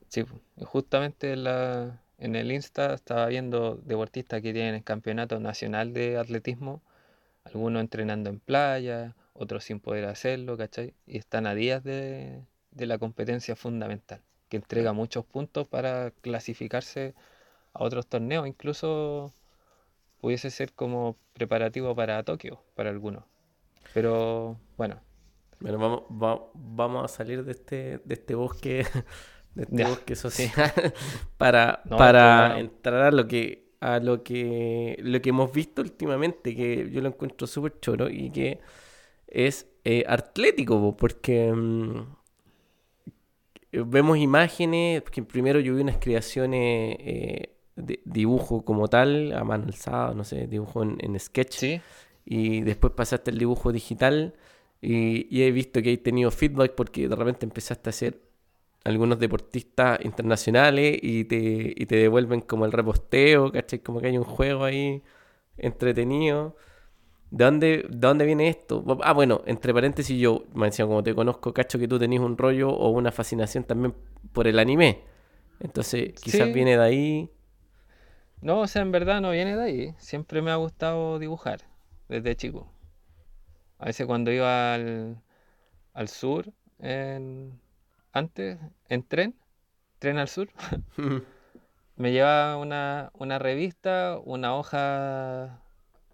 Sí, 0.09 0.25
justamente 0.61 1.33
en 1.33 1.45
la, 1.45 2.01
en 2.17 2.35
el 2.35 2.51
Insta 2.51 2.93
estaba 2.93 3.25
viendo 3.27 3.75
deportistas 3.77 4.41
que 4.41 4.53
tienen 4.53 4.75
el 4.75 4.83
campeonato 4.83 5.39
nacional 5.39 5.93
de 5.93 6.17
atletismo, 6.17 6.81
algunos 7.45 7.81
entrenando 7.81 8.29
en 8.29 8.39
playa, 8.39 9.15
otros 9.33 9.63
sin 9.63 9.79
poder 9.79 10.05
hacerlo, 10.05 10.57
¿cachai? 10.57 10.93
Y 11.07 11.17
están 11.17 11.47
a 11.47 11.55
días 11.55 11.83
de, 11.83 12.43
de 12.71 12.85
la 12.85 12.97
competencia 12.97 13.55
fundamental, 13.55 14.21
que 14.49 14.57
entrega 14.57 14.91
muchos 14.91 15.25
puntos 15.25 15.67
para 15.67 16.11
clasificarse 16.21 17.15
a 17.73 17.83
otros 17.83 18.07
torneos, 18.07 18.45
incluso 18.47 19.33
pudiese 20.19 20.51
ser 20.51 20.73
como 20.73 21.15
preparativo 21.33 21.95
para 21.95 22.21
Tokio, 22.23 22.61
para 22.75 22.89
algunos. 22.89 23.23
Pero 23.93 24.59
bueno, 24.77 25.01
Bueno, 25.61 25.77
vamos, 25.79 26.03
va- 26.11 26.51
vamos 26.55 27.05
a 27.05 27.07
salir 27.07 27.43
de 27.45 27.51
este, 27.53 27.99
de 28.05 28.13
este 28.15 28.35
bosque, 28.35 28.85
de 29.55 29.63
este 29.63 29.83
Ya, 29.83 29.87
bosque 29.87 30.15
sí. 30.27 30.51
social 30.55 30.73
para, 31.37 31.83
No, 31.83 31.97
para 31.97 32.59
entrar 32.59 33.03
a 33.03 33.11
lo 33.11 33.27
que 33.27 33.69
a 33.81 33.99
lo 33.99 34.23
que 34.23 34.97
lo 35.01 35.21
que 35.21 35.29
hemos 35.29 35.51
visto 35.53 35.81
últimamente, 35.81 36.55
que 36.55 36.89
yo 36.91 37.01
lo 37.01 37.07
encuentro 37.09 37.47
súper 37.47 37.79
choro 37.79 38.09
y 38.09 38.31
que 38.31 38.59
es 39.27 39.67
eh, 39.85 40.05
atlético, 40.07 40.79
po, 40.81 40.97
porque 40.97 41.51
mm, 41.53 42.01
vemos 43.71 44.17
imágenes, 44.17 45.03
que 45.03 45.23
primero 45.23 45.59
yo 45.59 45.75
vi 45.75 45.81
unas 45.81 45.97
creaciones 45.97 46.95
eh, 46.99 47.55
de 47.75 48.01
dibujo 48.05 48.63
como 48.65 48.87
tal, 48.87 49.33
a 49.33 49.43
mano 49.43 49.65
alzada, 49.65 50.13
no 50.13 50.23
sé, 50.23 50.47
dibujo 50.47 50.83
en, 50.83 50.97
en 50.99 51.19
sketch. 51.19 51.59
Sí, 51.59 51.83
y 52.25 52.61
después 52.61 52.93
pasaste 52.93 53.31
al 53.31 53.37
dibujo 53.39 53.71
digital 53.71 54.35
y, 54.81 55.27
y 55.35 55.43
he 55.43 55.51
visto 55.51 55.81
que 55.81 55.89
hay 55.89 55.97
tenido 55.97 56.31
feedback 56.31 56.73
porque 56.75 57.07
de 57.07 57.15
repente 57.15 57.45
empezaste 57.45 57.89
a 57.89 57.91
hacer 57.91 58.21
algunos 58.83 59.19
deportistas 59.19 59.99
internacionales 60.03 60.97
y 61.01 61.25
te, 61.25 61.73
y 61.75 61.85
te 61.85 61.95
devuelven 61.97 62.41
como 62.41 62.65
el 62.65 62.71
reposteo, 62.71 63.51
¿cachai? 63.51 63.79
Como 63.79 64.01
que 64.01 64.07
hay 64.07 64.17
un 64.17 64.23
juego 64.23 64.63
ahí 64.63 65.03
entretenido. 65.57 66.55
¿De 67.31 67.45
dónde, 67.45 67.67
¿De 67.89 68.07
dónde 68.07 68.25
viene 68.25 68.49
esto? 68.49 68.83
Ah, 69.03 69.13
bueno, 69.13 69.41
entre 69.45 69.73
paréntesis 69.73 70.19
yo, 70.19 70.45
me 70.53 70.65
decía, 70.67 70.85
como 70.85 71.03
te 71.03 71.15
conozco, 71.15 71.53
cacho 71.53 71.79
que 71.79 71.87
tú 71.87 71.97
tenías 71.99 72.21
un 72.23 72.37
rollo 72.37 72.69
o 72.69 72.89
una 72.89 73.11
fascinación 73.11 73.63
también 73.63 73.95
por 74.33 74.47
el 74.47 74.59
anime. 74.59 74.99
Entonces, 75.59 76.13
quizás 76.21 76.47
Sí. 76.47 76.53
viene 76.53 76.77
de 76.77 76.83
ahí. 76.83 77.31
No, 78.41 78.59
o 78.61 78.67
sea, 78.67 78.81
en 78.81 78.91
verdad 78.91 79.21
no 79.21 79.31
viene 79.31 79.55
de 79.55 79.63
ahí. 79.63 79.95
Siempre 79.97 80.41
me 80.41 80.51
ha 80.51 80.55
gustado 80.55 81.19
dibujar 81.19 81.61
desde 82.09 82.35
chico. 82.35 82.67
A 83.81 83.85
veces 83.85 84.07
cuando 84.07 84.31
iba 84.31 84.73
al, 84.73 85.17
al 85.93 86.07
sur, 86.09 86.53
en- 86.79 87.59
antes, 88.13 88.59
en 88.89 89.03
tren, 89.03 89.35
tren 89.99 90.17
al 90.19 90.27
sur, 90.29 90.49
me 91.97 92.11
llevaba 92.11 92.57
una, 92.57 93.11
una 93.15 93.39
revista, 93.39 94.19
una 94.23 94.55
hoja 94.55 95.61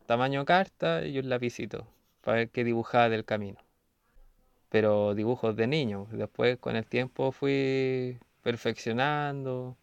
tamaño 0.07 0.45
carta 0.45 1.05
y 1.05 1.19
un 1.19 1.29
lapicito 1.29 1.87
para 2.21 2.37
ver 2.39 2.49
qué 2.51 2.63
dibujaba 2.63 3.09
del 3.09 3.25
camino. 3.25 3.59
Pero 4.69 5.13
dibujos 5.15 5.55
de 5.55 5.67
niño. 5.67 6.07
Después, 6.11 6.57
con 6.57 6.75
el 6.75 6.85
tiempo, 6.85 7.31
fui 7.31 8.17
perfeccionando 8.43 9.75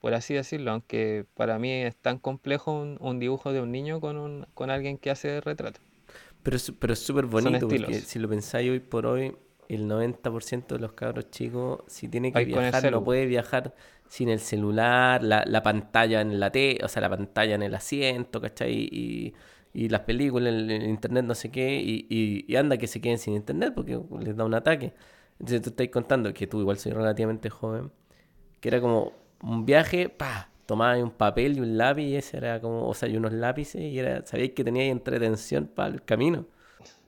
por 0.00 0.14
así 0.14 0.34
decirlo, 0.34 0.72
aunque 0.72 1.26
para 1.34 1.58
mí 1.58 1.72
es 1.72 1.96
tan 1.96 2.18
complejo 2.18 2.72
un, 2.72 2.98
un 3.00 3.18
dibujo 3.20 3.52
de 3.52 3.60
un 3.62 3.72
niño 3.72 4.00
con, 4.00 4.18
un, 4.18 4.46
con 4.54 4.70
alguien 4.70 4.98
que 4.98 5.10
hace 5.10 5.40
retrato. 5.40 5.80
Pero 6.42 6.56
es 6.56 6.72
pero 6.78 6.92
es 6.92 6.98
súper 6.98 7.26
bonito 7.26 7.68
porque 7.68 8.00
si 8.00 8.18
lo 8.18 8.28
pensáis 8.28 8.70
hoy 8.70 8.80
por 8.80 9.06
hoy, 9.06 9.36
el 9.68 9.88
90% 9.88 10.66
de 10.66 10.78
los 10.78 10.92
cabros 10.92 11.30
chicos, 11.30 11.80
si 11.86 12.08
tiene 12.08 12.32
que 12.32 12.44
viajar, 12.44 12.90
no 12.90 13.04
puede 13.04 13.26
viajar 13.26 13.74
sin 14.08 14.28
el 14.28 14.40
celular, 14.40 15.22
la, 15.22 15.44
la 15.46 15.62
pantalla 15.62 16.20
en 16.20 16.40
la 16.40 16.50
T, 16.50 16.78
o 16.82 16.88
sea, 16.88 17.00
la 17.02 17.08
pantalla 17.08 17.54
en 17.54 17.62
el 17.62 17.74
asiento, 17.74 18.40
¿cachai? 18.40 18.88
Y, 18.90 19.34
y 19.72 19.88
las 19.88 20.00
películas, 20.00 20.52
el, 20.52 20.68
el, 20.68 20.82
internet, 20.88 21.24
no 21.24 21.36
sé 21.36 21.50
qué, 21.52 21.80
y, 21.80 22.06
y, 22.08 22.56
anda 22.56 22.76
que 22.76 22.88
se 22.88 23.00
queden 23.00 23.18
sin 23.18 23.34
internet 23.34 23.72
porque 23.72 24.00
les 24.20 24.36
da 24.36 24.44
un 24.44 24.54
ataque. 24.54 24.92
Entonces 25.38 25.62
tú 25.62 25.70
estás 25.70 25.88
contando 25.88 26.34
que 26.34 26.48
tú 26.48 26.60
igual 26.60 26.78
soy 26.78 26.90
relativamente 26.92 27.50
joven, 27.50 27.92
que 28.58 28.68
era 28.68 28.80
como 28.80 29.12
un 29.42 29.64
viaje, 29.64 30.08
pa, 30.08 30.49
tomabas 30.70 31.02
un 31.02 31.10
papel 31.10 31.56
y 31.56 31.60
un 31.60 31.76
lápiz, 31.76 32.04
y 32.04 32.14
ese 32.16 32.36
era 32.36 32.60
como, 32.60 32.86
o 32.88 32.94
sea, 32.94 33.08
y 33.08 33.16
unos 33.16 33.32
lápices, 33.32 33.82
y 33.82 33.98
era, 33.98 34.24
sabíais 34.24 34.52
que 34.52 34.62
teníais 34.62 34.92
entretención 34.92 35.66
para 35.66 35.88
el 35.94 36.04
camino. 36.04 36.46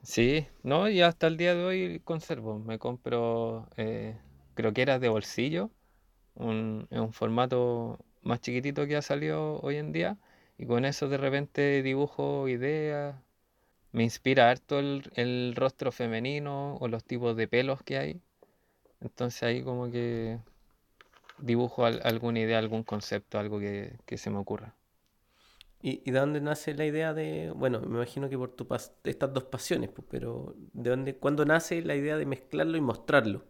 Sí, 0.01 0.45
no, 0.63 0.89
y 0.89 1.01
hasta 1.01 1.27
el 1.27 1.37
día 1.37 1.55
de 1.55 1.63
hoy 1.63 2.01
conservo. 2.03 2.59
Me 2.59 2.77
compro 2.77 3.69
eh, 3.77 4.17
creo 4.53 4.73
que 4.73 4.81
era 4.81 4.99
de 4.99 5.07
bolsillo, 5.07 5.71
un, 6.35 6.87
un 6.91 7.13
formato 7.13 7.99
más 8.21 8.41
chiquitito 8.41 8.85
que 8.85 8.97
ha 8.97 9.01
salido 9.01 9.61
hoy 9.61 9.77
en 9.77 9.93
día, 9.93 10.17
y 10.57 10.65
con 10.65 10.83
eso 10.83 11.07
de 11.07 11.17
repente 11.17 11.81
dibujo 11.83 12.49
ideas. 12.49 13.15
Me 13.93 14.03
inspira 14.03 14.49
harto 14.49 14.79
el 14.79 15.53
rostro 15.55 15.91
femenino 15.93 16.75
o 16.81 16.87
los 16.89 17.05
tipos 17.05 17.37
de 17.37 17.47
pelos 17.47 17.81
que 17.83 17.97
hay. 17.97 18.21
Entonces 19.01 19.43
ahí 19.43 19.63
como 19.63 19.89
que 19.91 20.39
dibujo 21.39 21.85
alguna 21.85 22.39
idea, 22.39 22.59
algún 22.59 22.83
concepto, 22.83 23.39
algo 23.39 23.59
que, 23.59 23.97
que 24.05 24.17
se 24.17 24.29
me 24.29 24.37
ocurra. 24.37 24.75
¿Y, 25.81 26.01
¿Y, 26.05 26.11
de 26.11 26.19
dónde 26.19 26.39
nace 26.39 26.73
la 26.73 26.85
idea 26.85 27.13
de, 27.13 27.51
bueno, 27.51 27.81
me 27.81 27.97
imagino 27.97 28.29
que 28.29 28.37
por 28.37 28.51
tu 28.55 28.65
estas 29.03 29.33
dos 29.33 29.43
pasiones, 29.43 29.89
pues, 29.89 30.07
pero 30.09 30.55
¿de 30.71 30.89
dónde, 30.91 31.15
cuándo 31.17 31.43
nace 31.45 31.81
la 31.81 31.95
idea 31.95 32.17
de 32.17 32.25
mezclarlo 32.25 32.77
y 32.77 32.81
mostrarlo? 32.81 33.43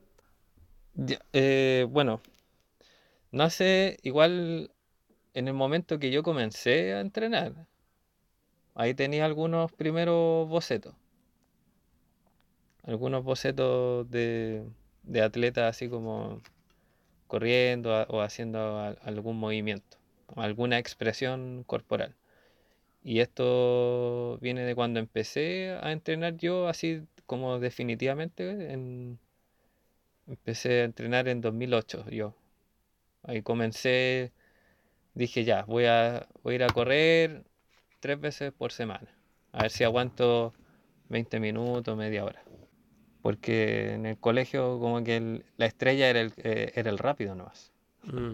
eh, 1.34 1.86
bueno, 1.89 2.21
nace 3.31 3.97
igual 4.03 4.71
en 5.34 5.47
el 5.47 5.53
momento 5.53 5.99
que 5.99 6.11
yo 6.11 6.23
comencé 6.23 6.93
a 6.93 7.01
entrenar. 7.01 7.67
Ahí 8.75 8.93
tenía 8.93 9.25
algunos 9.25 9.71
primeros 9.71 10.47
bocetos. 10.47 10.93
Algunos 12.84 13.23
bocetos 13.23 14.09
de, 14.09 14.63
de 15.03 15.21
atletas 15.21 15.69
así 15.69 15.89
como 15.89 16.41
corriendo 17.34 17.89
o 18.09 18.21
haciendo 18.21 18.95
algún 19.01 19.39
movimiento, 19.39 19.97
alguna 20.36 20.77
expresión 20.77 21.63
corporal. 21.65 22.15
Y 23.03 23.21
esto 23.21 24.38
viene 24.39 24.61
de 24.65 24.75
cuando 24.75 24.99
empecé 24.99 25.71
a 25.81 25.91
entrenar 25.93 26.38
yo 26.38 26.67
así 26.67 27.01
como 27.25 27.59
definitivamente. 27.59 28.71
En, 28.71 29.19
empecé 30.27 30.81
a 30.81 30.84
entrenar 30.86 31.27
en 31.27 31.41
2008 31.41 32.07
yo. 32.11 32.36
Ahí 33.23 33.41
comencé, 33.41 34.31
dije 35.15 35.43
ya, 35.45 35.63
voy 35.63 35.86
a, 35.86 36.27
voy 36.43 36.53
a 36.53 36.55
ir 36.57 36.63
a 36.65 36.67
correr 36.67 37.45
tres 37.99 38.19
veces 38.19 38.53
por 38.53 38.71
semana. 38.71 39.09
A 39.53 39.63
ver 39.63 39.71
si 39.71 39.84
aguanto 39.84 40.53
20 41.09 41.39
minutos, 41.39 41.97
media 41.97 42.25
hora 42.25 42.43
porque 43.24 43.93
en 43.93 44.05
el 44.05 44.17
colegio 44.17 44.80
como 44.80 45.01
que 45.01 45.43
la 45.55 45.65
estrella 45.65 46.09
era 46.09 46.19
el, 46.19 46.34
eh, 46.38 46.74
era 46.76 46.89
el 46.91 46.97
rápido 46.97 47.36
nomás. 47.36 47.71
Mm. 48.03 48.34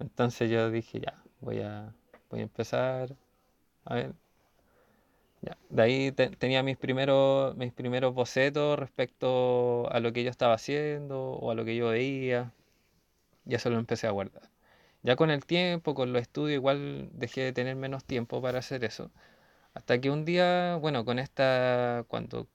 Entonces 0.00 0.50
yo 0.50 0.70
dije, 0.72 1.00
ya, 1.00 1.22
voy 1.40 1.60
a, 1.60 1.94
voy 2.28 2.40
a 2.40 2.42
empezar 2.42 3.14
a 3.84 3.94
ver. 3.94 4.14
Ya. 5.40 5.56
De 5.70 5.82
ahí 5.82 6.12
tenía 6.12 6.64
mis 6.64 6.76
primeros, 6.76 7.56
mis 7.56 7.72
primeros 7.72 8.12
bocetos 8.12 8.76
respecto 8.76 9.88
a 9.92 10.00
lo 10.00 10.12
que 10.12 10.24
yo 10.24 10.30
estaba 10.30 10.54
haciendo 10.54 11.34
o 11.34 11.52
a 11.52 11.54
lo 11.54 11.64
que 11.64 11.76
yo 11.76 11.90
veía. 11.90 12.52
Ya 13.44 13.58
eso 13.58 13.70
lo 13.70 13.78
empecé 13.78 14.08
a 14.08 14.10
guardar. 14.10 14.50
Ya 15.04 15.14
con 15.14 15.30
el 15.30 15.46
tiempo, 15.46 15.94
con 15.94 16.12
los 16.12 16.22
estudios, 16.22 16.56
igual 16.56 17.08
dejé 17.12 17.42
de 17.42 17.52
tener 17.52 17.76
menos 17.76 18.04
tiempo 18.04 18.42
para 18.42 18.58
hacer 18.58 18.82
eso. 18.84 19.12
Hasta 19.74 20.00
que 20.00 20.10
un 20.10 20.24
día, 20.24 20.76
bueno, 20.80 21.04
con 21.04 21.20
esta, 21.20 22.04
cuando 22.08 22.48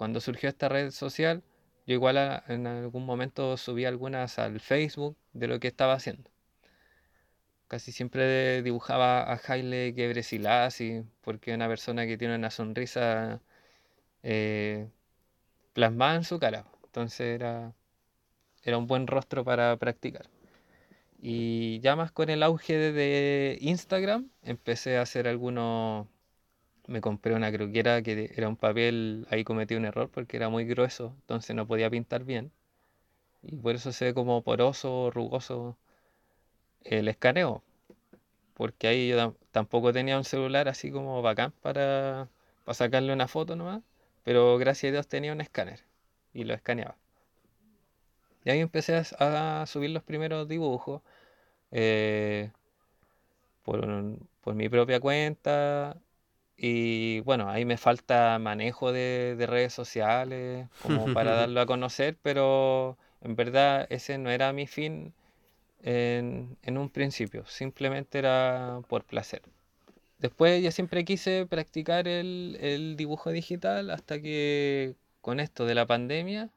cuando 0.00 0.22
surgió 0.22 0.48
esta 0.48 0.70
red 0.70 0.92
social, 0.92 1.42
yo 1.86 1.92
igual 1.92 2.42
en 2.48 2.66
algún 2.66 3.04
momento 3.04 3.58
subí 3.58 3.84
algunas 3.84 4.38
al 4.38 4.58
Facebook 4.58 5.14
de 5.34 5.46
lo 5.46 5.60
que 5.60 5.68
estaba 5.68 5.92
haciendo. 5.92 6.30
Casi 7.68 7.92
siempre 7.92 8.62
dibujaba 8.62 9.30
a 9.30 9.38
Haile 9.46 9.92
Gebreselassie 9.94 11.04
porque 11.20 11.50
es 11.50 11.54
una 11.56 11.68
persona 11.68 12.06
que 12.06 12.16
tiene 12.16 12.34
una 12.34 12.50
sonrisa 12.50 13.42
eh, 14.22 14.88
plasmada 15.74 16.16
en 16.16 16.24
su 16.24 16.38
cara. 16.38 16.64
Entonces 16.84 17.20
era, 17.20 17.74
era 18.64 18.78
un 18.78 18.86
buen 18.86 19.06
rostro 19.06 19.44
para 19.44 19.76
practicar. 19.76 20.30
Y 21.20 21.80
ya 21.80 21.96
más 21.96 22.12
con 22.12 22.30
el 22.30 22.42
auge 22.42 22.78
de 22.78 23.58
Instagram, 23.60 24.30
empecé 24.44 24.96
a 24.98 25.02
hacer 25.02 25.28
algunos 25.28 26.08
me 26.90 27.00
compré 27.00 27.34
una 27.34 27.52
croquera 27.52 28.02
que 28.02 28.32
era 28.36 28.48
un 28.48 28.56
papel, 28.56 29.26
ahí 29.30 29.44
cometí 29.44 29.76
un 29.76 29.84
error 29.84 30.10
porque 30.10 30.36
era 30.36 30.48
muy 30.48 30.64
grueso, 30.64 31.14
entonces 31.20 31.54
no 31.56 31.66
podía 31.66 31.88
pintar 31.90 32.24
bien. 32.24 32.52
Y 33.42 33.56
por 33.56 33.74
eso 33.76 33.92
se 33.92 34.06
ve 34.06 34.14
como 34.14 34.42
poroso, 34.42 35.10
rugoso 35.12 35.78
el 36.82 37.08
escaneo. 37.08 37.62
Porque 38.54 38.88
ahí 38.88 39.08
yo 39.08 39.36
tampoco 39.52 39.92
tenía 39.92 40.18
un 40.18 40.24
celular 40.24 40.68
así 40.68 40.90
como 40.90 41.22
bacán 41.22 41.52
para, 41.62 42.28
para 42.64 42.74
sacarle 42.74 43.12
una 43.12 43.28
foto 43.28 43.56
nomás. 43.56 43.82
Pero 44.24 44.58
gracias 44.58 44.90
a 44.90 44.92
Dios 44.94 45.08
tenía 45.08 45.32
un 45.32 45.40
escáner 45.40 45.84
y 46.34 46.44
lo 46.44 46.54
escaneaba. 46.54 46.96
Y 48.44 48.50
ahí 48.50 48.60
empecé 48.60 49.02
a, 49.18 49.64
subir 49.66 49.90
los 49.90 50.02
primeros 50.02 50.48
dibujos 50.48 51.02
eh, 51.72 52.50
por, 53.62 53.86
por 54.40 54.54
mi 54.54 54.68
propia 54.68 55.00
cuenta 55.00 55.96
y 56.62 57.20
bueno, 57.20 57.48
ahí 57.48 57.64
me 57.64 57.78
falta 57.78 58.38
manejo 58.38 58.92
de, 58.92 59.34
redes 59.48 59.72
sociales 59.72 60.68
como 60.82 61.14
para 61.14 61.34
darlo 61.34 61.58
a 61.62 61.66
conocer, 61.66 62.18
pero 62.22 62.98
en 63.22 63.34
verdad 63.34 63.86
ese 63.88 64.18
no 64.18 64.30
era 64.30 64.52
mi 64.52 64.66
fin 64.66 65.14
en, 65.82 66.58
un 66.66 66.90
principio, 66.90 67.46
simplemente 67.46 68.18
era 68.18 68.82
por 68.88 69.04
placer. 69.04 69.40
Después 70.18 70.62
ya 70.62 70.70
siempre 70.70 71.06
quise 71.06 71.46
practicar 71.46 72.06
el, 72.06 72.94
dibujo 72.98 73.30
digital 73.30 73.90
hasta 73.90 74.20
que 74.20 74.96
con 75.22 75.40
esto 75.40 75.64
de 75.64 75.74
la 75.74 75.86
pandemia 75.86 76.50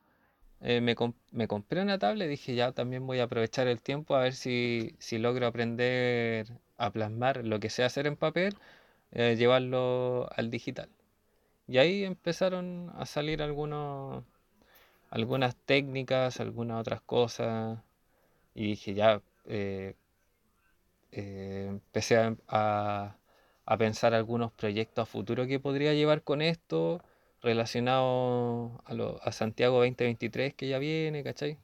eh, 0.60 0.82
me, 0.82 0.95
me, 1.32 1.47
compré 1.47 1.82
una 1.82 1.97
tablet 1.97 2.28
y 2.28 2.32
dije 2.32 2.56
ya 2.56 2.74
también 2.74 3.08
voy 3.08 3.20
a 3.20 3.24
aprovechar 3.24 3.68
el 3.68 3.82
tiempo 3.82 4.16
a 4.16 4.22
ver 4.22 4.34
si, 4.34 4.95
si 4.99 5.18
logro 5.18 5.47
aprender 5.47 6.47
a 6.78 6.91
plasmar 6.91 7.45
lo 7.45 7.62
que 7.62 7.70
sé 7.70 7.86
hacer 7.86 8.06
en 8.08 8.18
papel 8.18 8.56
eh, 9.14 9.36
llevarlo 9.38 10.30
al 10.36 10.49
digital. 10.49 10.89
Y 11.68 11.78
ahí 11.78 12.03
empezaron 12.03 12.91
a 12.95 13.05
salir 13.05 13.41
algunos, 13.41 14.24
algunas 15.09 15.55
técnicas, 15.55 16.39
algunas 16.39 16.82
otras 16.82 17.01
cosas. 17.01 17.80
Y 18.55 18.68
dije, 18.70 18.93
ya, 18.95 19.22
eh, 19.47 19.95
eh, 21.11 21.68
empecé 21.70 22.18
a, 22.18 23.16
a, 23.66 23.78
pensar 23.78 24.14
algunos 24.14 24.51
proyectos 24.51 25.03
a 25.03 25.05
futuro 25.05 25.47
que 25.47 25.59
podría 25.59 25.93
llevar 25.93 26.24
con 26.24 26.41
esto 26.41 27.01
relacionado 27.41 28.82
a, 28.86 28.93
lo, 28.93 29.20
a 29.24 29.32
Santiago 29.32 29.78
2023 29.78 30.53
que 30.55 30.68
ya 30.70 30.80
viene, 30.80 31.24
¿cachai? 31.24 31.57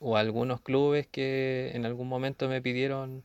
O 0.00 0.16
algunos 0.16 0.60
clubes 0.60 1.06
que 1.08 1.72
en 1.74 1.84
algún 1.86 2.08
momento 2.08 2.48
me 2.48 2.62
pidieron 2.62 3.24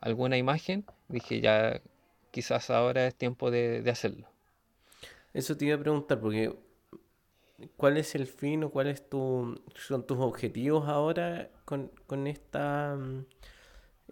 alguna 0.00 0.36
imagen. 0.36 0.84
Dije, 1.08 1.40
ya 1.40 1.80
quizás 2.38 2.70
ahora 2.70 3.08
es 3.08 3.16
tiempo 3.16 3.50
de, 3.50 3.82
hacerlo. 3.90 4.28
Eso 5.34 5.56
te 5.56 5.64
iba 5.64 5.74
a 5.74 5.80
preguntar, 5.80 6.20
porque 6.20 6.54
¿cuál 7.76 7.96
es 7.96 8.14
el 8.14 8.28
fin 8.28 8.62
o 8.62 8.70
cuáles 8.70 9.10
tu, 9.10 9.60
son 9.74 10.06
tus 10.06 10.18
objetivos 10.20 10.88
ahora 10.88 11.50
con, 11.64 11.90
esta 12.28 12.94
mm, 12.96 13.24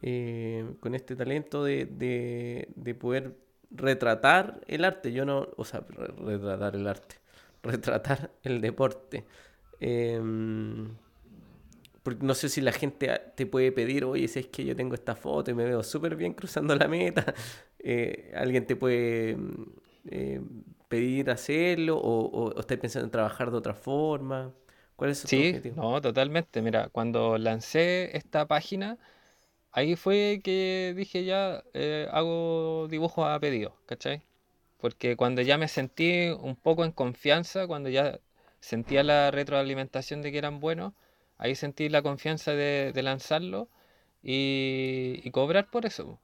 eh, 0.03 0.74
con 0.81 0.97
este 0.97 1.14
talento 1.14 1.62
de, 1.62 2.97
poder 2.99 3.37
retratar 3.70 4.61
el 4.66 4.85
arte? 4.85 5.12
Yo 5.12 5.24
no, 5.24 5.47
o 5.57 5.64
sea, 5.64 5.87
retratar 6.18 6.74
el 6.74 6.89
arte, 6.89 7.14
retratar 7.62 8.33
el 8.43 8.61
deporte. 8.61 9.24
Em, 9.79 10.97
porque 12.03 12.24
no 12.24 12.35
sé 12.35 12.49
si 12.49 12.61
la 12.61 12.70
gente 12.70 13.20
te 13.35 13.47
puede 13.47 13.72
pedir, 13.72 14.05
oye, 14.05 14.29
si 14.29 14.39
es 14.39 14.47
que 14.47 14.64
yo 14.64 14.77
tengo 14.77 14.95
esta 14.95 15.16
foto 15.16 15.51
y 15.51 15.55
me 15.55 15.64
veo 15.64 15.83
súper 15.83 16.14
bien 16.14 16.35
cruzando 16.35 16.74
la 16.77 16.87
meta, 16.87 17.35
eh, 17.89 18.32
alguien 18.34 18.66
te 18.66 18.74
puede 18.74 19.37
mm, 19.37 19.64
eh, 20.11 20.41
pedir 20.89 21.30
hacerlo 21.30 21.99
o, 21.99 22.26
o, 22.26 22.61
estás 22.61 22.78
pensando 22.78 23.05
en 23.07 23.12
trabajar 23.12 23.51
de 23.53 23.57
otra 23.59 23.74
forma. 23.74 24.53
¿Cuál 24.97 25.11
es 25.11 25.18
sí, 25.20 25.49
objetivo? 25.49 25.76
No, 25.82 26.01
totalmente. 26.01 26.62
Mira, 26.62 26.89
cuando 26.91 27.39
lancé 27.39 28.16
esta 28.16 28.47
página, 28.47 28.99
ahí 29.72 29.97
fue 29.97 30.41
que 30.43 30.95
dije 30.97 31.24
ya, 31.24 31.62
eh, 31.74 32.09
hago 32.12 32.89
dibujos 32.91 33.28
a 33.28 33.39
pedido, 33.41 33.76
¿cachai? 33.87 34.22
Porque 34.78 35.16
cuando 35.16 35.43
ya 35.43 35.59
me 35.59 35.68
sentí 35.68 36.28
un 36.30 36.57
poco 36.57 36.84
en 36.84 36.93
confianza, 36.93 37.66
cuando 37.68 37.89
ya 37.91 38.20
sentía 38.61 39.05
la 39.05 39.30
retroalimentación 39.30 40.22
de 40.22 40.32
que 40.32 40.39
eran 40.39 40.61
buenos, 40.61 40.95
ahí 41.39 41.55
sentí 41.55 41.89
la 41.89 42.03
confianza 42.03 42.53
de, 42.53 42.93
lanzarlo 43.03 43.68
y, 44.22 45.30
cobrar 45.32 45.70
por 45.70 45.87
eso. 45.87 46.20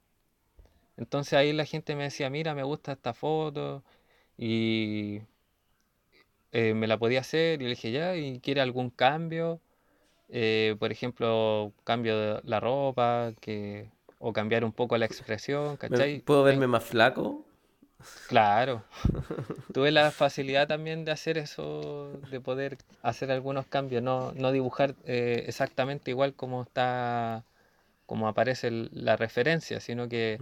Entonces 0.96 1.34
ahí 1.34 1.52
la 1.52 1.64
gente 1.64 1.96
me 1.96 2.04
decía, 2.04 2.30
mira, 2.30 2.54
me 2.54 2.62
gusta 2.62 2.92
esta 2.92 3.14
foto 3.14 3.82
y 4.36 5.22
eh, 6.52 6.74
me 6.74 6.86
la 6.86 6.98
podía 6.98 7.20
hacer 7.20 7.60
y 7.62 7.64
le 7.64 7.70
dije, 7.70 7.92
ya, 7.92 8.16
¿y 8.16 8.40
quiere 8.40 8.60
algún 8.60 8.90
cambio? 8.90 9.60
Eh, 10.28 10.76
por 10.78 10.92
ejemplo, 10.92 11.72
cambio 11.84 12.18
de 12.18 12.40
la 12.44 12.60
ropa, 12.60 13.32
que, 13.40 13.90
o 14.18 14.32
cambiar 14.32 14.64
un 14.64 14.72
poco 14.72 14.96
la 14.98 15.06
expresión, 15.06 15.76
¿cachai? 15.76 16.20
¿Puedo 16.20 16.42
verme 16.42 16.66
más 16.66 16.84
flaco? 16.84 17.44
Claro. 18.28 18.82
Tuve 19.72 19.90
la 19.90 20.10
facilidad 20.10 20.68
también 20.68 21.04
de 21.04 21.12
hacer 21.12 21.38
eso, 21.38 22.20
de 22.30 22.40
poder 22.40 22.78
hacer 23.02 23.30
algunos 23.30 23.66
cambios, 23.66 24.02
no, 24.02 24.32
no 24.32 24.52
dibujar 24.52 24.94
eh, 25.04 25.44
exactamente 25.46 26.10
igual 26.10 26.34
como 26.34 26.62
está, 26.62 27.44
como 28.06 28.28
aparece 28.28 28.70
la 28.70 29.16
referencia, 29.16 29.80
sino 29.80 30.08
que 30.08 30.38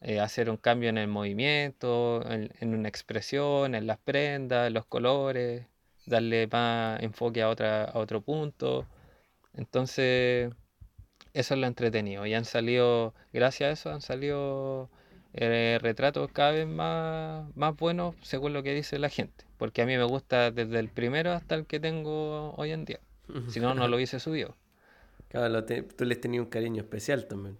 eh, 0.00 0.20
hacer 0.20 0.50
un 0.50 0.56
cambio 0.56 0.88
en 0.88 0.98
el 0.98 1.08
movimiento, 1.08 2.22
en, 2.30 2.74
una 2.74 2.88
expresión, 2.88 3.74
en 3.74 3.86
las 3.86 3.98
prendas, 3.98 4.68
en 4.68 4.74
los 4.74 4.86
colores, 4.86 5.66
darle 6.06 6.46
más 6.46 7.02
enfoque 7.02 7.42
a, 7.42 7.48
otra, 7.48 7.84
a 7.84 7.98
otro 7.98 8.22
punto. 8.22 8.86
Entonces, 9.54 10.52
eso 11.34 11.54
es 11.54 11.60
lo 11.60 11.66
entretenido. 11.66 12.26
Y 12.26 12.34
han 12.34 12.44
salido, 12.44 13.14
gracias 13.32 13.68
a 13.68 13.72
eso, 13.72 13.90
han 13.90 14.00
salido 14.00 14.88
eh, 15.34 15.78
retratos 15.80 16.30
cada 16.32 16.52
vez 16.52 16.66
más, 16.66 17.44
más 17.54 17.76
buenos 17.76 18.16
según 18.22 18.52
lo 18.52 18.62
que 18.62 18.74
dice 18.74 18.98
la 18.98 19.10
gente. 19.10 19.44
Porque 19.58 19.82
a 19.82 19.86
mí 19.86 19.96
me 19.96 20.04
gusta 20.04 20.50
desde 20.50 20.78
el 20.78 20.88
primero 20.88 21.32
hasta 21.32 21.54
el 21.54 21.66
que 21.66 21.78
tengo 21.78 22.54
hoy 22.56 22.72
en 22.72 22.84
día. 22.84 23.00
Si 23.48 23.60
no, 23.60 23.74
no 23.74 23.86
lo 23.86 23.96
hubiese 23.96 24.18
subido. 24.18 24.56
Claro, 25.28 25.64
tú 25.64 26.04
les 26.04 26.20
tenías 26.20 26.42
un 26.42 26.50
cariño 26.50 26.82
especial 26.82 27.26
también. 27.28 27.58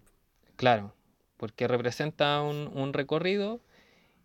Claro, 0.56 0.92
porque 1.40 1.66
representa 1.68 2.42
un, 2.42 2.92
recorrido. 2.92 3.60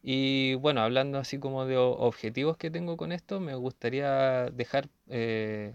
Y 0.04 0.56
bueno, 0.56 0.82
hablando 0.82 1.18
así 1.18 1.40
como 1.40 1.66
de 1.66 1.78
objetivos 1.78 2.58
que 2.58 2.70
tengo 2.72 2.98
con 2.98 3.14
esto, 3.14 3.40
me 3.40 3.56
gustaría 3.56 4.50
dejar 4.52 4.90
eh, 5.08 5.74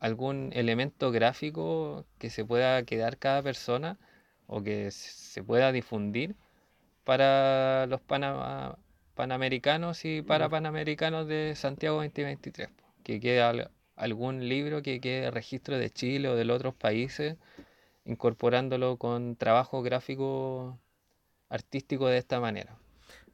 algún 0.00 0.50
elemento 0.54 1.10
gráfico 1.10 2.04
que 2.18 2.30
se 2.30 2.44
pueda 2.44 2.82
quedar 2.84 3.18
cada 3.18 3.42
persona 3.42 3.98
o 4.46 4.62
que 4.62 4.90
se 4.90 5.42
pueda 5.42 5.72
difundir 5.72 6.36
para 7.04 7.86
los 7.86 8.00
panamericanos 9.14 10.04
y 10.04 10.22
para 10.22 10.50
panamericanos 10.50 11.26
de 11.26 11.54
Santiago 11.56 11.96
2023. 12.02 12.68
Que 13.02 13.18
quede 13.18 13.42
algún 13.96 14.48
libro 14.48 14.82
que 14.82 15.00
quede 15.00 15.30
registro 15.30 15.78
de 15.78 15.90
Chile 15.90 16.28
o 16.28 16.36
de 16.36 16.44
los 16.44 16.56
otros 16.56 16.74
países, 16.74 17.38
incorporándolo 18.04 18.98
con 18.98 19.36
trabajo 19.36 19.82
gráfico 19.82 20.78
artístico 21.52 22.08
de 22.08 22.18
esta 22.18 22.40
manera. 22.40 22.76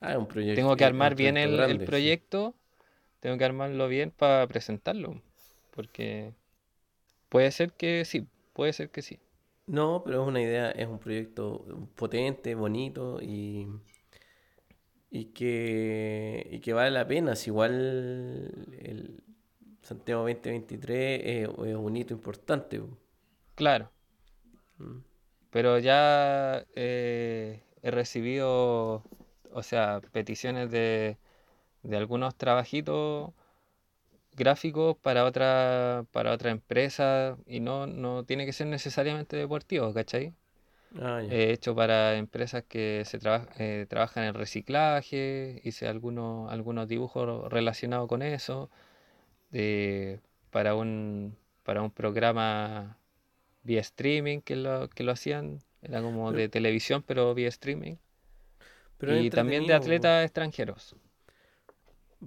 Ah, 0.01 0.19
un 0.19 0.27
proyecto, 0.27 0.57
tengo 0.57 0.77
que 0.77 0.85
armar 0.85 1.15
bien 1.15 1.37
el, 1.37 1.85
proyecto, 1.85 2.55
tengo 3.21 3.39
que 3.39 3.45
armarlo 3.45 3.89
bien 3.89 4.11
para 4.11 4.47
presentarlo, 4.47 5.23
porque 5.71 6.33
puede 7.29 7.51
ser 7.53 7.73
que 7.73 8.05
sí, 8.05 8.27
puede 8.53 8.73
ser 8.73 8.91
que 8.91 9.03
sí. 9.03 9.19
No, 9.67 10.03
pero 10.05 10.23
es 10.23 10.29
una 10.29 10.41
idea, 10.41 10.71
es 10.71 10.89
un 10.89 10.99
proyecto 10.99 11.65
potente, 11.95 12.55
bonito 12.55 13.21
y, 13.21 13.69
y, 15.11 15.27
que, 15.27 16.49
y 16.51 16.61
que 16.61 16.73
vale 16.73 16.91
la 16.91 17.07
pena. 17.07 17.37
Si 17.37 17.51
igual 17.51 18.67
el 18.81 19.23
Santiago 19.83 20.23
2023 20.23 21.21
es, 21.23 21.49
un 21.49 21.97
hito 21.97 22.15
importante. 22.15 22.81
Claro. 23.55 23.91
Mm. 24.79 24.99
Pero 25.51 25.79
ya 25.79 26.65
eh, 26.75 27.63
he 27.89 27.91
recibido, 27.91 29.03
o 29.53 29.63
sea, 29.63 30.01
peticiones 30.13 30.71
de, 30.71 31.19
de 31.83 31.97
algunos 31.97 32.37
trabajitos 32.37 33.33
gráficos 34.37 34.97
para 34.99 35.25
otra, 35.25 36.07
para 36.13 36.33
otra 36.33 36.51
empresa 36.51 37.37
y 37.47 37.61
no, 37.61 37.87
no 37.87 38.25
tiene 38.25 38.47
que 38.47 38.53
ser 38.53 38.69
necesariamente 38.69 39.37
deportivo, 39.37 39.93
¿cachai? 39.93 40.35
Ah, 41.01 41.23
He 41.23 41.53
hecho 41.53 41.75
para 41.75 42.17
empresas 42.17 42.65
que 42.69 43.05
se 43.05 43.19
eh, 43.59 43.87
trabajan 43.89 44.25
en 44.25 44.35
reciclaje, 44.35 45.61
hice 45.65 45.87
algunos, 45.89 46.51
algunos 46.53 46.89
dibujos 46.89 47.51
relacionados 47.53 48.09
con 48.09 48.23
eso, 48.23 48.71
para, 50.51 50.75
un, 50.75 51.37
para 51.63 51.83
un 51.83 51.91
programa 51.91 52.99
vía 53.65 53.81
streaming 53.81 54.41
que 54.41 54.57
lo, 54.57 54.89
que 54.91 55.05
lo 55.05 55.13
hacían, 55.13 55.61
era 55.83 56.03
como 56.03 56.33
de 56.33 56.49
televisión 56.49 57.05
pero 57.07 57.35
vía 57.35 57.49
streaming. 57.49 57.97
y 59.01 59.31
también 59.31 59.67
de 59.67 59.75
atletas 59.75 60.25
extranjeros. 60.25 60.97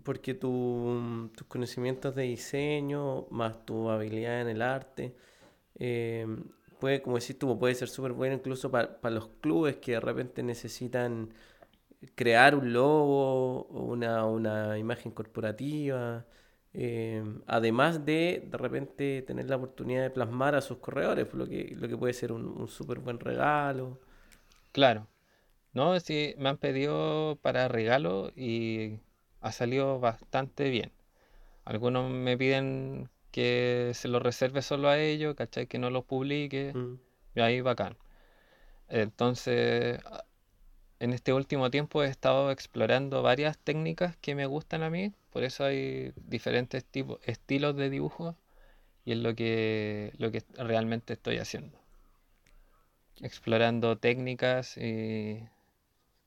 Porque 0.03 0.33
tu, 0.33 1.29
tus 1.35 1.47
conocimientos 1.47 2.15
de 2.15 2.23
diseño, 2.23 3.27
más 3.29 3.65
tu 3.65 3.89
habilidad 3.89 4.41
en 4.41 4.47
el 4.47 4.61
arte, 4.61 5.15
eh, 5.75 6.25
puede, 6.79 7.01
como 7.01 7.17
decís 7.19 7.37
tú, 7.37 7.57
puede 7.59 7.75
ser 7.75 7.89
súper 7.89 8.13
bueno 8.13 8.35
incluso 8.35 8.71
para, 8.71 8.97
los 9.09 9.27
clubes 9.41 9.77
que 9.77 9.93
de 9.93 9.99
repente 9.99 10.43
necesitan 10.43 11.33
crear 12.15 12.55
un 12.55 12.73
logo 12.73 13.61
o 13.67 13.83
una, 13.85 14.25
una 14.25 14.77
imagen 14.77 15.11
corporativa. 15.11 16.25
Eh, 16.73 17.23
además 17.47 18.05
de 18.05 18.47
de 18.49 18.57
repente 18.57 19.21
tener 19.23 19.49
la 19.49 19.57
oportunidad 19.57 20.03
de 20.03 20.09
plasmar 20.09 20.55
a 20.55 20.61
sus 20.61 20.77
corredores, 20.77 21.33
lo 21.33 21.47
que, 21.47 21.75
lo 21.77 21.87
que 21.87 21.97
puede 21.97 22.13
ser 22.13 22.31
un, 22.31 22.45
un 22.45 22.67
súper 22.67 22.99
buen 22.99 23.19
regalo. 23.19 23.99
Claro, 24.71 25.07
no, 25.73 25.99
sí, 25.99 26.35
me 26.37 26.49
han 26.49 26.57
pedido 26.57 27.37
para 27.41 27.67
regalo 27.67 28.31
y 28.35 28.99
ha 29.41 29.51
salido 29.51 29.99
bastante 29.99 30.69
bien. 30.69 30.91
Algunos 31.65 32.11
me 32.11 32.37
piden 32.37 33.09
que 33.31 33.91
se 33.93 34.07
lo 34.07 34.19
reserve 34.19 34.61
solo 34.61 34.89
a 34.89 34.99
ellos, 34.99 35.35
¿cachai? 35.35 35.67
Que 35.67 35.79
no 35.79 35.89
lo 35.89 36.03
publique. 36.03 36.73
Mm. 36.73 36.99
Y 37.35 37.39
ahí 37.41 37.61
bacán. 37.61 37.97
Entonces, 38.89 39.99
en 41.01 41.13
este 41.13 41.33
último 41.33 41.71
tiempo 41.71 42.03
he 42.03 42.07
estado 42.07 42.51
explorando 42.51 43.23
varias 43.23 43.57
técnicas 43.57 44.15
que 44.17 44.35
me 44.35 44.45
gustan 44.45 44.83
a 44.83 44.91
mí. 44.91 45.11
Por 45.31 45.43
eso 45.43 45.65
hay 45.65 46.13
diferentes 46.15 46.85
tipos, 46.85 47.19
estilos 47.25 47.75
de 47.75 47.89
dibujo. 47.89 48.35
Y 49.03 49.13
es 49.13 49.17
lo 49.17 49.33
que, 49.33 50.13
lo 50.19 50.31
que 50.31 50.43
realmente 50.57 51.13
estoy 51.13 51.39
haciendo. 51.39 51.75
Explorando 53.19 53.97
técnicas 53.97 54.77
y 54.77 55.43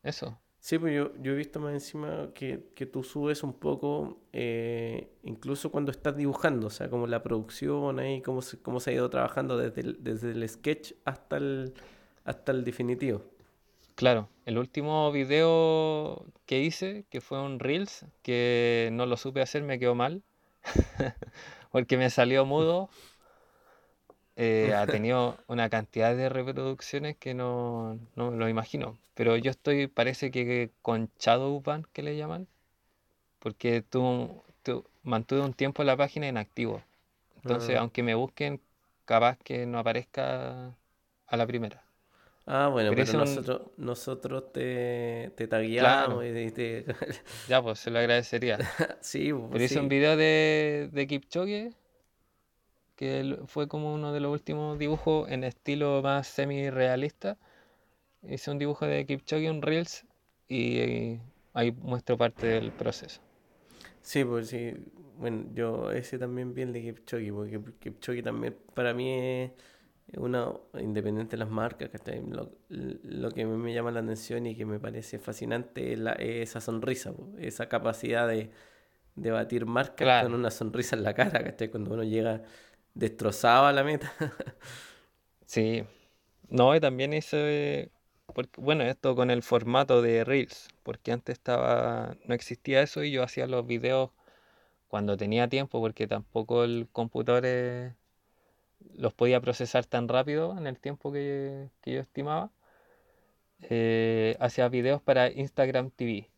eso. 0.02 0.36
Sí, 0.58 0.76
pues 0.78 0.92
yo, 0.92 1.12
yo 1.22 1.32
he 1.32 1.36
visto 1.36 1.60
más 1.60 1.72
encima 1.72 2.30
que, 2.34 2.58
tú 2.92 3.04
subes 3.04 3.44
un 3.44 3.52
poco, 3.52 4.18
eh, 4.32 5.12
incluso 5.22 5.70
cuando 5.70 5.92
estás 5.92 6.16
dibujando, 6.16 6.66
o 6.66 6.70
sea, 6.70 6.90
como 6.90 7.06
la 7.06 7.22
producción 7.22 8.00
ahí, 8.00 8.22
cómo 8.22 8.42
se, 8.42 8.58
cómo 8.60 8.80
se 8.80 8.90
ha 8.90 8.94
ido 8.94 9.08
trabajando 9.08 9.56
desde 9.56 9.82
el, 9.82 10.02
desde 10.02 10.32
el 10.32 10.48
sketch 10.48 10.94
hasta 11.04 11.36
el, 11.36 11.74
hasta 12.24 12.50
el 12.50 12.64
definitivo. 12.64 13.33
Claro, 13.94 14.28
el 14.44 14.58
último 14.58 15.12
video 15.12 16.26
que 16.46 16.60
hice, 16.60 17.04
que 17.10 17.20
fue 17.20 17.40
un 17.40 17.60
Reels, 17.60 18.04
que 18.22 18.88
no 18.92 19.06
lo 19.06 19.16
supe 19.16 19.40
hacer, 19.40 19.62
me 19.62 19.78
quedó 19.78 19.94
mal, 19.94 20.22
porque 21.70 21.96
me 21.96 22.10
salió 22.10 22.44
mudo, 22.44 22.90
eh, 24.36 24.74
ha 24.74 24.86
tenido 24.86 25.38
una 25.46 25.70
cantidad 25.70 26.16
de 26.16 26.28
reproducciones 26.28 27.16
que 27.16 27.34
no, 27.34 27.98
no 28.16 28.32
me 28.32 28.36
lo 28.36 28.48
imagino. 28.48 28.98
Pero 29.14 29.36
yo 29.36 29.52
estoy, 29.52 29.86
parece 29.86 30.32
que 30.32 30.70
con 30.82 31.08
Shadowban, 31.20 31.86
que 31.92 32.02
le 32.02 32.16
llaman, 32.16 32.48
porque 33.38 33.82
tú, 33.82 34.42
mantuve 35.04 35.42
un 35.42 35.54
tiempo 35.54 35.84
la 35.84 35.96
página 35.96 36.26
inactivo. 36.26 36.82
Entonces, 37.36 37.76
ah. 37.76 37.80
aunque 37.80 38.02
me 38.02 38.16
busquen, 38.16 38.60
capaz 39.04 39.38
que 39.38 39.66
no 39.66 39.78
aparezca 39.78 40.74
a 41.26 41.36
la 41.36 41.46
primera. 41.46 41.83
Ah, 42.46 42.68
bueno, 42.68 42.90
pero, 42.94 43.10
nosotros, 43.14 43.62
nosotros 43.78 44.52
te, 44.52 45.32
te 45.34 45.48
tagueamos 45.48 46.24
y 46.24 46.50
te... 46.50 46.84
ya, 47.48 47.62
pues 47.62 47.78
se 47.78 47.90
lo 47.90 47.98
agradecería. 47.98 48.58
sí, 49.00 49.32
pues, 49.32 49.44
Pero 49.50 49.64
hice 49.64 49.80
un 49.80 49.88
video 49.88 50.16
de, 50.16 50.90
de 50.92 51.06
Kipchoge 51.06 51.72
que 52.96 53.38
fue 53.46 53.66
como 53.66 53.92
uno 53.92 54.12
de 54.12 54.20
los 54.20 54.32
últimos 54.32 54.78
dibujos 54.78 55.28
en 55.30 55.44
estilo 55.44 56.00
más 56.02 56.26
semi-realista. 56.28 57.38
Hice 58.22 58.50
un 58.50 58.58
dibujo 58.58 58.86
de 58.86 59.04
Kipchoge, 59.04 59.50
un 59.50 59.62
Reels, 59.62 60.06
y 60.48 61.18
ahí 61.52 61.72
muestro 61.72 62.16
parte 62.16 62.46
del 62.46 62.72
proceso. 62.72 63.20
Sí, 64.02 64.24
pues 64.24 64.48
sí. 64.48 64.74
Bueno, 65.18 65.46
yo 65.54 65.90
ese 65.90 66.18
también 66.18 66.54
vi 66.54 66.62
el 66.62 66.72
de 66.72 66.82
Kipchoge, 66.82 67.32
porque 67.32 67.60
Kipchoge 67.80 68.22
también 68.22 68.56
para 68.74 68.94
mí 68.94 69.12
es 69.12 69.50
una 70.16 70.52
independiente 70.80 71.32
de 71.32 71.38
las 71.38 71.50
marcas, 71.50 71.90
que 71.90 72.22
lo, 72.22 72.52
lo 72.68 73.30
que 73.32 73.44
me 73.46 73.72
llama 73.74 73.90
la 73.90 74.00
atención 74.00 74.46
y 74.46 74.56
que 74.56 74.64
me 74.66 74.78
parece 74.78 75.18
fascinante 75.18 75.94
es, 75.94 76.00
esa 76.50 76.60
sonrisa, 76.60 77.12
esa 77.38 77.68
capacidad 77.68 78.28
de, 78.28 78.50
de 79.16 79.30
batir 79.32 79.66
marcas 79.66 80.10
Claro. 80.10 80.26
con 80.26 80.34
una 80.34 80.50
sonrisa 80.50 80.96
en 80.96 81.04
la 81.04 81.14
cara, 81.14 81.44
¿cachai? 81.44 81.70
Cuando 81.70 81.94
uno 81.94 82.04
llega 82.04 82.42
destrozado 82.94 83.66
a 83.66 83.72
la 83.72 83.84
meta. 83.84 84.12
Sí. 85.46 85.84
No, 86.48 86.74
y 86.76 86.80
también 86.80 87.12
hice, 87.14 87.90
porque, 88.34 88.60
bueno, 88.60 88.84
esto 88.84 89.14
con 89.16 89.30
el 89.30 89.42
formato 89.42 90.02
de 90.02 90.24
Reels, 90.24 90.68
porque 90.82 91.12
antes 91.12 91.34
estaba, 91.34 92.16
no 92.26 92.34
existía 92.34 92.82
eso 92.82 93.02
y 93.04 93.12
yo 93.12 93.22
hacía 93.22 93.46
los 93.46 93.66
videos 93.66 94.10
cuando 94.88 95.16
tenía 95.16 95.48
tiempo, 95.48 95.80
porque 95.80 96.06
tampoco 96.08 96.64
el 96.64 96.88
computador 96.92 97.44
eh, 97.46 97.94
los 98.96 99.14
podía 99.14 99.40
procesar 99.40 99.86
tan 99.86 100.08
rápido 100.08 100.56
en 100.58 100.66
el 100.66 100.78
tiempo 100.80 101.12
que, 101.12 101.70
que 101.82 101.92
yo 101.94 102.00
estimaba. 102.00 102.50
Eh, 103.62 104.36
hacía 104.38 104.68
videos 104.68 105.02
para 105.02 105.28
Instagram 105.30 105.90
TV. 105.90 106.30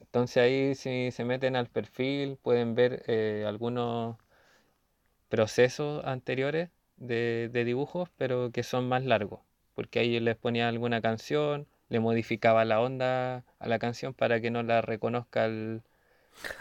Entonces 0.00 0.38
ahí 0.38 0.74
si 0.74 1.10
se 1.12 1.24
meten 1.26 1.54
al 1.54 1.68
perfil 1.68 2.38
pueden 2.42 2.74
ver 2.74 3.02
eh, 3.08 3.44
algunos 3.46 4.16
procesos 5.28 6.04
anteriores 6.04 6.70
de, 6.96 7.50
de 7.52 7.64
dibujos, 7.64 8.08
pero 8.16 8.50
que 8.52 8.62
son 8.62 8.88
más 8.88 9.04
largos, 9.04 9.40
porque 9.74 9.98
ahí 10.00 10.18
les 10.20 10.36
ponía 10.36 10.68
alguna 10.68 11.00
canción, 11.00 11.66
le 11.88 12.00
modificaba 12.00 12.64
la 12.64 12.80
onda 12.80 13.44
a 13.58 13.68
la 13.68 13.78
canción 13.78 14.14
para 14.14 14.40
que 14.40 14.50
no 14.50 14.62
la 14.62 14.80
reconozca 14.82 15.46
el, 15.46 15.82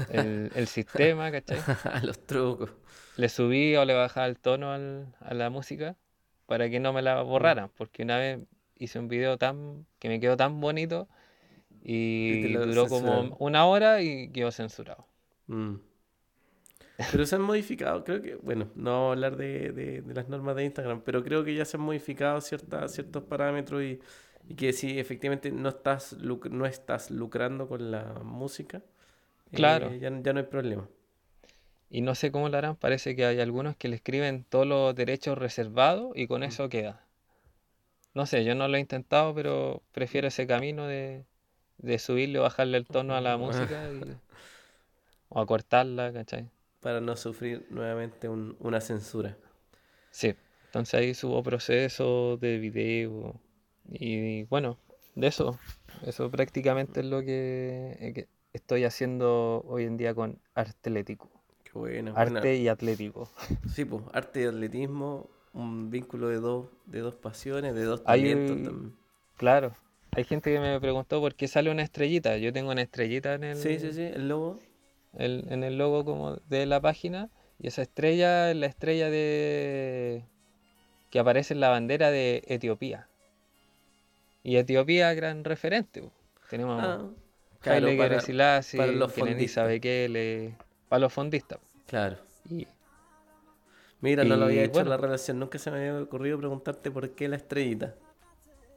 el- 0.08 0.52
el 0.56 0.68
sistema, 0.70 1.32
¿cachai? 1.32 1.68
Los 2.04 2.26
trucos. 2.28 2.72
Le 3.18 3.30
subía 3.30 3.82
o 3.82 3.86
le 3.86 3.94
bajaba 3.94 4.28
el 4.28 4.38
tono 4.40 4.72
al- 4.72 5.16
a 5.20 5.34
la 5.34 5.50
música 5.50 5.96
para 6.48 6.70
que 6.70 6.80
no 6.80 6.94
me 6.94 7.02
la 7.02 7.22
borraran, 7.22 7.70
porque 7.78 8.04
una 8.04 8.18
vez 8.18 8.40
hice 8.78 9.00
un 9.00 9.08
video 9.08 9.38
tan 9.38 9.86
que 10.00 10.10
me 10.10 10.20
quedó 10.20 10.38
tan 10.38 10.60
bonito 10.62 11.08
Y 12.30 12.48
y 12.48 12.48
lo 12.48 12.66
duró 12.66 12.88
censuraron. 12.90 13.30
como 13.30 13.38
una 13.40 13.66
hora 13.66 14.02
y 14.02 14.30
quedó 14.32 14.52
censurado. 14.52 15.08
Mm. 15.48 15.76
Pero 17.12 17.26
se 17.26 17.36
han 17.36 17.42
modificado, 17.42 18.04
creo 18.04 18.22
que, 18.22 18.36
bueno, 18.36 18.70
no 18.76 18.92
vamos 18.92 19.10
a 19.10 19.12
hablar 19.14 19.38
de, 19.38 19.72
de- 19.72 20.02
de 20.02 20.14
las 20.14 20.28
normas 20.30 20.56
de 20.56 20.66
Instagram, 20.66 21.02
pero 21.04 21.24
creo 21.24 21.44
que 21.44 21.54
ya 21.56 21.66
se 21.66 21.78
han 21.78 21.84
modificado 21.84 22.42
ciertas, 22.42 22.94
ciertos 22.94 23.24
parámetros 23.24 23.84
y, 23.84 24.00
y 24.48 24.56
que 24.56 24.74
si 24.74 24.98
efectivamente 25.00 25.52
no 25.52 25.70
estás, 25.70 26.18
luc- 26.20 26.50
no 26.50 26.66
estás 26.66 27.12
lucrando 27.12 27.68
con 27.68 27.92
la 27.92 28.04
música, 28.24 28.82
eh, 29.52 29.54
Claro. 29.54 29.94
ya, 30.00 30.10
ya 30.22 30.34
no 30.34 30.40
hay 30.40 30.46
problema. 30.48 30.90
Y 31.90 32.02
no 32.02 32.14
sé 32.16 32.32
cómo 32.32 32.50
lo 32.50 32.58
harán, 32.60 32.76
parece 32.76 33.16
que 33.16 33.26
hay 33.26 33.40
algunos 33.40 33.76
que 33.76 33.88
le 33.88 33.96
escriben 33.96 34.44
todos 34.44 34.68
los 34.68 34.94
derechos 34.96 35.38
reservados 35.38 36.12
y 36.16 36.28
con 36.28 36.44
eso 36.44 36.70
queda. 36.70 37.08
No 38.16 38.26
sé, 38.26 38.44
yo 38.44 38.56
no 38.56 38.68
lo 38.68 38.78
he 38.78 38.80
intentado, 38.80 39.36
pero 39.36 39.84
prefiero 39.92 40.28
ese 40.28 40.48
camino 40.48 40.88
de, 40.88 41.24
de 41.78 42.00
subirle 42.00 42.40
o 42.40 42.44
bajarle 42.44 42.78
el 42.78 42.88
tono 42.88 43.16
a 43.16 43.22
la 43.22 43.38
música 43.38 43.92
y- 43.92 44.18
o 45.30 45.40
a 45.42 45.46
cortarla, 45.46 46.12
¿cachai? 46.16 46.44
Para 46.80 47.02
no 47.02 47.18
sufrir 47.18 47.66
nuevamente 47.70 48.30
un- 48.30 48.56
una 48.62 48.80
censura. 48.80 49.36
Sí, 50.12 50.36
entonces 50.66 50.94
ahí 51.00 51.14
subo 51.14 51.44
procesos 51.44 52.40
de 52.40 52.58
video 52.60 53.40
y 53.92 54.44
bueno, 54.44 54.78
de 55.16 55.28
eso, 55.28 55.60
eso 56.06 56.30
prácticamente 56.32 57.02
es 57.02 57.06
lo 57.06 57.22
que, 57.22 57.98
eh, 58.00 58.14
que 58.14 58.28
estoy 58.54 58.84
haciendo 58.86 59.64
hoy 59.68 59.84
en 59.86 59.98
día 59.98 60.14
con 60.16 60.40
Artlético. 60.54 61.30
Qué 61.76 61.80
buena, 61.80 62.14
buena. 62.14 62.40
Arte 62.40 62.56
y 62.56 62.70
Atlético. 62.70 63.30
Sí, 63.68 63.84
pues, 63.84 64.02
arte 64.14 64.44
y 64.44 64.46
atletismo, 64.46 65.30
un 65.52 65.90
vínculo 65.92 66.30
de 66.30 66.38
dos, 66.38 66.68
de 66.86 67.02
dos 67.02 67.16
pasiones, 67.16 67.76
de 67.76 67.84
dos 67.84 68.02
Hay- 68.06 68.22
talentos 68.22 68.64
también. 68.64 68.96
Claro, 69.36 69.76
hay 70.12 70.24
gente 70.24 70.54
que 70.54 70.60
me 70.62 70.80
preguntó 70.80 71.20
por 71.20 71.36
qué 71.36 71.50
sale 71.50 71.70
una 71.70 71.84
estrellita. 71.84 72.38
Yo 72.38 72.54
tengo 72.54 72.72
una 72.72 72.82
estrellita 72.82 73.34
en 73.34 73.44
el, 73.44 73.58
Sí, 73.58 73.78
sí, 73.80 73.92
sí, 73.92 74.04
el 74.04 74.30
logo. 74.30 74.58
el- 75.18 75.46
en 75.50 75.66
el 75.66 75.78
logo 75.78 76.06
como 76.06 76.38
de 76.48 76.66
la 76.66 76.80
página 76.80 77.30
y 77.60 77.68
esa 77.68 77.82
estrella 77.82 78.52
es 78.52 78.56
la 78.56 78.68
estrella 78.68 79.10
de 79.10 80.24
que 81.10 81.20
aparece 81.20 81.54
en 81.56 81.60
la 81.60 81.68
bandera 81.68 82.10
de 82.10 82.42
Etiopía. 82.48 83.10
Y 84.44 84.56
Etiopía 84.56 85.14
gran 85.14 85.44
referente. 85.44 86.04
po. 86.04 86.12
Tenemos 86.50 86.82
Ah, 86.82 87.02
Haile 87.02 87.18
claro, 87.60 87.88
para, 87.98 88.10
Gebrselassie, 88.12 88.78
para 88.78 88.92
los 88.94 89.12
fondistas. 89.12 89.68
Para 90.88 91.00
los 91.00 91.12
fondistas. 91.12 91.60
Claro. 91.86 92.18
Y 92.50 92.68
Mira, 94.02 94.24
no 94.26 94.36
lo 94.38 94.46
había 94.46 94.64
hecho 94.64 94.74
bueno. 94.74 94.90
la 94.90 94.98
relación, 94.98 95.40
nunca 95.40 95.58
se 95.58 95.72
me 95.72 95.78
había 95.78 96.02
ocurrido 96.04 96.38
preguntarte 96.38 96.92
por 96.92 97.10
qué 97.16 97.28
la 97.28 97.38
estrellita. 97.38 97.96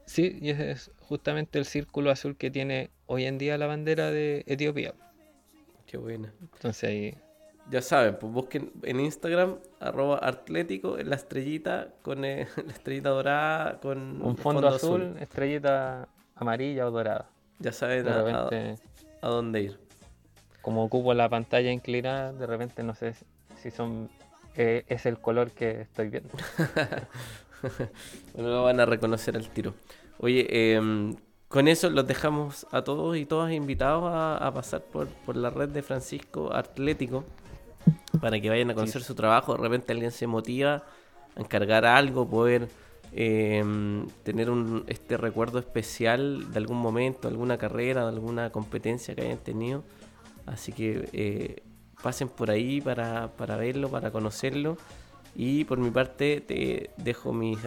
sí, 0.05 0.37
y 0.41 0.49
ese 0.49 0.71
es 0.71 0.91
justamente 0.99 1.59
el 1.59 1.65
círculo 1.65 2.09
azul 2.11 2.35
que 2.37 2.49
tiene 2.51 2.91
hoy 3.05 3.25
en 3.25 3.37
día 3.37 3.57
la 3.57 3.67
bandera 3.67 4.11
de 4.11 4.43
Etiopía. 4.47 4.93
Qué 5.85 5.97
buena. 5.97 6.33
Entonces 6.41 6.83
ahí 6.89 7.17
Ya 7.65 7.81
saben, 7.81 8.17
pues 8.19 8.31
busquen 8.33 8.71
en 8.83 8.99
Instagram, 8.99 9.59
arroba 9.79 10.19
atlético, 10.21 10.97
la 10.97 11.15
estrellita 11.15 11.93
con 12.01 12.25
eh, 12.25 12.47
la 12.65 12.71
estrellita 12.73 13.09
dorada 13.09 13.79
con 13.79 14.21
un 14.21 14.37
fondo, 14.37 14.67
azul, 14.67 15.15
estrellita 15.19 16.09
amarilla 16.35 16.87
o 16.87 16.91
dorada. 16.91 17.29
Ya 17.59 17.71
saben 17.73 18.07
a 18.07 19.27
dónde 19.27 19.61
ir. 19.61 19.79
Como 20.61 20.83
ocupo 20.83 21.13
la 21.13 21.29
pantalla 21.29 21.71
inclinada, 21.71 22.33
de 22.33 22.45
repente 22.45 22.83
no 22.83 22.95
sé 22.95 23.13
si 23.61 23.71
son 23.71 24.09
eh, 24.55 24.83
es 24.87 25.05
el 25.05 25.19
color 25.19 25.51
que 25.51 25.81
estoy 25.81 26.09
viendo. 26.09 26.31
Bueno, 28.33 28.51
lo 28.51 28.63
van 28.63 28.79
a 28.79 28.85
reconocer 28.85 29.35
al 29.35 29.49
tiro. 29.49 29.73
Oye, 30.17 30.75
em, 30.75 31.13
con 31.49 31.67
eso 31.67 31.89
los 31.89 32.07
dejamos 32.07 32.65
a 32.71 32.85
todos 32.85 33.17
y 33.17 33.25
todas 33.25 33.51
invitados 33.51 34.05
a, 34.05 34.37
a 34.37 34.53
pasar 34.53 34.81
por, 34.81 35.09
por 35.09 35.35
la 35.35 35.49
red 35.49 35.67
de 35.67 35.81
Francisco 35.81 36.53
Atlético 36.53 37.25
para 38.21 38.39
que 38.39 38.49
vayan 38.49 38.69
a 38.71 38.73
conocer 38.73 39.03
su 39.03 39.15
trabajo. 39.15 39.55
De 39.55 39.61
repente 39.61 39.91
alguien 39.91 40.11
se 40.11 40.27
motiva 40.27 40.83
a 41.35 41.41
encargar 41.41 41.85
algo, 41.85 42.27
poder 42.27 42.69
em, 43.11 44.07
tener 44.23 44.49
un, 44.49 44.83
este 44.87 45.17
recuerdo 45.17 45.59
especial 45.59 46.51
de 46.51 46.57
algún 46.57 46.77
momento, 46.77 47.27
alguna 47.27 47.57
carrera, 47.57 48.03
de 48.03 48.09
alguna 48.09 48.51
competencia 48.51 49.15
que 49.15 49.21
hayan 49.21 49.39
tenido. 49.39 49.83
Así 50.51 50.71
que 50.71 51.09
eh, 51.13 51.63
pasen 52.01 52.27
por 52.29 52.49
ahí 52.51 52.81
para, 52.81 53.29
para 53.37 53.55
verlo, 53.57 53.89
para 53.89 54.11
conocerlo. 54.11 54.77
Y 55.35 55.63
por 55.65 55.77
mi 55.77 55.91
parte 55.91 56.41
te 56.41 56.89
dejo 56.97 57.31
mis 57.33 57.59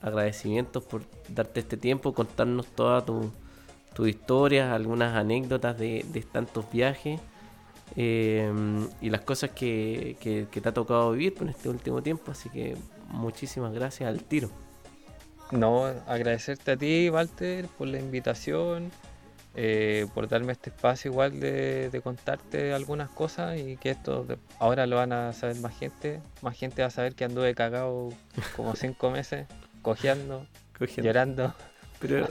agradecimientos 0.00 0.84
por 0.84 1.02
darte 1.28 1.60
este 1.60 1.76
tiempo, 1.76 2.14
contarnos 2.14 2.66
todas 2.68 3.04
tus 3.04 3.26
tus 3.92 4.08
historias, 4.08 4.72
algunas 4.72 5.16
anécdotas 5.16 5.76
de, 5.76 6.06
de 6.12 6.22
tantos 6.22 6.64
viajes 6.70 7.20
eh, 7.96 8.48
y 9.00 9.10
las 9.10 9.22
cosas 9.22 9.50
que, 9.50 10.16
que- 10.20 10.46
que 10.48 10.60
te 10.60 10.68
ha 10.68 10.72
tocado 10.72 11.10
vivir 11.10 11.34
por 11.34 11.48
este 11.48 11.68
último 11.68 12.00
tiempo. 12.00 12.30
Así 12.30 12.48
que 12.50 12.76
muchísimas 13.08 13.72
gracias 13.74 14.08
al 14.08 14.22
tiro. 14.22 14.48
No, 15.50 15.86
agradecerte 16.06 16.70
a 16.70 16.76
ti, 16.76 17.10
Walter, 17.10 17.66
por 17.76 17.88
la 17.88 17.98
invitación, 17.98 18.92
eh, 19.54 20.06
por 20.14 20.28
darme 20.28 20.52
este 20.52 20.70
espacio 20.70 21.10
igual 21.10 21.40
de, 21.40 21.90
de 21.90 22.00
contarte 22.00 22.72
algunas 22.72 23.10
cosas 23.10 23.58
y 23.58 23.76
que 23.76 23.90
esto 23.90 24.24
de- 24.24 24.38
ahora 24.58 24.86
lo 24.86 24.96
van 24.96 25.12
a 25.12 25.32
saber 25.32 25.56
más 25.56 25.76
gente. 25.78 26.20
Más 26.42 26.56
gente 26.56 26.82
va 26.82 26.88
a 26.88 26.90
saber 26.90 27.14
que 27.14 27.24
anduve 27.24 27.54
cagado 27.54 28.10
como 28.56 28.74
cinco 28.76 29.10
meses, 29.10 29.46
cojeando, 29.82 30.46
llorando. 30.96 31.54
Pero, 31.98 32.28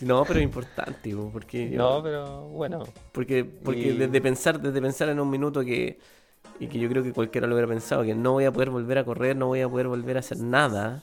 no, 0.00 0.24
pero 0.24 0.40
importante, 0.40 1.14
po, 1.14 1.30
porque, 1.32 1.66
No, 1.72 2.02
pero 2.02 2.42
bueno, 2.48 2.84
porque, 3.12 3.44
porque 3.44 3.88
Y- 3.88 3.96
desde 3.98 4.20
pensar, 4.20 4.60
desde 4.60 4.80
pensar 4.80 5.08
en 5.08 5.18
un 5.20 5.28
minuto 5.30 5.62
que, 5.64 5.98
y 6.60 6.68
que 6.68 6.78
yo 6.78 6.88
creo 6.88 7.02
que 7.02 7.12
cualquiera 7.12 7.46
lo 7.46 7.54
hubiera 7.54 7.68
pensado, 7.68 8.04
que 8.04 8.14
no 8.14 8.32
voy 8.32 8.44
a 8.44 8.52
poder 8.52 8.70
volver 8.70 8.98
a 8.98 9.04
correr, 9.04 9.36
no 9.36 9.46
voy 9.46 9.60
a 9.62 9.68
poder 9.68 9.88
volver 9.88 10.16
a 10.16 10.20
hacer 10.20 10.38
nada, 10.38 11.02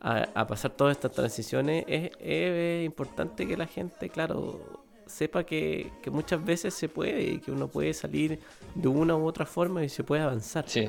a, 0.00 0.28
a 0.34 0.46
pasar 0.46 0.72
todas 0.72 0.96
estas 0.96 1.12
transiciones, 1.12 1.84
es, 1.86 2.10
es 2.20 2.84
importante 2.84 3.46
que 3.46 3.56
la 3.56 3.66
gente, 3.66 4.08
claro, 4.08 4.84
sepa 5.06 5.44
que, 5.44 5.90
que 6.02 6.10
muchas 6.10 6.44
veces 6.44 6.74
se 6.74 6.88
puede 6.88 7.22
y 7.22 7.38
que 7.38 7.50
uno 7.50 7.68
puede 7.68 7.92
salir 7.92 8.38
de 8.74 8.88
una 8.88 9.16
u 9.16 9.26
otra 9.26 9.44
forma 9.44 9.84
y 9.84 9.88
se 9.88 10.04
puede 10.04 10.22
avanzar. 10.22 10.68
sí. 10.68 10.88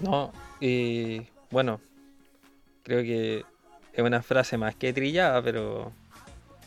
No, 0.00 0.32
y 0.60 1.22
bueno, 1.50 1.80
creo 2.84 3.02
que 3.02 3.44
es 3.92 4.04
una 4.04 4.22
frase 4.22 4.56
más 4.56 4.76
que 4.76 4.92
trillada, 4.92 5.42
pero 5.42 5.90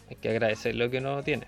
hay 0.10 0.18
que 0.18 0.30
agradecer 0.30 0.76
lo 0.76 0.90
que 0.90 0.98
uno 0.98 1.24
tiene. 1.24 1.48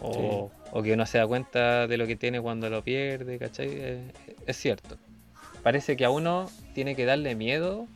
O, 0.00 0.50
o 0.70 0.82
que 0.82 0.94
uno 0.94 1.04
se 1.04 1.18
da 1.18 1.26
cuenta 1.26 1.86
de 1.86 1.98
lo 1.98 2.06
que 2.06 2.16
tiene 2.16 2.40
cuando 2.40 2.70
lo 2.70 2.82
pierde, 2.82 3.38
¿cachai? 3.38 3.68
Es, 3.68 4.00
es 4.46 4.56
cierto. 4.56 4.96
Parece 5.62 5.94
que 5.94 6.06
a 6.06 6.10
uno 6.10 6.48
tiene 6.72 6.96
que 6.96 7.04
darle 7.04 7.34
miedo, 7.34 7.86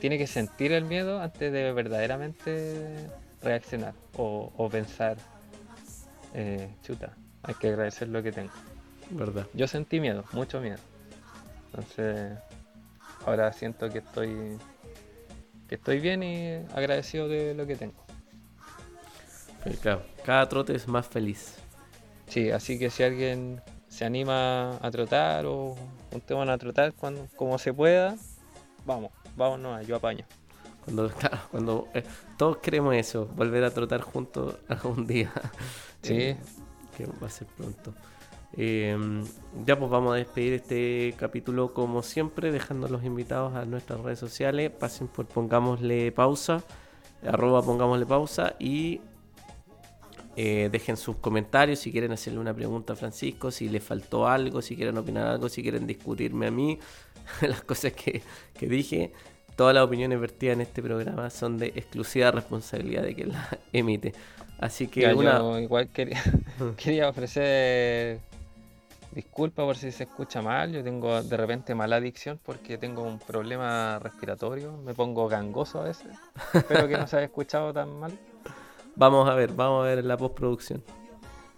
tiene 0.00 0.18
que 0.18 0.26
sentir 0.26 0.72
el 0.72 0.84
miedo 0.84 1.20
antes 1.20 1.52
de 1.52 1.72
verdaderamente 1.72 3.08
reaccionar 3.42 3.94
o, 4.16 4.52
o 4.56 4.68
pensar, 4.68 5.16
eh, 6.34 6.68
chuta, 6.82 7.16
hay 7.42 7.54
que 7.54 7.68
agradecer 7.68 8.08
lo 8.08 8.22
que 8.22 8.32
tengo. 8.32 8.52
¿Verdad? 9.10 9.46
Yo 9.54 9.66
sentí 9.66 10.00
miedo, 10.00 10.24
mucho 10.32 10.60
miedo. 10.60 10.78
Entonces, 11.66 12.38
ahora 13.26 13.52
siento 13.52 13.90
que 13.90 13.98
estoy 13.98 14.58
que 15.68 15.76
estoy 15.76 16.00
bien 16.00 16.24
y 16.24 16.54
agradecido 16.74 17.28
de 17.28 17.54
lo 17.54 17.64
que 17.64 17.76
tengo. 17.76 17.94
Pero 19.62 19.78
claro, 19.78 20.02
cada 20.24 20.48
trote 20.48 20.74
es 20.74 20.88
más 20.88 21.06
feliz. 21.06 21.54
Sí, 22.26 22.50
así 22.50 22.76
que 22.76 22.90
si 22.90 23.04
alguien 23.04 23.60
se 23.88 24.04
anima 24.04 24.78
a 24.84 24.90
trotar 24.90 25.46
o 25.46 25.76
juntemos 26.10 26.48
a 26.48 26.58
trotar 26.58 26.92
cuando, 26.94 27.28
como 27.36 27.56
se 27.58 27.72
pueda, 27.72 28.16
vamos, 28.84 29.12
vámonos, 29.40 29.86
yo 29.86 29.96
apaño. 29.96 30.24
Cuando, 30.84 31.10
cuando 31.50 31.88
eh, 31.94 32.04
todos 32.36 32.58
queremos 32.58 32.94
eso, 32.94 33.26
volver 33.26 33.64
a 33.64 33.70
trotar 33.70 34.02
juntos 34.02 34.56
algún 34.68 35.06
día. 35.06 35.32
Sí. 36.02 36.14
Eh, 36.14 36.38
que 36.96 37.04
va 37.04 37.26
a 37.26 37.28
ser 37.28 37.46
pronto. 37.48 37.92
Em, 38.56 39.22
ya 39.66 39.78
pues 39.78 39.90
vamos 39.90 40.14
a 40.14 40.16
despedir 40.16 40.54
este 40.54 41.14
capítulo 41.18 41.74
como 41.74 42.02
siempre, 42.02 42.50
dejando 42.50 42.88
los 42.88 43.04
invitados 43.04 43.54
a 43.54 43.66
nuestras 43.66 44.00
redes 44.00 44.18
sociales. 44.18 44.70
Pasen 44.70 45.08
por 45.08 45.26
pongámosle 45.26 46.10
pausa, 46.12 46.64
arroba 47.22 47.60
pongámosle 47.60 48.06
pausa 48.06 48.54
y 48.58 49.02
eh, 50.36 50.70
dejen 50.72 50.96
sus 50.96 51.16
comentarios 51.16 51.80
si 51.80 51.92
quieren 51.92 52.12
hacerle 52.12 52.38
una 52.38 52.54
pregunta 52.54 52.94
a 52.94 52.96
Francisco, 52.96 53.50
si 53.50 53.68
le 53.68 53.78
faltó 53.78 54.26
algo, 54.26 54.62
si 54.62 54.74
quieren 54.74 54.96
opinar 54.96 55.26
algo, 55.26 55.50
si 55.50 55.60
quieren 55.60 55.86
discutirme 55.86 56.46
a 56.46 56.50
mí, 56.50 56.78
las 57.42 57.62
cosas 57.62 57.92
que, 57.92 58.22
que 58.54 58.66
dije. 58.66 59.12
Todas 59.60 59.74
las 59.74 59.84
opiniones 59.84 60.18
vertidas 60.18 60.54
en 60.54 60.62
este 60.62 60.80
programa 60.82 61.28
son 61.28 61.58
de 61.58 61.66
exclusiva 61.66 62.30
responsabilidad 62.30 63.02
de 63.02 63.14
quien 63.14 63.32
las 63.32 63.46
emite. 63.74 64.14
Así 64.58 64.88
que 64.88 65.02
Ya, 65.02 65.14
una... 65.14 65.36
yo 65.38 65.58
igual 65.58 65.88
quería, 65.90 66.22
quería 66.82 67.10
ofrecer 67.10 68.20
disculpas 69.12 69.66
por 69.66 69.76
si 69.76 69.92
se 69.92 70.04
escucha 70.04 70.40
mal. 70.40 70.72
Yo 70.72 70.82
tengo 70.82 71.22
de 71.22 71.36
repente 71.36 71.74
mala 71.74 71.96
adicción 71.96 72.40
porque 72.42 72.78
tengo 72.78 73.02
un 73.02 73.18
problema 73.18 73.98
respiratorio. 73.98 74.78
Me 74.78 74.94
pongo 74.94 75.28
gangoso 75.28 75.82
a 75.82 75.84
veces. 75.84 76.06
Espero 76.54 76.88
que 76.88 76.96
no 76.96 77.06
se 77.06 77.18
haya 77.18 77.26
escuchado 77.26 77.70
tan 77.74 78.00
mal. 78.00 78.12
Vamos 78.96 79.28
a 79.28 79.34
ver, 79.34 79.52
vamos 79.52 79.84
a 79.84 79.88
ver 79.88 79.98
en 79.98 80.08
la 80.08 80.16
postproducción. 80.16 80.82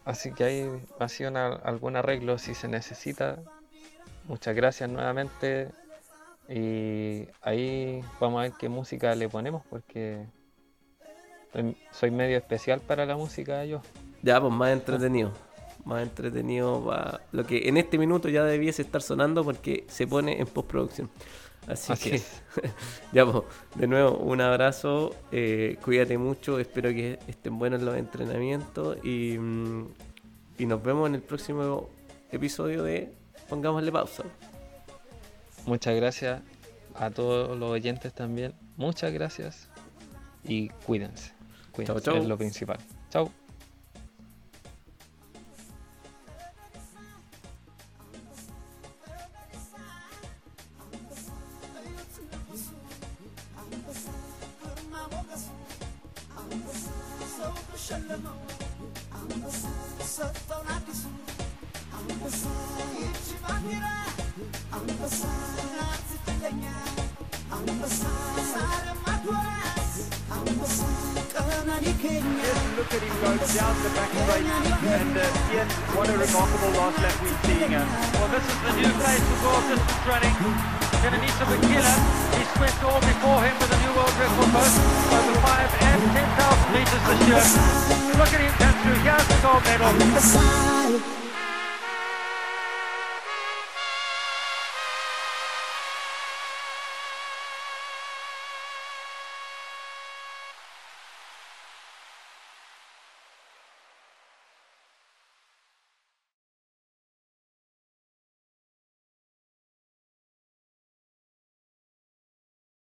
Así 0.04 0.32
que 0.32 0.42
ahí 0.42 0.68
ha 0.98 1.08
sido 1.08 1.30
una- 1.30 1.54
algún 1.54 1.94
arreglo 1.94 2.36
si 2.38 2.52
se 2.54 2.66
necesita. 2.66 3.38
Muchas 4.26 4.56
gracias 4.56 4.90
nuevamente. 4.90 5.68
Y 6.48 7.28
ahí 7.40 8.02
vamos 8.20 8.40
a 8.40 8.42
ver 8.42 8.52
qué 8.58 8.68
música 8.68 9.14
le 9.14 9.28
ponemos 9.28 9.62
porque 9.70 10.26
soy, 11.52 11.76
soy 11.90 12.10
medio 12.10 12.36
especial 12.36 12.80
para 12.80 13.06
la 13.06 13.16
música 13.16 13.64
yo. 13.64 13.80
Ya, 14.22 14.40
pues 14.40 14.52
más 14.52 14.72
entretenido. 14.72 15.32
Más 15.84 16.02
entretenido 16.02 16.84
va 16.84 17.20
lo 17.32 17.44
que 17.44 17.68
en 17.68 17.76
este 17.76 17.98
minuto 17.98 18.28
ya 18.28 18.44
debiese 18.44 18.82
estar 18.82 19.02
sonando 19.02 19.44
porque 19.44 19.84
se 19.88 20.06
pone 20.06 20.40
en 20.40 20.46
postproducción. 20.46 21.10
Así, 21.66 21.92
Así 21.92 22.10
que, 22.10 22.16
es. 22.16 22.42
ya, 23.12 23.24
pues, 23.24 23.44
de 23.76 23.86
nuevo, 23.86 24.16
un 24.18 24.40
abrazo. 24.40 25.14
eh, 25.30 25.78
cuídate 25.82 26.18
mucho. 26.18 26.58
Espero 26.58 26.90
que 26.90 27.18
estén 27.28 27.58
buenos 27.58 27.82
los 27.82 27.96
entrenamientos. 27.96 28.98
Y, 29.04 29.38
mm, 29.38 29.88
y 30.58 30.66
nos 30.66 30.82
vemos 30.82 31.08
en 31.08 31.16
el 31.16 31.22
próximo 31.22 31.88
episodio 32.30 32.82
de 32.82 33.12
Pongámosle 33.48 33.92
pausa. 33.92 34.24
Muchas 35.66 35.94
gracias 35.96 36.42
a 36.94 37.10
todos 37.10 37.58
los 37.58 37.70
oyentes 37.70 38.12
también. 38.12 38.54
Muchas 38.76 39.12
gracias 39.12 39.68
y 40.44 40.68
cuídense. 40.86 41.32
Cuídense, 41.72 42.02
chau. 42.02 42.16
es 42.16 42.26
lo 42.26 42.36
principal. 42.36 42.78
Chao. 43.10 43.30